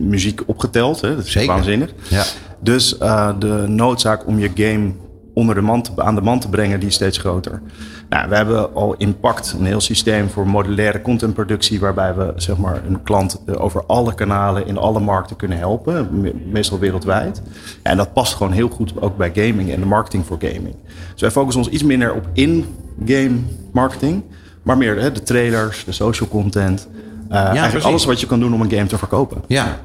muziek 0.00 0.40
opgeteld. 0.46 1.00
Hè? 1.00 1.16
Dat 1.16 1.24
is 1.24 1.32
Zeker. 1.32 1.54
waanzinnig. 1.54 1.92
Ja. 2.08 2.24
Dus 2.60 2.98
eh, 2.98 3.30
de 3.38 3.64
noodzaak 3.66 4.26
om 4.26 4.38
je 4.38 4.50
game 4.54 4.92
onder 5.34 5.54
de 5.54 5.60
man 5.60 5.82
te, 5.82 5.90
aan 5.96 6.14
de 6.14 6.20
man 6.20 6.40
te 6.40 6.48
brengen, 6.48 6.80
die 6.80 6.88
is 6.88 6.94
steeds 6.94 7.18
groter. 7.18 7.62
Nou, 8.08 8.28
we 8.28 8.34
hebben 8.36 8.74
al 8.74 8.94
Impact, 8.94 9.54
een 9.58 9.64
heel 9.66 9.80
systeem 9.80 10.28
voor 10.28 10.46
modulaire 10.48 11.02
contentproductie, 11.02 11.80
waarbij 11.80 12.14
we 12.14 12.32
zeg 12.36 12.56
maar, 12.56 12.80
een 12.86 13.02
klant 13.02 13.40
eh, 13.46 13.62
over 13.64 13.84
alle 13.86 14.14
kanalen 14.14 14.66
in 14.66 14.78
alle 14.78 15.00
markten 15.00 15.36
kunnen 15.36 15.58
helpen, 15.58 16.20
me- 16.20 16.34
meestal 16.50 16.78
wereldwijd. 16.78 17.42
En 17.82 17.96
dat 17.96 18.12
past 18.12 18.34
gewoon 18.34 18.52
heel 18.52 18.68
goed 18.68 18.92
ook 19.00 19.16
bij 19.16 19.30
gaming 19.34 19.72
en 19.72 19.80
de 19.80 19.86
marketing 19.86 20.26
voor 20.26 20.36
gaming. 20.40 20.74
Dus 21.12 21.20
wij 21.20 21.30
focussen 21.30 21.62
ons 21.62 21.72
iets 21.72 21.82
minder 21.82 22.14
op 22.14 22.26
in-game 22.32 23.36
marketing, 23.72 24.22
maar 24.62 24.76
meer 24.76 25.00
hè, 25.00 25.12
de 25.12 25.22
trailers, 25.22 25.84
de 25.84 25.92
social 25.92 26.28
content. 26.28 26.88
eh, 27.28 27.36
eigenlijk 27.36 27.68
precies. 27.70 27.88
alles 27.88 28.04
wat 28.04 28.20
je 28.20 28.26
kan 28.26 28.40
doen 28.40 28.54
om 28.54 28.60
een 28.60 28.70
game 28.70 28.86
te 28.86 28.98
verkopen. 28.98 29.42
Ja. 29.46 29.78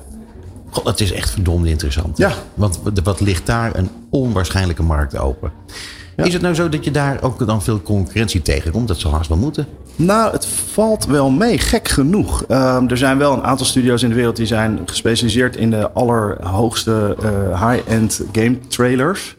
God, 0.69 0.83
dat 0.85 0.99
is 0.99 1.11
echt 1.11 1.29
verdomd 1.29 1.65
interessant. 1.65 2.17
Ja. 2.17 2.31
Want 2.53 2.79
wat 3.03 3.19
ligt 3.19 3.45
daar 3.45 3.75
een 3.75 3.89
onwaarschijnlijke 4.09 4.83
markt 4.83 5.17
open. 5.17 5.51
Is 6.15 6.33
het 6.33 6.41
nou 6.41 6.55
zo 6.55 6.69
dat 6.69 6.83
je 6.83 6.91
daar 6.91 7.21
ook 7.21 7.47
dan 7.47 7.63
veel 7.63 7.81
concurrentie 7.81 8.41
tegenkomt? 8.41 8.87
Dat 8.87 8.99
zal 8.99 9.11
haast 9.11 9.29
wel 9.29 9.37
moeten. 9.37 9.67
Nou, 9.95 10.31
het 10.31 10.45
valt 10.45 11.05
wel 11.05 11.29
mee, 11.29 11.57
gek 11.57 11.87
genoeg. 11.87 12.43
Ehm, 12.43 12.87
er 12.87 12.97
zijn 12.97 13.17
wel 13.17 13.33
een 13.33 13.43
aantal 13.43 13.65
studio's 13.65 14.03
in 14.03 14.09
de 14.09 14.15
wereld 14.15 14.35
die 14.35 14.45
zijn 14.45 14.79
gespecialiseerd 14.85 15.55
in 15.55 15.69
de 15.69 15.91
allerhoogste 15.91 17.15
eh, 17.21 17.69
high-end 17.69 18.21
game 18.31 18.59
trailers. 18.67 19.35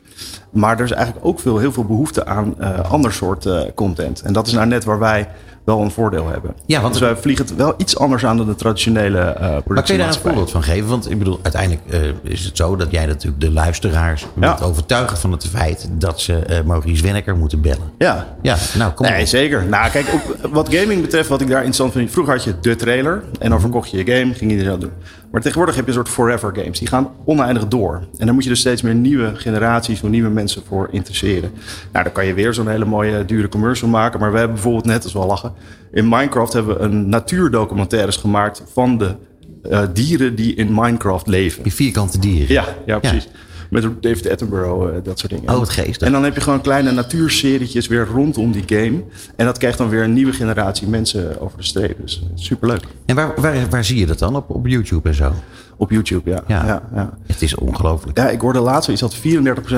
Maar 0.50 0.78
er 0.78 0.84
is 0.84 0.90
eigenlijk 0.90 1.26
ook 1.26 1.40
veel, 1.40 1.58
heel 1.58 1.72
veel 1.72 1.84
behoefte 1.84 2.26
aan 2.26 2.60
eh, 2.60 2.90
ander 2.90 3.12
soort 3.12 3.46
eh, 3.46 3.60
content. 3.74 4.22
En 4.22 4.32
dat 4.32 4.46
is 4.46 4.52
nou 4.52 4.66
net 4.66 4.84
waar 4.84 4.98
wij 4.98 5.28
wel 5.64 5.80
een 5.80 5.90
voordeel 5.90 6.28
hebben. 6.28 6.54
Ja, 6.66 6.80
want- 6.80 6.92
dus 6.92 7.02
wij 7.02 7.16
vliegen 7.16 7.46
het 7.46 7.56
wel 7.56 7.74
iets 7.76 7.98
anders 7.98 8.24
aan 8.24 8.36
dan 8.36 8.46
de 8.46 8.54
traditionele 8.54 9.18
uh, 9.40 9.48
Maar 9.66 9.82
kun 9.82 9.94
je 9.94 10.00
daar 10.00 10.08
een 10.08 10.14
voorbeeld 10.20 10.50
van 10.50 10.62
geven? 10.62 10.88
Want 10.88 11.10
ik 11.10 11.18
bedoel, 11.18 11.38
uiteindelijk 11.42 11.82
eh, 11.90 12.00
is 12.22 12.44
het 12.44 12.56
zo 12.56 12.76
dat 12.76 12.90
jij 12.90 13.06
natuurlijk 13.06 13.40
de 13.40 13.50
luisteraars 13.50 14.26
moet 14.34 14.62
overtuigen 14.62 15.16
van 15.18 15.32
het 15.32 15.46
feit 15.46 15.88
dat 15.92 16.20
ze 16.20 16.38
eh, 16.38 16.62
Maurice 16.64 17.02
Wenneker 17.02 17.36
moeten 17.36 17.60
bellen. 17.60 17.90
Ja. 17.98 18.36
Ja, 18.42 18.56
nou 18.78 18.92
kom 18.92 19.06
Nee, 19.06 19.20
op. 19.20 19.26
zeker. 19.26 19.64
Nou, 19.64 19.90
kijk, 19.90 20.06
ook 20.14 20.52
wat 20.52 20.74
gaming 20.74 21.00
betreft, 21.00 21.28
wat 21.28 21.40
ik 21.40 21.46
daar 21.48 21.56
interessant 21.56 21.92
vind. 21.92 22.10
Vroeger 22.10 22.32
had 22.34 22.44
je 22.44 22.54
de 22.60 22.76
trailer 22.76 23.22
en 23.38 23.50
dan 23.50 23.60
verkocht 23.60 23.90
je 23.90 24.04
je 24.04 24.12
game, 24.18 24.34
ging 24.34 24.50
iedereen 24.50 24.70
dat 24.72 24.80
doen. 24.80 24.92
Maar 25.34 25.42
tegenwoordig 25.42 25.76
heb 25.76 25.84
je 25.84 25.90
een 25.90 25.96
soort 25.96 26.14
forever 26.14 26.54
games. 26.56 26.78
Die 26.78 26.88
gaan 26.88 27.10
oneindig 27.24 27.68
door. 27.68 28.02
En 28.16 28.26
daar 28.26 28.34
moet 28.34 28.42
je 28.42 28.48
dus 28.48 28.60
steeds 28.60 28.82
meer 28.82 28.94
nieuwe 28.94 29.34
generaties, 29.34 30.02
nieuwe 30.02 30.28
mensen 30.28 30.62
voor 30.66 30.88
interesseren. 30.90 31.52
Nou, 31.92 32.04
dan 32.04 32.12
kan 32.12 32.26
je 32.26 32.34
weer 32.34 32.54
zo'n 32.54 32.68
hele 32.68 32.84
mooie, 32.84 33.24
dure 33.24 33.48
commercial 33.48 33.90
maken. 33.90 34.20
Maar 34.20 34.32
we 34.32 34.36
hebben 34.36 34.54
bijvoorbeeld 34.54 34.84
net, 34.84 35.04
als 35.04 35.12
wel 35.12 35.26
lachen, 35.26 35.52
in 35.92 36.08
Minecraft 36.08 36.52
hebben 36.52 36.76
we 36.76 36.82
een 36.82 37.08
natuurdocumentaires 37.08 38.16
gemaakt 38.16 38.62
van 38.72 38.98
de 38.98 39.14
eh, 39.62 39.82
dieren 39.92 40.34
die 40.34 40.54
in 40.54 40.74
Minecraft 40.74 41.26
leven. 41.26 41.62
Die 41.62 41.74
vierkante 41.74 42.18
dieren. 42.18 42.52
Ja, 42.54 42.64
ja 42.86 42.98
precies. 42.98 43.28
Met 43.74 44.02
David 44.02 44.30
Attenborough, 44.30 44.96
eh, 44.96 45.04
dat 45.04 45.18
soort 45.18 45.32
dingen. 45.32 45.50
Oh, 45.52 45.58
wat 45.58 45.68
geestig. 45.68 46.06
En 46.06 46.12
dan 46.12 46.24
heb 46.24 46.34
je 46.34 46.40
gewoon 46.40 46.60
kleine 46.60 46.90
natuurserietjes 46.90 47.86
weer 47.86 48.06
rondom 48.06 48.52
die 48.52 48.62
game. 48.66 49.02
En 49.36 49.46
dat 49.46 49.58
krijgt 49.58 49.78
dan 49.78 49.88
weer 49.88 50.02
een 50.02 50.12
nieuwe 50.12 50.32
generatie 50.32 50.88
mensen 50.88 51.40
over 51.40 51.58
de 51.58 51.64
streep. 51.64 51.96
Dus 52.00 52.22
eh, 52.22 52.28
superleuk. 52.34 52.82
En 53.06 53.14
waar, 53.14 53.32
waar, 53.40 53.68
waar 53.70 53.84
zie 53.84 53.98
je 53.98 54.06
dat 54.06 54.18
dan? 54.18 54.36
Op, 54.36 54.50
op 54.50 54.66
YouTube 54.66 55.08
en 55.08 55.14
zo? 55.14 55.32
Op 55.76 55.90
YouTube, 55.90 56.30
ja. 56.30 56.44
Ja. 56.46 56.66
ja, 56.66 56.82
ja. 56.94 57.18
Het 57.26 57.42
is 57.42 57.54
ongelooflijk. 57.54 58.18
Ja, 58.18 58.28
ik 58.28 58.40
hoorde 58.40 58.58
laatst 58.58 58.88
iets 58.88 59.00
dat 59.00 59.16
34% 59.16 59.20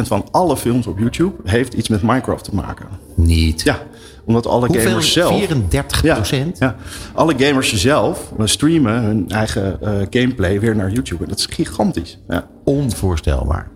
van 0.03 0.27
alle 0.31 0.57
films 0.57 0.87
op 0.87 0.99
YouTube 0.99 1.35
heeft 1.45 1.75
iets 1.75 1.89
met 1.89 2.03
Minecraft 2.03 2.45
te 2.45 2.55
maken. 2.55 2.87
Niet. 3.15 3.63
Ja, 3.63 3.83
omdat 4.25 4.47
alle 4.47 4.67
Hoeveel? 4.67 4.89
gamers 4.89 5.13
zelf... 5.13 5.37
34 5.37 6.03
Ja, 6.03 6.21
ja, 6.59 6.77
alle 7.15 7.35
gamers 7.37 7.75
zelf 7.75 8.33
eh, 8.39 8.47
streamen 8.47 9.03
hun 9.03 9.29
eigen 9.29 9.79
gameplay 10.11 10.61
weer 10.61 10.77
naar 10.77 10.91
YouTube. 10.91 11.23
En 11.23 11.29
dat 11.29 11.39
is 11.39 11.47
gigantisch. 11.47 12.19
Ja. 12.29 12.49
Onvoorstelbaar. 12.65 13.75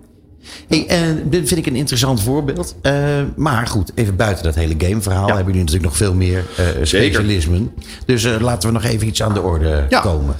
Hey, 0.68 0.87
eh, 0.88 1.00
dit 1.24 1.48
vind 1.48 1.61
ik 1.61 1.66
een 1.66 1.76
interessant 1.76 2.22
voorbeeld. 2.22 2.74
Eh, 2.83 2.94
maar 3.37 3.66
goed, 3.66 3.92
even 3.94 4.16
buiten 4.16 4.44
dat 4.44 4.55
hele 4.55 4.74
gameverhaal 4.79 5.26
hebben 5.26 5.44
jullie 5.44 5.61
natuurlijk 5.61 5.87
nog 5.87 5.96
veel 5.96 6.14
meer 6.14 6.44
eh 6.57 6.64
specialismen. 6.83 7.72
Dus 8.07 8.29
laten 8.40 8.68
we 8.68 8.74
nog 8.74 8.85
even 8.85 9.07
iets 9.07 9.22
aan 9.22 9.35
de 9.35 9.42
orde 9.42 9.87
Ja. 9.88 10.00
komen. 10.00 10.37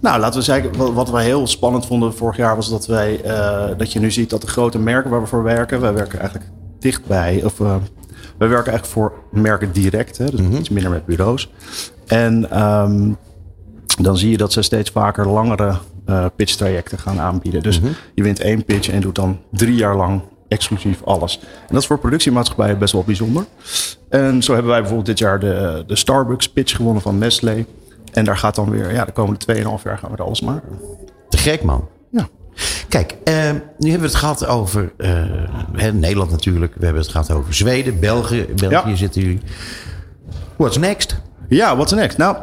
Nou, 0.00 0.20
laten 0.20 0.38
we 0.38 0.44
zeggen, 0.44 0.94
wat, 0.94 1.10
wij 1.10 1.24
heel 1.24 1.46
spannend 1.46 1.86
vonden 1.86 2.14
vorig 2.14 2.36
jaar 2.36 2.56
was 2.56 2.70
dat 2.70 2.86
wij, 2.86 3.20
dat 3.76 3.92
je 3.92 4.00
nu 4.00 4.10
ziet 4.10 4.30
dat 4.30 4.40
de 4.40 4.46
grote 4.46 4.78
merken 4.78 5.10
waar 5.10 5.20
we 5.20 5.26
voor 5.26 5.42
werken, 5.42 5.80
wij 5.80 5.92
werken 5.92 6.18
eigenlijk 6.18 6.50
dichtbij, 6.78 7.42
of 7.44 7.58
uh, 7.58 7.76
wij 8.38 8.48
werken 8.48 8.72
eigenlijk 8.72 8.86
voor 8.86 9.12
merken 9.30 9.72
direct, 9.72 10.18
hè, 10.18 10.24
dus 10.30 10.40
iets 10.58 10.68
minder 10.68 10.90
met 10.92 11.06
bureaus. 11.06 11.50
En 12.06 12.50
ehm, 12.50 13.10
dan 14.00 14.18
zie 14.18 14.30
je 14.30 14.36
dat 14.36 14.52
ze 14.52 14.62
steeds 14.62 14.90
vaker 14.90 15.28
langere 15.28 15.76
uh, 16.06 16.26
pitch-trajecten 16.36 16.98
gaan 16.98 17.20
aanbieden. 17.20 17.62
Dus 17.62 17.80
je 18.14 18.22
wint 18.22 18.40
één 18.40 18.64
pitch 18.64 18.88
en 18.88 19.00
doet 19.00 19.14
dan 19.14 19.40
drie 19.50 19.74
jaar 19.74 19.96
lang 19.96 20.22
exclusief 20.48 21.02
alles. 21.02 21.38
En 21.40 21.68
dat 21.68 21.80
is 21.80 21.86
voor 21.86 21.98
productiemaatschappijen 21.98 22.78
best 22.78 22.92
wel 22.92 23.04
bijzonder. 23.04 23.44
En 24.08 24.42
zo 24.42 24.52
hebben 24.52 24.70
wij 24.70 24.80
bijvoorbeeld 24.80 25.08
dit 25.08 25.18
jaar 25.18 25.40
de, 25.40 25.84
de 25.86 25.96
Starbucks 25.96 26.48
pitch 26.48 26.76
gewonnen 26.76 27.02
van 27.02 27.18
Nestlé. 27.18 27.66
En 28.12 28.24
daar 28.24 28.36
gaat 28.36 28.54
dan 28.54 28.70
weer, 28.70 28.92
ja, 28.92 29.04
de 29.04 29.12
komende 29.12 29.54
2,5 29.56 29.62
jaar 29.84 29.98
gaan 29.98 30.10
we 30.10 30.16
er 30.16 30.24
alles 30.24 30.40
maken. 30.40 30.78
Te 31.28 31.36
gek, 31.36 31.62
man. 31.62 31.88
Ja. 32.10 32.28
Kijk, 32.88 33.16
uh, 33.24 33.34
nu 33.78 33.90
hebben 33.90 34.08
we 34.08 34.14
het 34.14 34.14
gehad 34.14 34.46
over 34.46 34.92
uh, 34.96 35.90
Nederland 35.92 36.30
natuurlijk. 36.30 36.74
We 36.74 36.84
hebben 36.84 37.02
het 37.02 37.10
gehad 37.10 37.30
over 37.30 37.54
Zweden, 37.54 38.00
België. 38.00 38.46
België 38.56 38.90
ja. 38.90 38.96
zitten 38.96 39.22
jullie. 39.22 39.40
What's 40.56 40.76
next? 40.76 41.20
Ja, 41.48 41.74
what's 41.74 41.92
next? 41.92 42.18
Nou, 42.18 42.36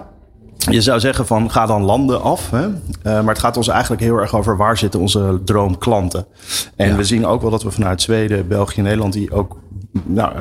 je 0.70 0.82
zou 0.82 1.00
zeggen 1.00 1.28
van 1.28 1.52
ga 1.52 1.66
dan 1.66 1.82
landen 1.82 2.22
af. 2.22 2.50
Hè? 2.50 2.68
Uh, 2.68 2.74
maar 3.04 3.28
het 3.28 3.40
gaat 3.40 3.58
ons 3.58 3.68
eigenlijk 3.68 4.02
heel 4.02 4.18
erg 4.18 4.36
over 4.36 4.58
waar 4.58 4.78
zitten 4.78 5.00
onze 5.00 5.42
droomklanten. 5.46 6.26
En 6.76 6.88
ja. 6.88 6.96
we 6.96 7.04
zien 7.04 7.26
ook 7.26 7.42
wel 7.42 7.50
dat 7.50 7.64
we 7.64 7.72
vanuit 7.72 8.02
Zweden, 8.02 8.48
België, 8.48 8.82
Nederland... 8.82 9.14
die 9.14 9.32
ook, 9.32 9.58
nou, 10.04 10.34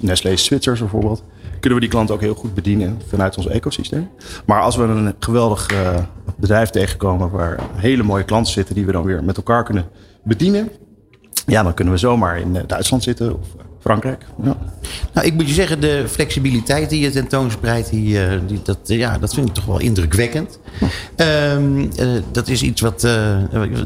Nestlé 0.00 0.36
Zwitsers 0.36 0.80
bijvoorbeeld... 0.80 1.22
kunnen 1.60 1.78
we 1.78 1.84
die 1.84 1.88
klanten 1.94 2.14
ook 2.14 2.20
heel 2.20 2.34
goed 2.34 2.54
bedienen 2.54 3.00
vanuit 3.08 3.36
ons 3.36 3.46
ecosysteem. 3.46 4.08
Maar 4.46 4.60
als 4.60 4.76
we 4.76 4.82
een 4.82 5.14
geweldig 5.18 5.72
uh, 5.72 5.96
bedrijf 6.36 6.70
tegenkomen... 6.70 7.30
waar 7.30 7.60
hele 7.76 8.02
mooie 8.02 8.24
klanten 8.24 8.52
zitten 8.52 8.74
die 8.74 8.86
we 8.86 8.92
dan 8.92 9.04
weer 9.04 9.24
met 9.24 9.36
elkaar 9.36 9.64
kunnen 9.64 9.84
bedienen... 10.24 10.70
ja, 11.46 11.62
dan 11.62 11.74
kunnen 11.74 11.94
we 11.94 12.00
zomaar 12.00 12.38
in 12.38 12.58
Duitsland 12.66 13.02
zitten 13.02 13.38
of 13.38 13.46
Frankrijk. 13.80 14.24
Ja. 14.42 14.56
Nou, 15.12 15.26
ik 15.26 15.34
moet 15.34 15.48
je 15.48 15.54
zeggen, 15.54 15.80
de 15.80 16.04
flexibiliteit 16.08 16.90
die 16.90 17.00
je 17.00 17.10
tentoonspreidt, 17.10 17.90
die, 17.90 18.18
die, 18.46 18.60
dat, 18.62 18.78
ja, 18.84 19.18
dat 19.18 19.34
vind 19.34 19.48
ik 19.48 19.54
toch 19.54 19.64
wel 19.64 19.80
indrukwekkend. 19.80 20.58
Um, 21.16 21.78
uh, 21.78 21.88
dat 22.32 22.48
is 22.48 22.62
iets 22.62 22.80
wat 22.80 23.04
uh, 23.04 23.36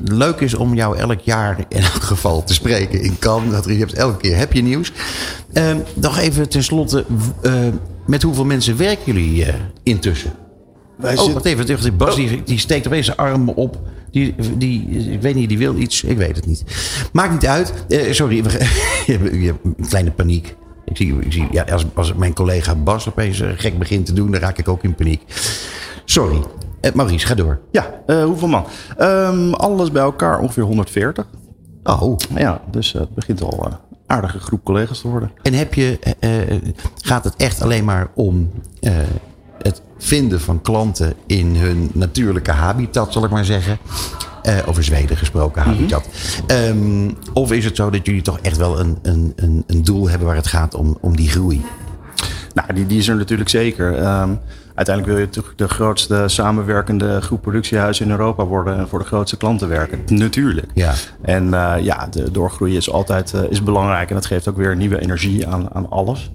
leuk 0.04 0.40
is 0.40 0.54
om 0.54 0.74
jou 0.74 0.98
elk 0.98 1.20
jaar 1.20 1.64
in 1.68 1.82
elk 1.82 2.02
geval 2.02 2.44
te 2.44 2.54
spreken 2.54 3.02
in 3.02 3.18
Cannes. 3.18 3.52
Dat 3.52 3.64
je 3.64 3.76
hebt, 3.76 3.92
elke 3.92 4.16
keer 4.16 4.36
heb 4.36 4.52
je 4.52 4.62
nieuws. 4.62 4.92
Um, 5.52 5.82
nog 5.94 6.18
even 6.18 6.48
tenslotte, 6.48 7.04
uh, 7.42 7.52
met 8.06 8.22
hoeveel 8.22 8.44
mensen 8.44 8.76
werken 8.76 9.12
jullie 9.12 9.46
intussen? 9.82 10.32
Wij 11.02 11.18
oh, 11.18 11.32
wacht 11.32 11.44
even. 11.44 11.96
Bas 11.96 12.14
die, 12.14 12.42
die 12.44 12.58
steekt 12.58 12.86
opeens 12.86 13.06
zijn 13.06 13.16
armen 13.16 13.54
op. 13.54 13.80
Die, 14.10 14.34
die, 14.56 14.88
ik 15.12 15.22
weet 15.22 15.34
niet, 15.34 15.48
die 15.48 15.58
wil 15.58 15.76
iets. 15.76 16.02
Ik 16.02 16.16
weet 16.16 16.36
het 16.36 16.46
niet. 16.46 16.64
Maakt 17.12 17.32
niet 17.32 17.46
uit. 17.46 17.72
Uh, 17.88 18.12
sorry, 18.12 18.36
je 19.06 19.46
hebt 19.46 19.64
een 19.64 19.86
kleine 19.88 20.10
paniek. 20.10 20.56
Ik 20.84 20.96
zie, 20.96 21.18
ik 21.20 21.32
zie 21.32 21.48
ja, 21.50 21.62
als, 21.62 21.84
als 21.94 22.14
mijn 22.14 22.34
collega 22.34 22.74
Bas 22.74 23.08
opeens 23.08 23.40
uh, 23.40 23.48
gek 23.56 23.78
begint 23.78 24.06
te 24.06 24.12
doen, 24.12 24.30
dan 24.30 24.40
raak 24.40 24.58
ik 24.58 24.68
ook 24.68 24.82
in 24.82 24.94
paniek. 24.94 25.22
Sorry. 26.04 26.36
Uh, 26.80 26.92
Maurice, 26.92 27.26
ga 27.26 27.34
door. 27.34 27.60
Ja, 27.70 28.02
hoeveel 28.24 28.48
man? 28.48 28.64
Um, 29.00 29.54
alles 29.54 29.90
bij 29.90 30.02
elkaar 30.02 30.38
ongeveer 30.38 30.62
140. 30.62 31.26
Oh. 31.82 32.16
Ja, 32.36 32.60
dus 32.70 32.92
het 32.92 33.14
begint 33.14 33.42
al 33.42 33.66
een 33.66 33.76
aardige 34.06 34.38
groep 34.38 34.64
collega's 34.64 35.00
te 35.00 35.08
worden. 35.08 35.30
En 35.42 35.52
heb 35.54 35.74
je, 35.74 35.98
gaat 36.96 37.24
het 37.24 37.36
echt 37.36 37.62
alleen 37.62 37.84
maar 37.84 38.10
om 38.14 38.50
het 39.62 39.82
vinden 39.98 40.40
van 40.40 40.60
klanten 40.60 41.14
in 41.26 41.56
hun 41.56 41.90
natuurlijke 41.92 42.50
habitat, 42.50 43.12
zal 43.12 43.24
ik 43.24 43.30
maar 43.30 43.44
zeggen. 43.44 43.78
Uh, 44.46 44.58
over 44.66 44.84
Zweden 44.84 45.16
gesproken, 45.16 45.62
habitat. 45.62 46.06
Mm 46.06 46.56
-hmm. 46.56 47.06
um, 47.06 47.16
of 47.32 47.52
is 47.52 47.64
het 47.64 47.76
zo 47.76 47.90
dat 47.90 48.06
jullie 48.06 48.22
toch 48.22 48.38
echt 48.38 48.56
wel 48.56 48.80
een, 48.80 48.98
een, 49.02 49.32
een, 49.36 49.64
een 49.66 49.84
doel 49.84 50.08
hebben 50.08 50.26
waar 50.26 50.36
het 50.36 50.46
gaat 50.46 50.74
om, 50.74 50.98
om 51.00 51.16
die 51.16 51.28
groei? 51.28 51.64
Nou, 52.54 52.74
die, 52.74 52.86
die 52.86 52.98
is 52.98 53.08
er 53.08 53.16
natuurlijk 53.16 53.50
zeker. 53.50 53.86
Um, 53.86 54.38
uiteindelijk 54.74 55.06
wil 55.06 55.16
je 55.16 55.26
natuurlijk 55.26 55.58
de 55.58 55.68
grootste 55.68 56.24
samenwerkende 56.26 57.20
groep 57.20 57.42
productiehuizen 57.42 58.04
in 58.04 58.10
Europa 58.10 58.44
worden 58.44 58.78
en 58.78 58.88
voor 58.88 58.98
de 58.98 59.04
grootste 59.04 59.36
klanten 59.36 59.68
werken. 59.68 60.00
Natuurlijk. 60.06 60.66
Ja. 60.74 60.92
En 61.22 61.44
uh, 61.44 61.74
ja, 61.80 62.06
de 62.10 62.30
doorgroei 62.30 62.76
is 62.76 62.90
altijd 62.90 63.32
uh, 63.34 63.40
is 63.48 63.62
belangrijk 63.62 64.08
en 64.08 64.14
dat 64.14 64.26
geeft 64.26 64.48
ook 64.48 64.56
weer 64.56 64.76
nieuwe 64.76 65.00
energie 65.00 65.46
aan, 65.46 65.68
aan 65.72 65.90
alles. 65.90 66.30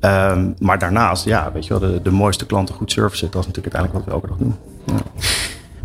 Um, 0.00 0.54
maar 0.58 0.78
daarnaast, 0.78 1.24
ja, 1.24 1.50
weet 1.52 1.66
je 1.66 1.78
wel, 1.78 1.90
de, 1.90 2.02
de 2.02 2.10
mooiste 2.10 2.46
klanten 2.46 2.74
goed 2.74 2.92
servicen, 2.92 3.28
dat 3.30 3.40
is 3.40 3.46
natuurlijk 3.46 3.74
uiteindelijk 3.74 4.10
wat 4.10 4.20
we 4.20 4.26
elke 4.26 4.26
dag 4.26 4.36
doen. 4.36 4.56
Ja. 4.86 5.02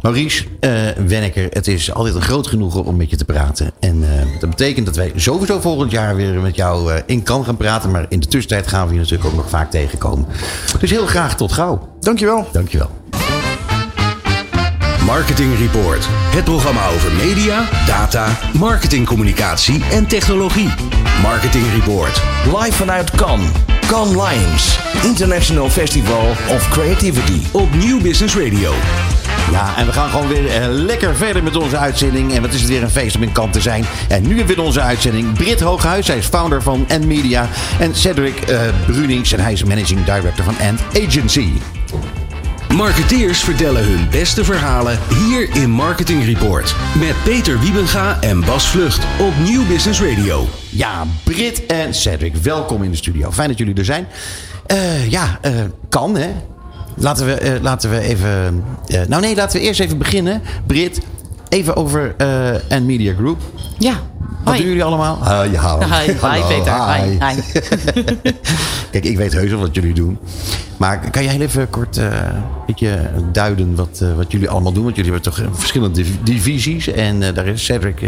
Maurice 0.01 0.45
uh, 0.59 1.07
Wenneker, 1.07 1.47
het 1.49 1.67
is 1.67 1.93
altijd 1.93 2.15
een 2.15 2.21
groot 2.21 2.47
genoegen 2.47 2.83
om 2.85 2.95
met 2.95 3.09
je 3.09 3.15
te 3.15 3.25
praten. 3.25 3.71
En 3.79 3.97
uh, 3.97 4.39
dat 4.39 4.49
betekent 4.49 4.85
dat 4.85 4.95
wij 4.95 5.11
sowieso 5.15 5.59
volgend 5.59 5.91
jaar 5.91 6.15
weer 6.15 6.33
met 6.33 6.55
jou 6.55 6.93
uh, 6.93 6.99
in 7.05 7.23
kan 7.23 7.45
gaan 7.45 7.57
praten. 7.57 7.91
Maar 7.91 8.05
in 8.09 8.19
de 8.19 8.27
tussentijd 8.27 8.67
gaan 8.67 8.87
we 8.87 8.93
je 8.93 8.99
natuurlijk 8.99 9.29
ook 9.29 9.35
nog 9.35 9.49
vaak 9.49 9.71
tegenkomen. 9.71 10.25
Dus 10.79 10.89
heel 10.89 11.05
graag 11.05 11.35
tot 11.35 11.51
gauw. 11.51 11.95
Dankjewel. 11.99 12.47
Dankjewel. 12.51 12.89
Marketing 15.05 15.57
Report. 15.57 16.07
Het 16.09 16.43
programma 16.43 16.87
over 16.87 17.11
media, 17.11 17.69
data, 17.85 18.27
marketingcommunicatie 18.53 19.83
en 19.91 20.07
technologie. 20.07 20.69
Marketing 21.21 21.65
Report. 21.73 22.21
Live 22.45 22.71
vanuit 22.71 23.11
Cannes. 23.11 23.49
Cannes 23.87 24.15
Lions. 24.15 24.79
International 25.03 25.69
Festival 25.69 26.29
of 26.29 26.69
Creativity. 26.69 27.41
Op 27.51 27.73
Nieuw 27.75 28.01
Business 28.01 28.35
Radio. 28.35 28.71
Ja, 29.51 29.77
en 29.77 29.85
we 29.85 29.91
gaan 29.91 30.09
gewoon 30.09 30.27
weer 30.27 30.43
uh, 30.43 30.67
lekker 30.67 31.15
verder 31.15 31.43
met 31.43 31.55
onze 31.55 31.77
uitzending. 31.77 32.33
En 32.33 32.41
wat 32.41 32.53
is 32.53 32.59
het 32.59 32.69
weer 32.69 32.83
een 32.83 32.89
feest 32.89 33.15
om 33.15 33.23
in 33.23 33.31
kant 33.31 33.53
te 33.53 33.61
zijn. 33.61 33.85
En 34.07 34.27
nu 34.27 34.45
weer 34.45 34.61
onze 34.61 34.81
uitzending 34.81 35.33
Brit 35.33 35.59
Hooghuis. 35.59 36.07
Hij 36.07 36.17
is 36.17 36.25
founder 36.25 36.61
van 36.61 36.85
N-Media. 36.87 37.49
En 37.79 37.95
Cedric 37.95 38.49
uh, 38.49 38.61
Brunings. 38.85 39.31
En 39.31 39.39
hij 39.39 39.53
is 39.53 39.63
managing 39.63 40.03
director 40.03 40.43
van 40.43 40.55
Ant 40.67 40.81
Agency. 41.07 41.49
Marketeers 42.75 43.43
vertellen 43.43 43.83
hun 43.83 44.09
beste 44.09 44.43
verhalen 44.43 44.99
hier 45.13 45.55
in 45.55 45.69
Marketing 45.69 46.25
Report. 46.25 46.75
Met 46.99 47.15
Peter 47.23 47.59
Wiebenga 47.59 48.21
en 48.21 48.45
Bas 48.45 48.69
Vlucht 48.69 49.03
op 49.19 49.33
Nieuw 49.43 49.67
Business 49.67 50.01
Radio. 50.01 50.47
Ja, 50.69 51.03
Brit 51.23 51.65
en 51.65 51.93
Cedric, 51.93 52.35
welkom 52.35 52.83
in 52.83 52.91
de 52.91 52.97
studio. 52.97 53.31
Fijn 53.31 53.47
dat 53.47 53.57
jullie 53.57 53.75
er 53.75 53.85
zijn. 53.85 54.07
Uh, 54.67 55.09
ja, 55.09 55.39
uh, 55.45 55.51
kan 55.89 56.17
hè. 56.17 56.29
Laten 56.95 57.25
we, 57.25 57.55
uh, 57.55 57.61
laten 57.61 57.89
we 57.89 57.99
even. 57.99 58.63
nou 59.07 59.21
nee, 59.21 59.35
laten 59.35 59.59
we 59.59 59.65
eerst 59.65 59.79
even 59.79 59.97
beginnen. 59.97 60.41
Brit, 60.67 61.01
even 61.49 61.75
over 61.75 62.15
N 62.69 62.85
Media 62.85 63.13
Group. 63.13 63.39
Ja. 63.77 64.10
Wat 64.43 64.57
doen 64.57 64.65
jullie 64.65 64.83
allemaal? 64.83 65.19
Uh, 65.21 65.51
ja. 65.51 65.77
Hi, 65.77 66.11
hi 66.11 66.41
Peter. 66.47 66.93
Hi. 66.93 67.09
hi. 67.09 67.41
Kijk, 68.91 69.05
ik 69.05 69.17
weet 69.17 69.33
heus 69.33 69.49
wel 69.49 69.59
wat 69.59 69.75
jullie 69.75 69.93
doen. 69.93 70.17
Maar 70.77 71.09
kan 71.11 71.23
jij 71.23 71.39
even 71.39 71.69
kort 71.69 71.97
uh, 71.97 72.05
een 72.05 72.41
beetje 72.65 73.09
duiden 73.31 73.75
wat, 73.75 73.99
uh, 74.03 74.15
wat 74.15 74.31
jullie 74.31 74.49
allemaal 74.49 74.71
doen? 74.71 74.83
Want 74.83 74.95
jullie 74.95 75.11
hebben 75.11 75.31
toch 75.31 75.45
verschillende 75.51 76.03
divisies. 76.23 76.87
En 76.87 77.21
uh, 77.21 77.33
daar 77.33 77.47
is 77.47 77.65
Cedric, 77.65 77.99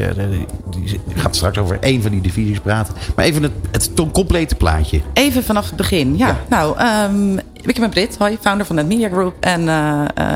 die 0.70 1.00
gaat 1.16 1.36
straks 1.36 1.58
over 1.58 1.78
één 1.80 2.02
van 2.02 2.12
die 2.12 2.22
divisies 2.22 2.60
praten. 2.60 2.94
Maar 3.16 3.26
even 3.26 3.44
het, 3.44 3.52
het 3.72 3.92
complete 4.12 4.56
plaatje. 4.56 5.02
Even 5.14 5.44
vanaf 5.44 5.66
het 5.66 5.76
begin, 5.76 6.18
ja. 6.18 6.28
ja. 6.28 6.38
Nou, 6.50 6.80
um, 7.14 7.40
ik 7.62 7.80
ben 7.80 7.90
Brit, 7.90 8.16
hoi, 8.18 8.38
founder 8.42 8.66
van 8.66 8.78
het 8.78 8.88
Media 8.88 9.10
Group. 9.10 9.34
En, 9.40 9.70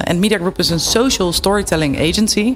en 0.03 0.19
Media 0.19 0.37
Group 0.37 0.59
is 0.59 0.69
een 0.69 0.79
social 0.79 1.33
storytelling 1.33 1.99
agency 1.99 2.55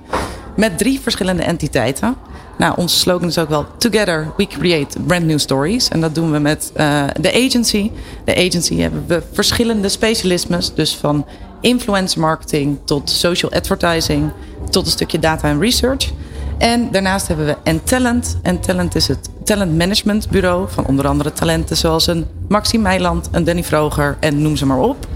met 0.55 0.77
drie 0.77 0.99
verschillende 0.99 1.43
entiteiten. 1.43 2.15
Nou, 2.57 2.73
onze 2.77 2.97
slogan 2.97 3.27
is 3.27 3.37
ook 3.37 3.49
wel 3.49 3.65
Together 3.77 4.31
we 4.37 4.47
create 4.47 4.99
brand 4.99 5.25
new 5.25 5.39
stories. 5.39 5.87
En 5.87 6.01
dat 6.01 6.15
doen 6.15 6.31
we 6.31 6.39
met 6.39 6.71
uh, 6.77 7.03
de 7.19 7.33
agency. 7.33 7.91
De 8.25 8.35
agency 8.35 8.77
hebben 8.77 9.03
we 9.07 9.23
verschillende 9.31 9.89
specialismes. 9.89 10.73
Dus 10.73 10.95
van 10.95 11.25
influencer 11.61 12.19
marketing 12.19 12.77
tot 12.85 13.09
social 13.09 13.51
advertising 13.51 14.31
tot 14.69 14.85
een 14.85 14.91
stukje 14.91 15.19
data 15.19 15.47
en 15.47 15.59
research. 15.59 16.11
En 16.57 16.91
daarnaast 16.91 17.27
hebben 17.27 17.45
we 17.45 17.57
Entalent. 17.63 18.37
Entalent 18.41 18.95
is 18.95 19.07
het 19.07 19.29
talent 19.43 19.77
management 19.77 20.29
bureau 20.29 20.69
van 20.69 20.85
onder 20.85 21.07
andere 21.07 21.33
talenten 21.33 21.77
zoals 21.77 22.07
een 22.07 22.25
Maxime 22.47 22.83
Meiland, 22.83 23.29
een 23.31 23.43
Danny 23.43 23.63
Vroger 23.63 24.17
en 24.19 24.41
noem 24.41 24.55
ze 24.55 24.65
maar 24.65 24.79
op. 24.79 25.07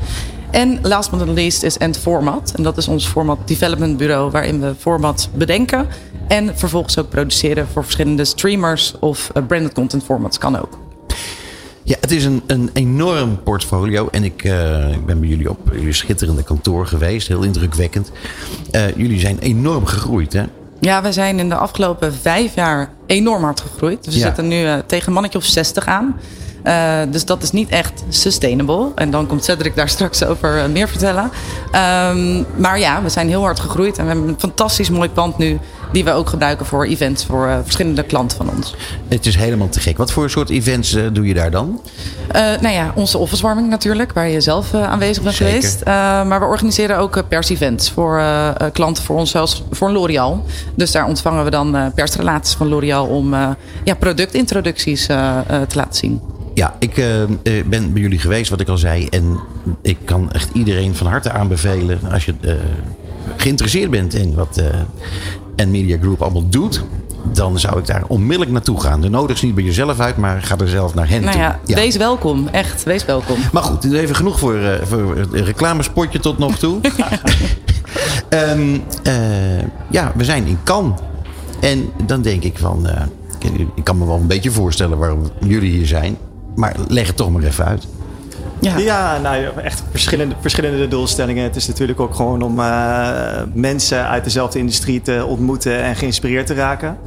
En 0.55 0.79
last 0.81 1.09
but 1.11 1.19
not 1.19 1.35
least 1.35 1.63
is 1.63 1.77
End 1.77 1.97
Format. 1.97 2.53
En 2.55 2.63
dat 2.63 2.77
is 2.77 2.87
ons 2.87 3.07
format 3.07 3.37
development 3.47 3.97
bureau 3.97 4.31
waarin 4.31 4.61
we 4.61 4.73
format 4.79 5.29
bedenken 5.33 5.87
en 6.27 6.57
vervolgens 6.57 6.97
ook 6.99 7.09
produceren 7.09 7.67
voor 7.67 7.83
verschillende 7.83 8.25
streamers 8.25 8.93
of 8.99 9.31
uh, 9.37 9.45
branded 9.45 9.73
content 9.73 10.03
formats 10.03 10.37
kan 10.37 10.59
ook. 10.59 10.79
Ja, 11.83 11.95
het 12.01 12.11
is 12.11 12.25
een, 12.25 12.41
een 12.47 12.69
enorm 12.73 13.43
portfolio. 13.43 14.07
En 14.11 14.23
ik, 14.23 14.43
uh, 14.43 14.93
ik 14.93 15.05
ben 15.05 15.19
bij 15.19 15.29
jullie 15.29 15.49
op 15.49 15.59
jullie 15.71 15.93
schitterende 15.93 16.43
kantoor 16.43 16.87
geweest. 16.87 17.27
Heel 17.27 17.43
indrukwekkend. 17.43 18.11
Uh, 18.71 18.95
jullie 18.95 19.19
zijn 19.19 19.39
enorm 19.39 19.85
gegroeid, 19.85 20.33
hè? 20.33 20.43
Ja, 20.79 21.01
we 21.01 21.11
zijn 21.11 21.39
in 21.39 21.49
de 21.49 21.55
afgelopen 21.55 22.13
vijf 22.13 22.55
jaar 22.55 22.89
enorm 23.05 23.43
hard 23.43 23.61
gegroeid. 23.61 24.03
Dus 24.03 24.13
we 24.13 24.19
ja. 24.19 24.25
zitten 24.25 24.47
nu 24.47 24.63
uh, 24.63 24.75
tegen 24.85 25.07
een 25.07 25.13
mannetje 25.13 25.37
of 25.37 25.45
60 25.45 25.85
aan. 25.85 26.15
Uh, 26.67 26.99
dus 27.09 27.25
dat 27.25 27.43
is 27.43 27.51
niet 27.51 27.69
echt 27.69 28.03
sustainable. 28.09 28.91
En 28.95 29.11
dan 29.11 29.27
komt 29.27 29.43
Cedric 29.43 29.75
daar 29.75 29.89
straks 29.89 30.23
over 30.23 30.57
uh, 30.57 30.65
meer 30.65 30.87
vertellen. 30.87 31.31
Ehm, 31.71 32.43
maar 32.57 32.79
ja, 32.79 33.01
we 33.03 33.09
zijn 33.09 33.27
heel 33.27 33.41
hard 33.41 33.59
gegroeid. 33.59 33.97
En 33.97 34.03
we 34.05 34.11
hebben 34.11 34.29
een 34.29 34.39
fantastisch 34.39 34.89
mooi 34.89 35.09
pand 35.09 35.37
nu. 35.37 35.59
Die 35.91 36.03
we 36.03 36.11
ook 36.11 36.29
gebruiken 36.29 36.65
voor 36.65 36.85
events 36.85 37.25
voor 37.25 37.47
eh, 37.47 37.57
verschillende 37.63 38.03
klanten 38.03 38.37
van 38.37 38.49
ons. 38.55 38.75
Het 39.07 39.25
is 39.25 39.35
helemaal 39.35 39.69
te 39.69 39.79
gek. 39.79 39.97
Wat 39.97 40.11
voor 40.11 40.29
soort 40.29 40.49
events 40.49 40.93
eh, 40.93 41.03
doe 41.11 41.27
je 41.27 41.33
daar 41.33 41.51
dan? 41.51 41.81
Eh, 42.27 42.41
nou 42.41 42.73
ja, 42.73 42.91
onze 42.95 43.17
officewarming 43.17 43.69
natuurlijk, 43.69 44.13
waar 44.13 44.29
je 44.29 44.41
zelf 44.41 44.73
eh, 44.73 44.83
aanwezig 44.89 45.23
bent 45.23 45.35
Zeker. 45.35 45.53
geweest. 45.53 45.81
Eh, 45.81 45.93
maar 46.23 46.39
we 46.39 46.45
organiseren 46.45 46.97
ook 46.97 47.17
eh, 47.17 47.23
pers-events 47.27 47.91
voor 47.91 48.17
eh, 48.17 48.47
eh, 48.47 48.55
klanten, 48.73 49.03
voor 49.03 49.17
ons 49.17 49.31
zelfs 49.31 49.63
voor 49.71 49.91
L'Oreal. 49.91 50.45
Dus 50.75 50.91
daar 50.91 51.05
ontvangen 51.07 51.43
we 51.43 51.49
dan 51.49 51.75
eh, 51.75 51.85
persrelaties 51.95 52.53
van 52.53 52.67
L'Oreal 52.67 53.05
om 53.05 53.33
eh, 53.33 53.49
ja, 53.83 53.93
productintroducties 53.95 55.07
eh, 55.07 55.37
eh, 55.47 55.61
te 55.61 55.75
laten 55.77 55.95
zien. 55.95 56.21
Ja, 56.55 56.75
ik 56.79 56.97
eh, 56.97 57.23
eh, 57.23 57.29
ben 57.65 57.93
bij 57.93 58.01
jullie 58.01 58.19
geweest, 58.19 58.49
wat 58.49 58.59
ik 58.59 58.67
al 58.67 58.77
zei. 58.77 59.07
En 59.09 59.39
ik 59.81 59.97
kan 60.05 60.31
echt 60.31 60.49
iedereen 60.53 60.95
van 60.95 61.07
harte 61.07 61.31
aanbevelen. 61.31 61.99
Als 62.11 62.25
je 62.25 62.33
eh, 62.41 62.53
geïnteresseerd 63.35 63.91
bent 63.91 64.13
in 64.13 64.35
wat 64.35 64.57
eh 64.57 65.65
Media 65.67 65.97
Group 65.97 66.21
allemaal 66.21 66.49
doet. 66.49 66.83
Dan 67.33 67.59
zou 67.59 67.79
ik 67.79 67.85
daar 67.85 68.03
onmiddellijk 68.07 68.51
naartoe 68.51 68.81
gaan. 68.81 69.01
De 69.01 69.09
nodig 69.09 69.43
niet 69.43 69.55
bij 69.55 69.63
jezelf 69.63 69.99
uit, 69.99 70.17
maar 70.17 70.41
ga 70.41 70.57
er 70.57 70.67
zelf 70.67 70.93
naar 70.93 71.09
hen 71.09 71.21
Nou 71.21 71.33
toe. 71.33 71.41
ja, 71.41 71.59
wees 71.75 71.95
welkom. 71.95 72.47
Echt, 72.47 72.83
wees 72.83 73.05
welkom. 73.05 73.37
Maar 73.51 73.63
goed, 73.63 73.93
even 73.93 74.15
genoeg 74.15 74.39
voor, 74.39 74.55
eh, 74.55 74.85
voor 74.85 75.17
een 75.17 75.43
reclamespotje 75.45 76.19
tot 76.19 76.37
nog 76.37 76.57
toe. 76.57 76.79
Ehm, 78.29 78.77
eh, 79.03 79.59
ja, 79.89 80.11
we 80.15 80.23
zijn 80.23 80.45
in 80.45 80.57
Cannes. 80.63 80.99
En 81.59 81.89
dan 82.05 82.21
denk 82.21 82.43
ik 82.43 82.57
van... 82.57 82.87
ik 83.75 83.83
kan 83.83 83.97
me 83.97 84.05
wel 84.05 84.15
een 84.15 84.27
beetje 84.27 84.51
voorstellen 84.51 84.97
waarom 84.97 85.21
jullie 85.39 85.71
hier 85.71 85.87
zijn. 85.87 86.17
Maar 86.55 86.75
leg 86.87 87.07
het 87.07 87.17
toch 87.17 87.31
maar 87.31 87.43
even 87.43 87.65
uit. 87.65 87.87
Ja, 88.61 89.17
nou, 89.17 89.35
ja, 89.35 89.51
echt 89.51 89.83
verschillende, 89.91 90.35
verschillende 90.39 90.87
doelstellingen. 90.87 91.43
Het 91.43 91.55
is 91.55 91.67
natuurlijk 91.67 91.99
ook 91.99 92.15
gewoon 92.15 92.41
om 92.41 92.59
eh, 92.59 93.41
mensen 93.53 94.07
uit 94.07 94.23
dezelfde 94.23 94.59
industrie 94.59 95.01
te 95.01 95.25
ontmoeten 95.27 95.83
en 95.83 95.95
geïnspireerd 95.95 96.47
te 96.47 96.53
raken. 96.53 96.97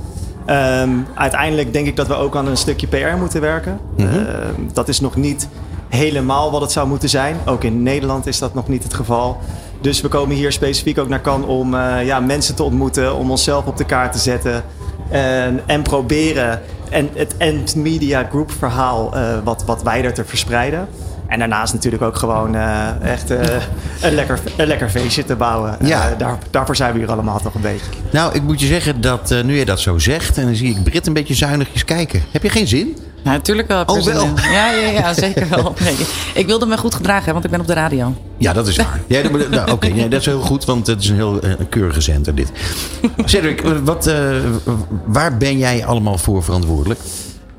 Ehm, 0.47 0.91
uiteindelijk 1.15 1.73
denk 1.73 1.87
ik 1.87 1.97
dat 1.97 2.07
we 2.07 2.15
ook 2.15 2.37
aan 2.37 2.47
een 2.47 2.57
stukje 2.57 2.87
PR 2.87 3.17
moeten 3.19 3.41
werken. 3.41 3.81
Mhm. 3.97 4.07
Ehm, 4.07 4.61
dat 4.73 4.89
is 4.89 5.01
nog 5.01 5.17
niet 5.17 5.49
helemaal 5.89 6.51
wat 6.51 6.61
het 6.61 6.73
zou 6.73 6.89
moeten 6.89 7.09
zijn. 7.09 7.37
Ook 7.45 7.65
in 7.65 7.83
Nederland 7.83 8.27
is 8.27 8.39
dat 8.39 8.55
nog 8.55 8.69
niet 8.69 8.83
het 8.83 8.95
geval. 8.95 9.41
Dus 9.81 10.01
we 10.01 10.09
komen 10.09 10.37
hier 10.37 10.53
specifiek 10.53 10.99
ook 10.99 11.09
naar 11.09 11.21
Cannes 11.21 11.49
om 11.49 11.75
eh, 11.75 12.05
ja, 12.05 12.21
mensen 12.21 12.55
te 12.55 12.63
ontmoeten, 12.63 13.15
om 13.15 13.31
onszelf 13.31 13.67
op 13.67 13.77
de 13.77 13.85
kaart 13.85 14.13
te 14.13 14.19
zetten. 14.19 14.65
En, 15.11 15.61
en 15.67 15.83
proberen 15.83 16.61
en 16.91 17.11
het 17.15 17.37
End 17.37 17.75
Media 17.75 18.27
Group 18.31 18.51
verhaal 18.59 19.17
eh, 19.17 19.39
wat, 19.45 19.65
wat 19.65 19.83
wijder 19.83 20.15
te 20.15 20.25
verspreiden. 20.25 20.89
En 21.27 21.39
daarnaast 21.39 21.73
natuurlijk 21.73 22.03
ook 22.03 22.17
gewoon 22.17 22.55
eh, 22.55 22.89
echt 23.03 23.31
eh, 23.31 23.39
een, 24.01 24.15
lekker, 24.15 24.41
een 24.57 24.67
lekker 24.67 24.89
feestje 24.89 25.25
te 25.25 25.37
bouwen. 25.37 25.77
Ja. 25.85 26.15
Daar, 26.19 26.39
daarvoor 26.51 26.77
zijn 26.77 26.93
we 26.93 26.99
hier 26.99 27.11
allemaal 27.11 27.41
toch 27.41 27.55
een 27.55 27.61
beetje. 27.61 27.91
Nou, 28.13 28.35
ik 28.35 28.43
moet 28.43 28.61
je 28.61 28.67
zeggen 28.67 29.01
dat 29.01 29.35
nu 29.45 29.59
je 29.59 29.65
dat 29.65 29.81
zo 29.81 29.99
zegt... 29.99 30.39
en 30.39 30.45
dan 30.45 30.55
zie 30.55 30.77
ik 30.77 30.83
Brit 30.83 31.07
een 31.07 31.13
beetje 31.13 31.35
zuinigjes 31.35 31.85
kijken. 31.85 32.23
Heb 32.31 32.43
je 32.43 32.49
geen 32.49 32.67
zin? 32.67 32.97
Ja, 33.29 33.35
natuurlijk 33.35 33.69
wel. 33.69 33.83
Oh, 33.87 34.03
wel? 34.05 34.27
Ja, 34.53 34.71
ja, 34.73 34.87
ja, 34.89 35.15
zeker 35.15 35.49
wel. 35.49 35.75
Nee, 35.85 35.95
ik 36.35 36.47
wilde 36.47 36.67
me 36.67 36.79
goed 36.79 36.95
gedragen, 36.95 37.25
hè, 37.25 37.33
want 37.33 37.45
ik 37.45 37.51
ben 37.51 37.61
op 37.61 37.67
de 37.67 37.73
radio. 37.73 38.15
Ja, 38.37 38.53
dat 38.53 38.67
is 38.67 38.77
waar. 38.77 39.01
Ja, 39.07 39.23
dat- 39.23 39.49
nou, 39.51 39.71
Oké, 39.71 39.89
nee, 39.89 40.09
dat 40.09 40.21
is 40.21 40.27
heel 40.27 40.41
goed, 40.41 40.65
want 40.65 40.87
het 40.87 41.01
is 41.03 41.09
een 41.09 41.15
heel 41.15 41.41
eh, 41.41 41.53
keurige 41.69 42.01
zender 42.01 42.35
dit. 42.35 42.53
Cedric, 43.25 43.63
wat, 43.85 44.07
eh, 44.07 44.17
waar 45.05 45.37
ben 45.37 45.59
jij 45.59 45.87
allemaal 45.87 46.19
voor 46.19 46.43
verantwoordelijk? 46.43 47.01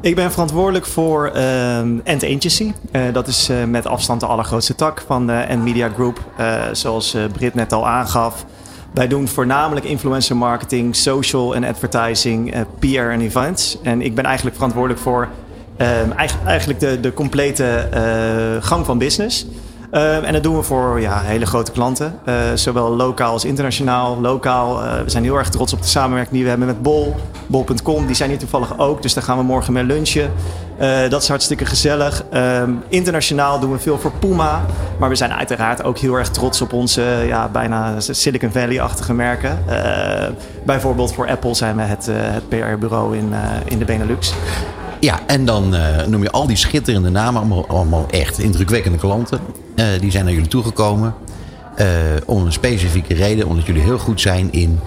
Ik 0.02 0.16
ben 0.16 0.32
verantwoordelijk 0.32 0.86
voor 0.86 1.28
ehm 1.28 1.98
End 2.04 2.24
Agency. 2.24 2.72
Eh, 2.92 3.02
dat 3.14 3.28
is 3.28 3.50
eh, 3.50 3.64
met 3.64 3.86
afstand 3.88 4.20
de 4.20 4.26
allergrootste 4.26 4.76
tak 4.76 5.04
van 5.08 5.28
de 5.28 5.34
End 5.34 5.64
Media 5.64 5.90
Group. 5.96 6.20
Eh, 6.38 6.62
zoals 6.72 7.14
eh, 7.14 7.22
Brit 7.34 7.54
net 7.54 7.74
al 7.74 7.88
aangaf. 7.88 8.46
Wij 8.94 9.08
doen 9.08 9.28
voornamelijk 9.28 9.86
influencer 9.86 10.38
marketing, 10.38 10.96
social 10.96 11.56
en 11.56 11.64
advertising, 11.64 12.54
eh, 12.54 12.62
PR 12.80 13.00
en 13.12 13.22
events. 13.22 13.78
En 13.84 14.02
ik 14.02 14.16
ben 14.16 14.24
eigenlijk 14.26 14.56
verantwoordelijk 14.56 15.02
voor 15.02 15.28
ehm, 15.80 16.12
eigen- 16.18 16.40
eigenlijk 16.46 16.80
de, 16.80 17.00
de 17.00 17.14
complete 17.14 17.66
eh, 17.66 18.02
gang 18.60 18.86
van 18.86 18.98
business. 18.98 19.46
Ehm, 19.92 20.24
en 20.24 20.34
dat 20.34 20.44
doen 20.44 20.56
we 20.56 20.64
voor 20.64 21.02
ja, 21.02 21.20
hele 21.22 21.46
grote 21.46 21.72
klanten. 21.72 22.14
Eh, 22.26 22.36
zowel 22.54 22.96
lokaal 22.96 23.32
als 23.32 23.46
internationaal. 23.46 24.22
Lokaal, 24.22 24.84
eh, 24.84 25.02
we 25.04 25.10
zijn 25.10 25.24
heel 25.24 25.38
erg 25.38 25.50
trots 25.50 25.74
op 25.74 25.82
de 25.82 25.88
samenwerking 25.88 26.34
die 26.34 26.44
we 26.44 26.50
hebben 26.50 26.68
met 26.68 26.82
Bol. 26.82 27.16
Bol.com, 27.48 28.06
die 28.06 28.16
zijn 28.16 28.30
hier 28.30 28.40
toevallig 28.40 28.78
ook. 28.78 29.02
Dus 29.02 29.14
daar 29.14 29.24
gaan 29.24 29.38
we 29.38 29.44
morgen 29.44 29.74
mee 29.74 29.84
lunchen. 29.84 30.32
Dat 31.10 31.22
is 31.22 31.28
hartstikke 31.28 31.66
gezellig. 31.66 32.24
Ehm, 32.32 32.72
internationaal 32.88 33.60
doen 33.60 33.72
we 33.72 33.80
veel 33.80 33.98
voor 33.98 34.12
Puma. 34.12 34.66
Maar 35.00 35.10
we 35.10 35.16
zijn 35.16 35.34
uiteraard 35.34 35.84
ook 35.84 35.98
heel 35.98 36.14
erg 36.16 36.30
trots 36.30 36.62
op 36.62 36.74
onze 36.74 37.02
ja, 37.28 37.48
bijna 37.48 37.94
Silicon 38.00 38.52
Valley-achtige 38.52 39.14
merken. 39.14 39.64
Bijvoorbeeld 40.66 41.14
voor 41.14 41.28
Apple 41.30 41.54
zijn 41.54 41.76
we 41.76 41.82
het, 41.82 42.10
het 42.12 42.50
PR-bureau 42.50 43.18
in, 43.18 43.34
in 43.66 43.80
de 43.80 43.86
Benelux. 43.86 44.34
Ja, 45.00 45.20
en 45.28 45.46
dan 45.46 45.76
eh, 45.76 46.06
noem 46.08 46.24
je 46.24 46.32
al 46.32 46.48
die 46.48 46.56
schitterende 46.56 47.10
namen, 47.10 47.68
allemaal, 47.68 48.06
echt 48.10 48.40
indrukwekkende 48.40 48.98
klanten. 48.98 49.40
Eh, 49.76 49.86
die 50.00 50.12
zijn 50.12 50.24
naar 50.24 50.34
jullie 50.34 50.50
toegekomen. 50.50 51.16
eh, 51.76 51.88
om 52.26 52.46
een 52.46 52.52
specifieke 52.52 53.14
reden, 53.14 53.48
omdat 53.48 53.66
jullie 53.66 53.82
heel 53.82 54.00
goed 54.00 54.22
zijn 54.22 54.52
in. 54.52 54.80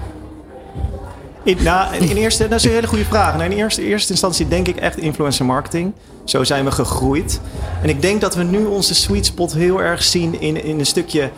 In, 1.45 1.59
in 1.99 2.17
eerste, 2.17 2.49
dat 2.49 2.59
is 2.59 2.65
een 2.65 2.71
hele 2.71 2.87
goede 2.87 3.05
vraag. 3.05 3.37
Nou, 3.37 3.51
in 3.51 3.57
eerste, 3.57 3.83
eerste 3.83 4.11
instantie 4.11 4.49
denk 4.49 4.69
ik 4.69 4.77
echt 4.77 4.99
influencer 4.99 5.45
marketing. 5.45 5.93
Zo 6.25 6.45
zijn 6.45 6.65
we 6.65 6.71
gegroeid. 6.71 7.41
En 7.83 7.89
ik 7.89 8.03
denk 8.03 8.21
dat 8.21 8.35
we 8.35 8.43
nu 8.43 8.65
onze 8.65 8.95
sweet 8.95 9.27
spot 9.27 9.53
heel 9.53 9.83
erg 9.83 10.03
zien 10.03 10.41
in, 10.41 10.65
in 10.65 10.79
een 10.79 10.87
stukje 10.87 11.31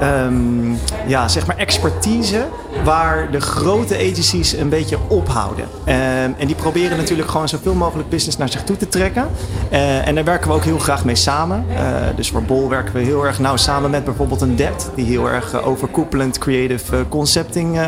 ehm, 0.00 0.72
ja, 1.06 1.28
zeg 1.28 1.46
maar 1.46 1.56
expertise. 1.56 2.46
Waar 2.88 3.30
de 3.30 3.40
grote 3.40 3.94
agencies 3.94 4.52
een 4.52 4.68
beetje 4.68 4.98
ophouden. 5.08 5.64
Ehm, 5.84 6.30
en 6.38 6.46
die 6.46 6.54
proberen 6.54 6.96
natuurlijk 6.96 7.28
gewoon 7.30 7.48
zoveel 7.48 7.74
mogelijk 7.74 8.08
business 8.08 8.36
naar 8.36 8.48
zich 8.48 8.64
toe 8.64 8.76
te 8.76 8.88
trekken. 8.88 9.28
Eh, 9.70 10.06
en 10.06 10.14
daar 10.14 10.24
werken 10.24 10.48
we 10.48 10.54
ook 10.54 10.64
heel 10.64 10.78
graag 10.78 11.04
mee 11.04 11.14
samen. 11.14 11.64
Eh, 11.76 11.84
dus 12.16 12.30
voor 12.30 12.42
Bol 12.42 12.68
werken 12.68 12.94
we 12.94 13.00
heel 13.00 13.26
erg 13.26 13.38
nauw 13.38 13.56
samen 13.56 13.90
met 13.90 14.04
bijvoorbeeld 14.04 14.40
een 14.40 14.56
Dept. 14.56 14.90
Die 14.94 15.04
heel 15.04 15.28
erg 15.28 15.52
eh, 15.52 15.66
overkoepelend 15.66 16.38
creative 16.38 17.04
concepting. 17.08 17.78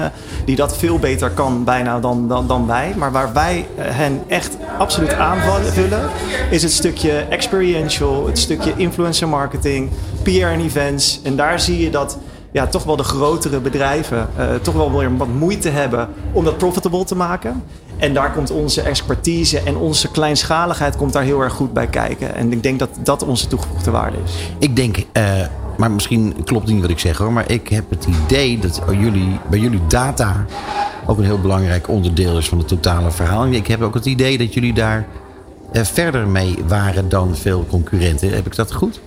die 0.44 0.56
dat 0.56 0.76
veel 0.76 0.98
beter 0.98 1.30
kan 1.30 1.64
bijna 1.64 2.00
dan, 2.00 2.28
dan, 2.28 2.46
dan 2.46 2.66
wij. 2.66 2.94
Maar 2.96 3.12
waar 3.12 3.32
wij 3.32 3.66
hen 3.76 4.22
echt 4.26 4.56
absoluut 4.78 5.14
aanvullen. 5.14 6.08
Is 6.50 6.62
het 6.62 6.72
stukje 6.72 7.12
experiential. 7.12 8.26
Het 8.26 8.38
stukje 8.38 8.72
influencer 8.76 9.28
marketing. 9.28 9.90
PR 10.22 10.30
en 10.30 10.60
events. 10.60 11.20
En 11.22 11.36
daar 11.36 11.60
zie 11.60 11.80
je 11.80 11.90
dat 11.90 12.18
ja, 12.52 12.66
toch 12.66 12.84
wel 12.84 12.96
de 12.96 13.02
grotere 13.02 13.60
bedrijven 13.60 14.28
eh, 14.36 14.54
toch 14.62 14.74
wel 14.74 14.98
weer 14.98 15.16
wat 15.16 15.28
moeite 15.28 15.68
hebben 15.68 16.08
om 16.32 16.44
dat 16.44 16.58
profitable 16.58 17.04
te 17.04 17.16
maken. 17.16 17.62
En 17.96 18.14
daar 18.14 18.32
komt 18.32 18.50
onze 18.50 18.82
expertise 18.82 19.60
en 19.60 19.76
onze 19.76 20.10
kleinschaligheid 20.10 20.96
komt 20.96 21.12
daar 21.12 21.22
heel 21.22 21.40
erg 21.40 21.52
goed 21.52 21.72
bij 21.72 21.86
kijken. 21.86 22.34
En 22.34 22.52
ik 22.52 22.62
denk 22.62 22.78
dat 22.78 22.90
dat 23.02 23.24
onze 23.24 23.46
toegevoegde 23.46 23.90
waarde 23.90 24.16
is. 24.24 24.32
Ik 24.58 24.76
denk, 24.76 24.96
eh, 25.12 25.24
maar 25.76 25.90
misschien 25.90 26.34
klopt 26.44 26.66
niet 26.66 26.80
wat 26.80 26.90
ik 26.90 26.98
zeg 26.98 27.16
hoor, 27.16 27.32
maar 27.32 27.50
ik 27.50 27.68
heb 27.68 27.90
het 27.90 28.06
idee 28.24 28.58
dat 28.58 28.82
jullie, 28.90 29.38
bij 29.50 29.58
jullie 29.58 29.86
data 29.88 30.44
ook 31.06 31.18
een 31.18 31.24
heel 31.24 31.40
belangrijk 31.40 31.88
onderdeel 31.88 32.38
is 32.38 32.48
van 32.48 32.58
het 32.58 32.68
totale 32.68 33.10
verhaal. 33.10 33.44
En 33.44 33.52
ik 33.54 33.66
heb 33.66 33.82
ook 33.82 33.94
het 33.94 34.06
idee 34.06 34.38
dat 34.38 34.54
jullie 34.54 34.72
daar 34.72 35.06
eh, 35.72 35.84
verder 35.84 36.28
mee 36.28 36.56
waren 36.66 37.08
dan 37.08 37.36
veel 37.36 37.66
concurrenten. 37.68 38.30
Heb 38.30 38.46
ik 38.46 38.56
dat 38.56 38.72
goed? 38.72 39.00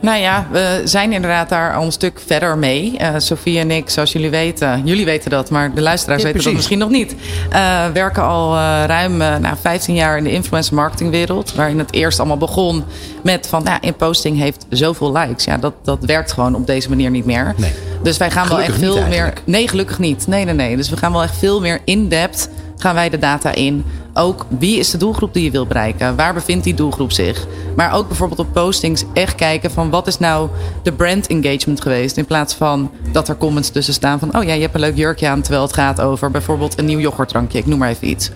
Nou 0.00 0.18
ja, 0.18 0.46
we 0.50 0.80
zijn 0.84 1.12
inderdaad 1.12 1.48
daar 1.48 1.74
al 1.74 1.84
een 1.84 1.92
stuk 1.92 2.20
verder 2.26 2.58
mee. 2.58 2.96
Sofie 3.16 3.58
en 3.58 3.70
ik, 3.70 3.90
zoals 3.90 4.12
jullie 4.12 4.30
weten, 4.30 4.82
jullie 4.84 5.04
weten 5.04 5.30
dat, 5.30 5.50
maar 5.50 5.74
de 5.74 5.80
luisteraars 5.80 6.22
Ja, 6.22 6.28
weten 6.28 6.44
dat 6.44 6.52
misschien 6.52 6.78
nog 6.78 6.90
niet. 6.90 7.14
eh, 7.50 7.84
werken 7.92 8.22
al 8.22 8.54
eh, 8.54 8.84
ruim 8.86 9.16
nou, 9.16 9.56
15 9.60 9.94
jaar 9.94 10.16
in 10.18 10.24
de 10.24 10.32
influencer 10.32 10.74
marketing 10.74 11.10
wereld. 11.10 11.54
Waarin 11.54 11.78
het 11.78 11.92
eerst 11.92 12.18
allemaal 12.18 12.36
begon 12.36 12.84
met 13.22 13.46
van, 13.46 13.62
nou, 13.62 13.78
in 13.80 13.94
posting 13.94 14.38
heeft 14.38 14.66
zoveel 14.70 15.12
likes. 15.12 15.44
Ja, 15.44 15.56
dat, 15.56 15.72
dat 15.82 15.98
werkt 16.00 16.32
gewoon 16.32 16.54
op 16.54 16.66
deze 16.66 16.88
manier 16.88 17.10
niet 17.10 17.24
meer. 17.26 17.54
Nee. 17.56 17.72
Dus 18.02 18.16
wij 18.16 18.30
gaan 18.30 18.46
Gelukkig 18.46 18.76
wel 18.76 18.86
echt 18.86 18.94
veel 18.96 19.06
meer. 19.08 19.32
Nee, 19.44 19.68
gelukkig 19.68 19.98
niet. 19.98 20.26
Nee, 20.26 20.44
nee, 20.44 20.54
nee. 20.54 20.76
Dus 20.76 20.90
we 20.90 20.96
gaan 20.96 21.12
wel 21.12 21.22
echt 21.22 21.36
veel 21.36 21.60
meer 21.60 21.80
in-depth 21.84 22.48
gaan 22.78 22.94
wij 22.94 23.08
de 23.08 23.18
data 23.18 23.54
in. 23.54 23.84
Ook 24.18 24.46
wie 24.48 24.78
is 24.78 24.90
de 24.90 24.98
doelgroep 24.98 25.34
die 25.34 25.44
je 25.44 25.50
wil 25.50 25.66
bereiken? 25.66 26.16
Waar 26.16 26.34
bevindt 26.34 26.64
die 26.64 26.74
doelgroep 26.74 27.12
zich? 27.12 27.46
Maar 27.76 27.92
ook 27.92 28.08
bijvoorbeeld 28.08 28.38
op 28.40 28.52
postings 28.52 29.04
echt 29.12 29.34
kijken 29.34 29.70
van 29.70 29.90
wat 29.90 30.06
is 30.06 30.18
nou 30.18 30.48
de 30.82 30.92
brand 30.92 31.26
engagement 31.26 31.80
geweest? 31.80 32.16
In 32.16 32.24
plaats 32.24 32.54
van 32.54 32.90
dat 33.12 33.28
er 33.28 33.36
comments 33.36 33.70
tussen 33.70 33.94
staan 33.94 34.18
van 34.18 34.36
oh 34.36 34.42
ja, 34.44 34.52
je 34.52 34.60
hebt 34.60 34.74
een 34.74 34.80
leuk 34.80 34.96
jurkje 34.96 35.28
aan 35.28 35.40
terwijl 35.40 35.62
het 35.64 35.72
gaat 35.72 36.00
over 36.00 36.30
bijvoorbeeld 36.30 36.78
een 36.78 36.84
nieuw 36.84 36.98
yoghurtdrankje. 36.98 37.58
Ik 37.58 37.66
noem 37.66 37.78
maar 37.78 37.88
even 37.88 38.08
iets. 38.08 38.30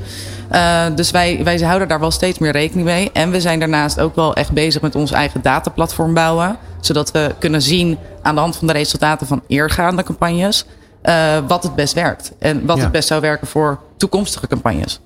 Uh, 0.53 0.85
dus 0.95 1.11
wij, 1.11 1.41
wij 1.45 1.59
houden 1.59 1.89
daar 1.89 2.01
wel 2.01 2.11
steeds 2.11 2.39
meer 2.39 2.53
rekening 2.53 2.87
mee. 2.87 3.11
En 3.13 3.31
we 3.31 3.41
zijn 3.41 3.59
daarnaast 3.59 4.01
ook 4.01 4.15
wel 4.15 4.35
echt 4.35 4.53
bezig 4.53 4.83
met 4.83 4.95
ons 4.95 5.11
eigen 5.13 5.43
dataplatform 5.43 6.15
bouwen. 6.15 6.57
Zodat 6.81 7.11
we 7.11 7.35
kunnen 7.39 7.63
zien 7.63 7.99
aan 8.23 8.35
de 8.35 8.41
hand 8.41 8.57
van 8.57 8.67
de 8.67 8.73
resultaten 8.73 9.27
van 9.27 9.43
eergaande 9.47 10.03
campagnes. 10.03 10.65
Uh, 11.05 11.39
wat 11.49 11.63
het 11.63 11.75
best 11.75 11.95
werkt. 11.95 12.33
En 12.39 12.67
wat 12.67 12.77
Ja. 12.77 12.83
het 12.83 12.93
best 12.93 13.09
zou 13.09 13.21
werken 13.21 13.47
voor 13.47 13.79
toekomstige 13.97 14.47
campagnes. 14.47 15.01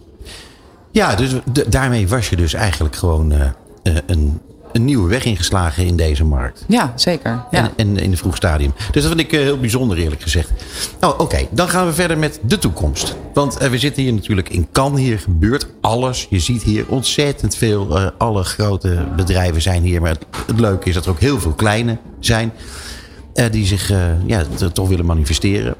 Ja, 0.95 1.15
dus 1.15 1.35
daarmee 1.69 2.09
was 2.09 2.29
je 2.29 2.37
dus 2.37 2.55
eigenlijk 2.55 2.97
gewoon 2.97 3.33
eh, 3.33 3.41
eh, 3.83 3.97
een 4.07 4.41
een 4.73 4.85
nieuwe 4.85 5.09
weg 5.09 5.25
ingeslagen 5.25 5.87
in 5.87 5.97
deze 5.97 6.25
markt. 6.25 6.65
Ja, 6.69 6.93
zeker. 6.97 7.45
Ja. 7.51 7.61
En, 7.61 7.71
en 7.77 7.97
in 7.97 8.11
een 8.11 8.17
vroeg 8.17 8.37
stadium. 8.37 8.73
Dus 8.91 9.03
dat 9.03 9.13
vind 9.13 9.21
ik 9.21 9.33
eh, 9.33 9.41
heel 9.41 9.59
bijzonder 9.59 9.99
eerlijk 9.99 10.23
gezegd. 10.23 10.51
Nou, 11.01 11.19
oké. 11.19 11.47
Dan 11.51 11.69
gaan 11.69 11.87
we 11.87 11.93
verder 11.93 12.19
met 12.19 12.41
de 12.43 12.59
toekomst. 12.59 13.17
Want 13.35 13.59
we 13.59 13.79
zitten 13.79 14.03
hier 14.03 14.13
natuurlijk 14.13 14.49
in 14.49 14.69
Cannes. 14.73 15.01
Hier 15.01 15.19
gebeurt 15.19 15.67
alles. 15.81 16.27
Je 16.31 16.39
ziet 16.39 16.63
hier 16.63 16.85
ontzettend 16.89 17.57
veel. 17.57 17.99
alle 17.99 18.45
grote 18.45 19.05
bedrijven 19.17 19.63
zijn 19.63 19.83
hier. 19.83 20.01
Maar 20.01 20.11
het, 20.11 20.27
het 20.47 20.61
leuke 20.61 20.89
is 20.89 20.95
dat 20.95 21.05
er 21.05 21.11
ook 21.11 21.21
heel 21.21 21.41
veel 21.41 21.55
kleine 21.55 21.99
zijn. 22.21 22.53
die 23.51 23.67
zich 23.67 23.93
ja, 24.27 24.45
toch 24.73 24.89
willen 24.89 25.07
manifesteren. 25.07 25.75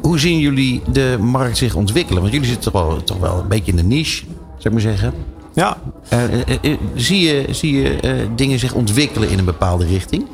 Hoe 0.00 0.18
zien 0.18 0.38
jullie 0.38 0.82
de 0.92 1.16
markt 1.20 1.56
zich 1.56 1.74
ontwikkelen? 1.74 2.20
Want 2.20 2.32
jullie 2.32 2.48
zitten 2.48 2.72
toch 2.72 2.82
wel, 2.82 3.04
toch 3.04 3.18
wel 3.18 3.38
een 3.38 3.48
beetje 3.48 3.70
in 3.70 3.76
de 3.76 3.82
niche, 3.82 4.24
zou 4.56 4.62
ik 4.62 4.72
maar 4.72 4.80
zeggen. 4.80 5.12
Ja. 5.52 5.76
Eh, 6.08 6.24
eh, 6.24 6.40
eh, 6.62 6.78
zie 6.94 7.20
je, 7.20 7.46
zie 7.50 7.80
je 7.80 7.98
dingen 8.34 8.58
zich 8.58 8.74
ontwikkelen 8.74 9.28
in 9.28 9.38
een 9.38 9.44
bepaalde 9.44 9.86
richting? 9.86 10.26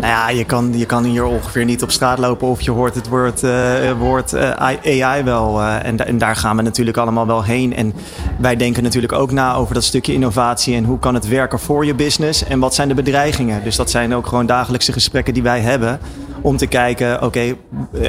Nou 0.00 0.12
ja, 0.12 0.28
je 0.30 0.44
kan, 0.44 0.78
je 0.78 0.86
kan 0.86 1.04
hier 1.04 1.24
ongeveer 1.24 1.64
niet 1.64 1.82
op 1.82 1.90
straat 1.90 2.18
lopen 2.18 2.48
of 2.48 2.60
je 2.60 2.70
hoort 2.70 2.94
het 2.94 3.08
woord, 3.08 3.40
woord 3.98 4.34
AI 4.36 5.22
wel. 5.22 5.62
en, 5.62 5.96
da- 5.96 6.04
en 6.04 6.18
daar 6.18 6.36
gaan 6.36 6.56
we 6.56 6.62
natuurlijk 6.62 6.96
allemaal 6.96 7.26
wel 7.26 7.42
heen. 7.42 7.74
En 7.74 7.92
wij 8.38 8.56
denken 8.56 8.82
natuurlijk 8.82 9.12
ook 9.12 9.32
na 9.32 9.54
over 9.54 9.74
dat 9.74 9.84
stukje 9.84 10.12
innovatie 10.12 10.74
en 10.74 10.84
hoe 10.84 10.98
kan 10.98 11.14
het 11.14 11.28
werken 11.28 11.58
voor 11.58 11.84
je 11.86 11.94
business 11.94 12.44
en 12.44 12.58
wat 12.58 12.74
zijn 12.74 12.88
de 12.88 12.94
bedreigingen. 12.94 13.64
Dus 13.64 13.76
dat 13.76 13.90
zijn 13.90 14.14
ook 14.14 14.26
gewoon 14.26 14.46
dagelijkse 14.46 14.92
gesprekken 14.92 15.34
die 15.34 15.42
wij 15.42 15.60
hebben. 15.60 15.98
Om 16.40 16.56
te 16.56 16.66
kijken, 16.66 17.22
oké, 17.22 17.40
eh, 17.40 17.54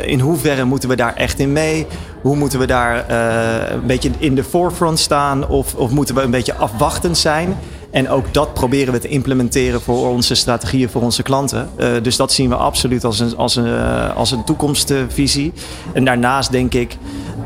in 0.05 0.19
hoeverre 0.19 0.63
moeten 0.63 0.89
we 0.89 0.95
daar 0.95 1.15
echt 1.15 1.39
in 1.39 1.53
mee? 1.53 1.87
Hoe 2.21 2.35
moeten 2.35 2.59
we 2.59 2.67
daar 2.67 3.07
eh, 3.07 3.71
een 3.71 3.85
beetje 3.85 4.11
in 4.17 4.35
de 4.35 4.43
forefront 4.43 4.99
staan? 4.99 5.47
Of, 5.47 5.75
of 5.75 5.91
moeten 5.91 6.15
we 6.15 6.21
een 6.21 6.31
beetje 6.31 6.55
afwachtend 6.55 7.17
zijn? 7.17 7.57
En 7.91 8.09
ook 8.09 8.33
dat 8.33 8.53
proberen 8.53 8.93
we 8.93 8.99
te 8.99 9.07
implementeren 9.07 9.81
voor 9.81 10.07
onze 10.07 10.35
strategieën 10.35 10.89
voor 10.89 11.01
onze 11.01 11.23
klanten. 11.23 11.69
Eh, 11.75 11.87
dus 12.01 12.15
dat 12.15 12.31
zien 12.31 12.49
we 12.49 12.55
absoluut 12.55 13.03
als 13.03 13.19
een, 13.19 13.37
als 13.37 13.55
een, 13.55 13.81
als 14.15 14.31
een 14.31 14.43
toekomstvisie. 14.43 15.53
En 15.93 16.05
daarnaast 16.05 16.51
denk 16.51 16.73
ik, 16.73 16.97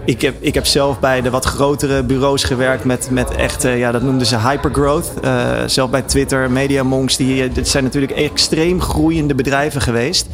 ik 0.05 0.21
heb, 0.21 0.35
ik 0.39 0.53
heb 0.53 0.65
zelf 0.65 0.99
bij 0.99 1.21
de 1.21 1.29
wat 1.29 1.45
grotere 1.45 2.03
bureaus 2.03 2.43
gewerkt 2.43 2.83
met, 2.83 3.07
met 3.11 3.35
echt, 3.35 3.63
ja, 3.63 3.91
dat 3.91 4.01
noemden 4.01 4.27
ze 4.27 4.37
hypergrowth. 4.39 5.13
Eh 5.21 5.51
zelf 5.65 5.89
bij 5.89 6.01
Twitter, 6.01 6.51
MediaMonks, 6.51 7.17
die, 7.17 7.51
dit 7.51 7.67
zijn 7.67 7.83
natuurlijk 7.83 8.11
extreem 8.11 8.81
groeiende 8.81 9.35
bedrijven 9.35 9.81
geweest. 9.81 10.27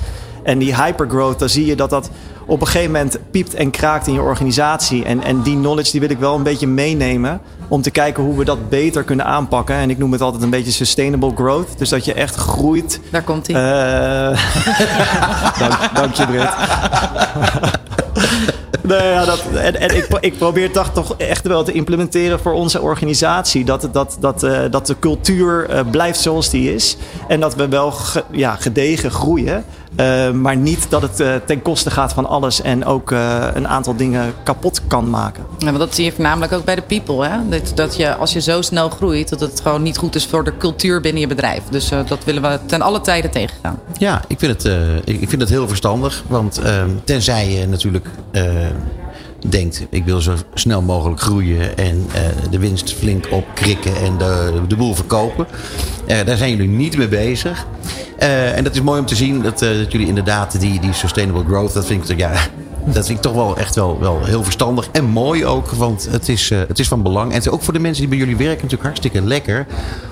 En 0.43 0.57
die 0.59 0.75
hypergrowth, 0.75 1.39
dan 1.39 1.49
zie 1.49 1.65
je 1.65 1.75
dat 1.75 1.89
dat 1.89 2.09
op 2.45 2.61
een 2.61 2.67
gegeven 2.67 2.91
moment 2.91 3.17
piept 3.31 3.53
en 3.53 3.69
kraakt 3.71 4.07
in 4.07 4.13
je 4.13 4.21
organisatie. 4.21 5.05
En, 5.05 5.23
en 5.23 5.41
die 5.41 5.55
knowledge 5.55 5.91
die 5.91 5.99
wil 5.99 6.09
ik 6.09 6.19
wel 6.19 6.35
een 6.35 6.43
beetje 6.43 6.67
meenemen. 6.67 7.41
Om 7.67 7.81
te 7.81 7.91
kijken 7.91 8.23
hoe 8.23 8.37
we 8.37 8.45
dat 8.45 8.69
beter 8.69 9.03
kunnen 9.03 9.25
aanpakken. 9.25 9.75
En 9.75 9.89
ik 9.89 9.97
noem 9.97 10.11
het 10.11 10.21
altijd 10.21 10.43
een 10.43 10.49
beetje 10.49 10.71
sustainable 10.71 11.31
growth. 11.35 11.77
Dus 11.77 11.89
dat 11.89 12.05
je 12.05 12.13
echt 12.13 12.35
groeit. 12.35 12.99
Daar 13.11 13.23
komt 13.23 13.47
hij. 13.47 13.55
dank, 15.59 15.73
dank 15.93 16.13
je, 16.13 16.25
Britt. 16.25 16.49
Nee, 18.81 19.07
ja, 19.09 19.25
dat, 19.25 19.41
en 19.53 19.79
en 19.79 19.95
ik, 19.97 20.07
ik 20.19 20.37
probeer 20.37 20.71
dat 20.73 20.93
toch 20.93 21.15
echt 21.17 21.47
wel 21.47 21.63
te 21.63 21.71
implementeren 21.71 22.39
voor 22.39 22.51
onze 22.53 22.81
organisatie. 22.81 23.65
Dat, 23.65 23.89
dat, 23.91 24.17
dat, 24.19 24.43
eh, 24.43 24.59
dat 24.71 24.87
de 24.87 24.95
cultuur 24.99 25.69
eh, 25.69 25.79
blijft 25.91 26.19
zoals 26.19 26.49
die 26.49 26.73
is. 26.73 26.97
En 27.27 27.39
dat 27.39 27.55
we 27.55 27.67
wel 27.67 27.91
ge- 27.91 28.23
ja, 28.31 28.55
gedegen 28.55 29.11
groeien. 29.11 29.63
Eh, 29.95 30.31
maar 30.31 30.57
niet 30.57 30.89
dat 30.89 31.01
het 31.01 31.19
eh, 31.19 31.35
ten 31.45 31.61
koste 31.61 31.91
gaat 31.91 32.13
van 32.13 32.25
alles. 32.25 32.61
En 32.61 32.85
ook 32.85 33.11
eh, 33.11 33.47
een 33.53 33.67
aantal 33.67 33.95
dingen 33.95 34.33
kapot 34.43 34.81
kan 34.87 35.09
maken. 35.09 35.43
Ja, 35.57 35.65
want 35.65 35.77
dat 35.77 35.95
zie 35.95 36.05
je 36.05 36.11
voornamelijk 36.11 36.53
ook 36.53 36.63
bij 36.65 36.75
de 36.75 36.81
people. 36.81 37.27
Hè? 37.27 37.49
Dat, 37.49 37.71
dat 37.75 37.95
je, 37.95 38.15
als 38.15 38.33
je 38.33 38.41
zo 38.41 38.61
snel 38.61 38.89
groeit, 38.89 39.29
dat 39.29 39.39
het 39.39 39.61
gewoon 39.61 39.81
niet 39.81 39.97
goed 39.97 40.15
is 40.15 40.25
voor 40.25 40.43
de 40.43 40.57
cultuur 40.57 41.01
binnen 41.01 41.21
je 41.21 41.27
bedrijf. 41.27 41.63
Dus 41.69 41.91
eh, 41.91 41.99
dat 42.07 42.23
willen 42.23 42.41
we 42.41 42.59
ten 42.65 42.81
alle 42.81 43.01
tijden 43.01 43.31
tegengaan. 43.31 43.79
Ja, 43.97 44.21
ik 44.27 44.39
vind 44.39 44.63
het, 44.63 44.65
eh, 44.65 44.95
ik 45.21 45.29
vind 45.29 45.41
het 45.41 45.49
heel 45.49 45.67
verstandig. 45.67 46.23
Want 46.27 46.57
ehm, 46.57 46.89
tenzij 47.03 47.49
je 47.51 47.67
natuurlijk 47.67 48.07
denkt, 49.47 49.85
ik 49.89 50.05
wil 50.05 50.21
zo 50.21 50.33
snel 50.53 50.81
mogelijk 50.81 51.21
groeien 51.21 51.77
en 51.77 52.05
eh, 52.13 52.21
de 52.51 52.59
winst 52.59 52.93
flink 52.93 53.27
opkrikken 53.31 53.95
en 53.95 54.17
de, 54.17 54.61
de 54.67 54.75
boel 54.75 54.95
verkopen. 54.95 55.47
Eh, 56.09 56.25
daar 56.25 56.37
zijn 56.37 56.49
jullie 56.49 56.67
niet 56.67 56.97
mee 56.97 57.07
bezig. 57.07 57.67
Eh, 58.17 58.57
en 58.57 58.63
dat 58.63 58.73
is 58.73 58.81
mooi 58.81 58.99
om 58.99 59.05
te 59.05 59.15
zien 59.15 59.41
dat, 59.41 59.61
eh, 59.61 59.77
dat 59.77 59.91
jullie 59.91 60.07
inderdaad 60.07 60.59
die, 60.59 60.79
die 60.79 60.93
sustainable 60.93 61.43
growth, 61.43 61.73
dat 61.73 61.85
vind 61.85 62.09
ik, 62.09 62.17
ja, 62.17 62.31
dat 62.93 63.05
vind 63.05 63.17
ik 63.17 63.23
toch 63.23 63.33
wel 63.33 63.57
echt 63.57 63.75
wel, 63.75 63.97
wel 63.99 64.19
heel 64.25 64.43
verstandig. 64.43 64.87
En 64.91 65.05
mooi 65.05 65.45
ook, 65.45 65.71
want 65.71 66.07
het 66.11 66.29
is, 66.29 66.51
eh, 66.51 66.59
het 66.67 66.79
is 66.79 66.87
van 66.87 67.01
belang. 67.03 67.29
En 67.29 67.35
het 67.35 67.45
is 67.45 67.51
ook 67.51 67.61
voor 67.61 67.73
de 67.73 67.79
mensen 67.79 67.99
die 68.01 68.09
bij 68.09 68.17
jullie 68.19 68.35
werken 68.35 68.55
natuurlijk 68.55 68.83
hartstikke 68.83 69.21
lekker 69.21 69.65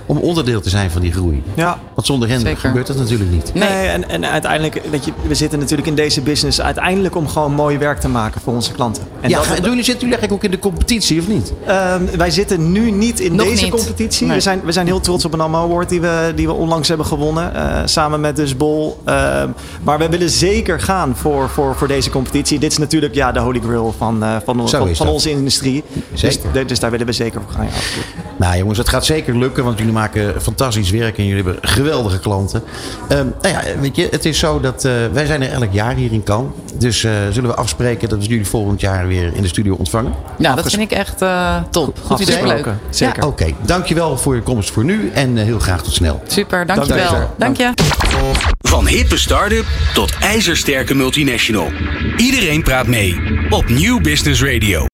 om 0.05 0.17
onderdeel 0.17 0.61
te 0.61 0.69
zijn 0.69 0.91
van 0.91 1.01
die 1.01 1.11
groei. 1.11 1.43
Ja. 1.53 1.79
Want 1.93 2.07
zonder 2.07 2.29
hen 2.29 2.39
Zeker. 2.39 2.57
gebeurt 2.57 2.87
dat 2.87 2.97
natuurlijk 2.97 3.31
niet. 3.31 3.53
Nee, 3.53 3.87
en, 3.87 4.09
en 4.09 4.25
uiteindelijk, 4.25 4.81
weet 4.91 5.05
je, 5.05 5.11
we 5.27 5.35
zitten 5.35 5.59
natuurlijk 5.59 5.87
in 5.87 5.95
deze 5.95 6.21
business 6.21 6.61
uiteindelijk 6.61 7.15
om 7.15 7.27
gewoon 7.27 7.53
mooi 7.53 7.77
werk 7.77 7.99
te 7.99 8.07
maken 8.09 8.41
voor 8.41 8.53
onze 8.53 8.71
klanten. 8.71 9.03
En 9.21 9.29
ja, 9.29 9.37
dat- 9.37 9.45
ga- 9.45 9.55
doen 9.55 9.63
jullie, 9.63 9.83
zitten 9.83 10.07
jullie 10.07 10.17
eigenlijk 10.19 10.33
ook 10.33 10.43
in 10.43 10.51
de 10.51 10.59
competitie 10.59 11.19
of 11.19 11.27
niet? 11.27 11.53
Ehm, 11.65 12.01
wij 12.17 12.29
zitten 12.31 12.71
nu 12.71 12.91
niet 12.91 13.19
in 13.19 13.35
Nog 13.35 13.47
deze 13.47 13.63
niet. 13.63 13.71
competitie. 13.73 14.27
Nee. 14.27 14.35
We, 14.35 14.41
zijn, 14.41 14.61
we 14.63 14.71
zijn 14.71 14.85
heel 14.85 14.99
trots 14.99 15.25
op 15.25 15.33
een 15.33 15.41
AMO 15.41 15.63
Award 15.63 15.89
die 15.89 16.01
we, 16.01 16.31
die 16.35 16.47
we 16.47 16.53
onlangs 16.53 16.87
hebben 16.87 17.05
gewonnen. 17.05 17.55
eh, 17.55 17.81
samen 17.85 18.21
met 18.21 18.35
Dus 18.35 18.57
Bol. 18.57 18.99
Ehm, 19.05 19.49
maar 19.83 19.97
we 19.97 20.09
willen 20.09 20.29
zeker 20.29 20.79
gaan 20.79 21.15
voor, 21.15 21.49
voor, 21.49 21.75
voor 21.75 21.87
deze 21.87 22.09
competitie. 22.09 22.59
Dit 22.67 22.75
is 22.75 22.81
natuurlijk 22.83 23.13
ja, 23.15 23.31
de 23.31 23.39
holy 23.39 23.59
grail 23.59 23.93
van, 23.97 24.23
eh, 24.23 24.29
van, 24.45 24.69
van, 24.69 24.95
van 24.95 25.05
dat. 25.05 25.07
onze 25.15 25.29
industrie. 25.29 25.83
Zeker. 26.13 26.51
Dus, 26.53 26.67
dus 26.67 26.79
daar 26.79 26.91
willen 26.91 27.05
we 27.05 27.11
zeker 27.11 27.41
voor 27.41 27.51
gaan. 27.51 27.65
Ja. 27.65 27.71
Nou 28.37 28.57
jongens, 28.57 28.77
het 28.77 28.89
gaat 28.89 29.05
zeker 29.05 29.37
lukken, 29.37 29.63
want 29.63 29.77
jullie 29.77 29.93
maken 29.93 30.41
fantastisch 30.41 30.89
werk 30.89 31.17
en 31.17 31.25
jullie 31.25 31.43
hebben 31.43 31.69
geweldige 31.69 32.19
klanten. 32.19 32.63
Ehm, 33.07 33.27
nou 33.41 33.53
ja, 33.53 33.61
weet 33.79 33.95
je, 33.95 34.07
het 34.11 34.25
is 34.25 34.39
zo 34.39 34.59
dat 34.59 34.85
eh, 34.85 34.91
wij 35.11 35.25
zijn 35.25 35.41
er 35.41 35.51
elk 35.51 35.71
jaar 35.71 35.95
hier 35.95 36.11
in 36.11 36.23
Cannes. 36.23 36.51
Dus 36.73 37.03
eh, 37.03 37.11
zullen 37.31 37.49
we 37.49 37.55
afspreken 37.55 38.09
dat 38.09 38.19
we 38.19 38.25
jullie 38.25 38.47
volgend 38.47 38.81
jaar 38.81 39.07
weer 39.07 39.31
in 39.35 39.41
de 39.41 39.47
studio 39.47 39.75
ontvangen? 39.75 40.13
Ja, 40.37 40.55
dat 40.55 40.69
vind 40.69 40.81
ik 40.81 40.91
echt 40.91 41.21
eh, 41.21 41.55
top. 41.69 41.99
Goed 42.03 42.19
idee. 42.19 42.35
Superleuk. 42.35 42.67
Zeker. 42.89 43.21
Ja, 43.21 43.27
Oké, 43.27 43.53
dankjewel 43.65 44.17
voor 44.17 44.35
je 44.35 44.41
komst 44.41 44.71
voor 44.71 44.83
nu 44.83 45.11
en 45.13 45.37
heel 45.37 45.59
graag 45.59 45.83
tot 45.83 45.93
snel. 45.93 46.21
super, 46.27 46.65
Dank 46.65 46.81
je 46.83 46.87
dankjewel. 46.87 47.19
wel. 47.19 47.33
Dank 47.37 47.57
je. 47.57 47.69
Van 48.59 48.87
hippe 48.87 49.17
start-up 49.17 49.65
tot 49.93 50.13
ijzersterke 50.19 50.95
multinational. 50.95 51.71
Iedereen 52.57 52.83
praat 52.83 52.87
mee 52.87 53.15
op 53.49 53.69
Nieuw 53.69 53.99
Business 54.01 54.43
Radio. 54.43 54.87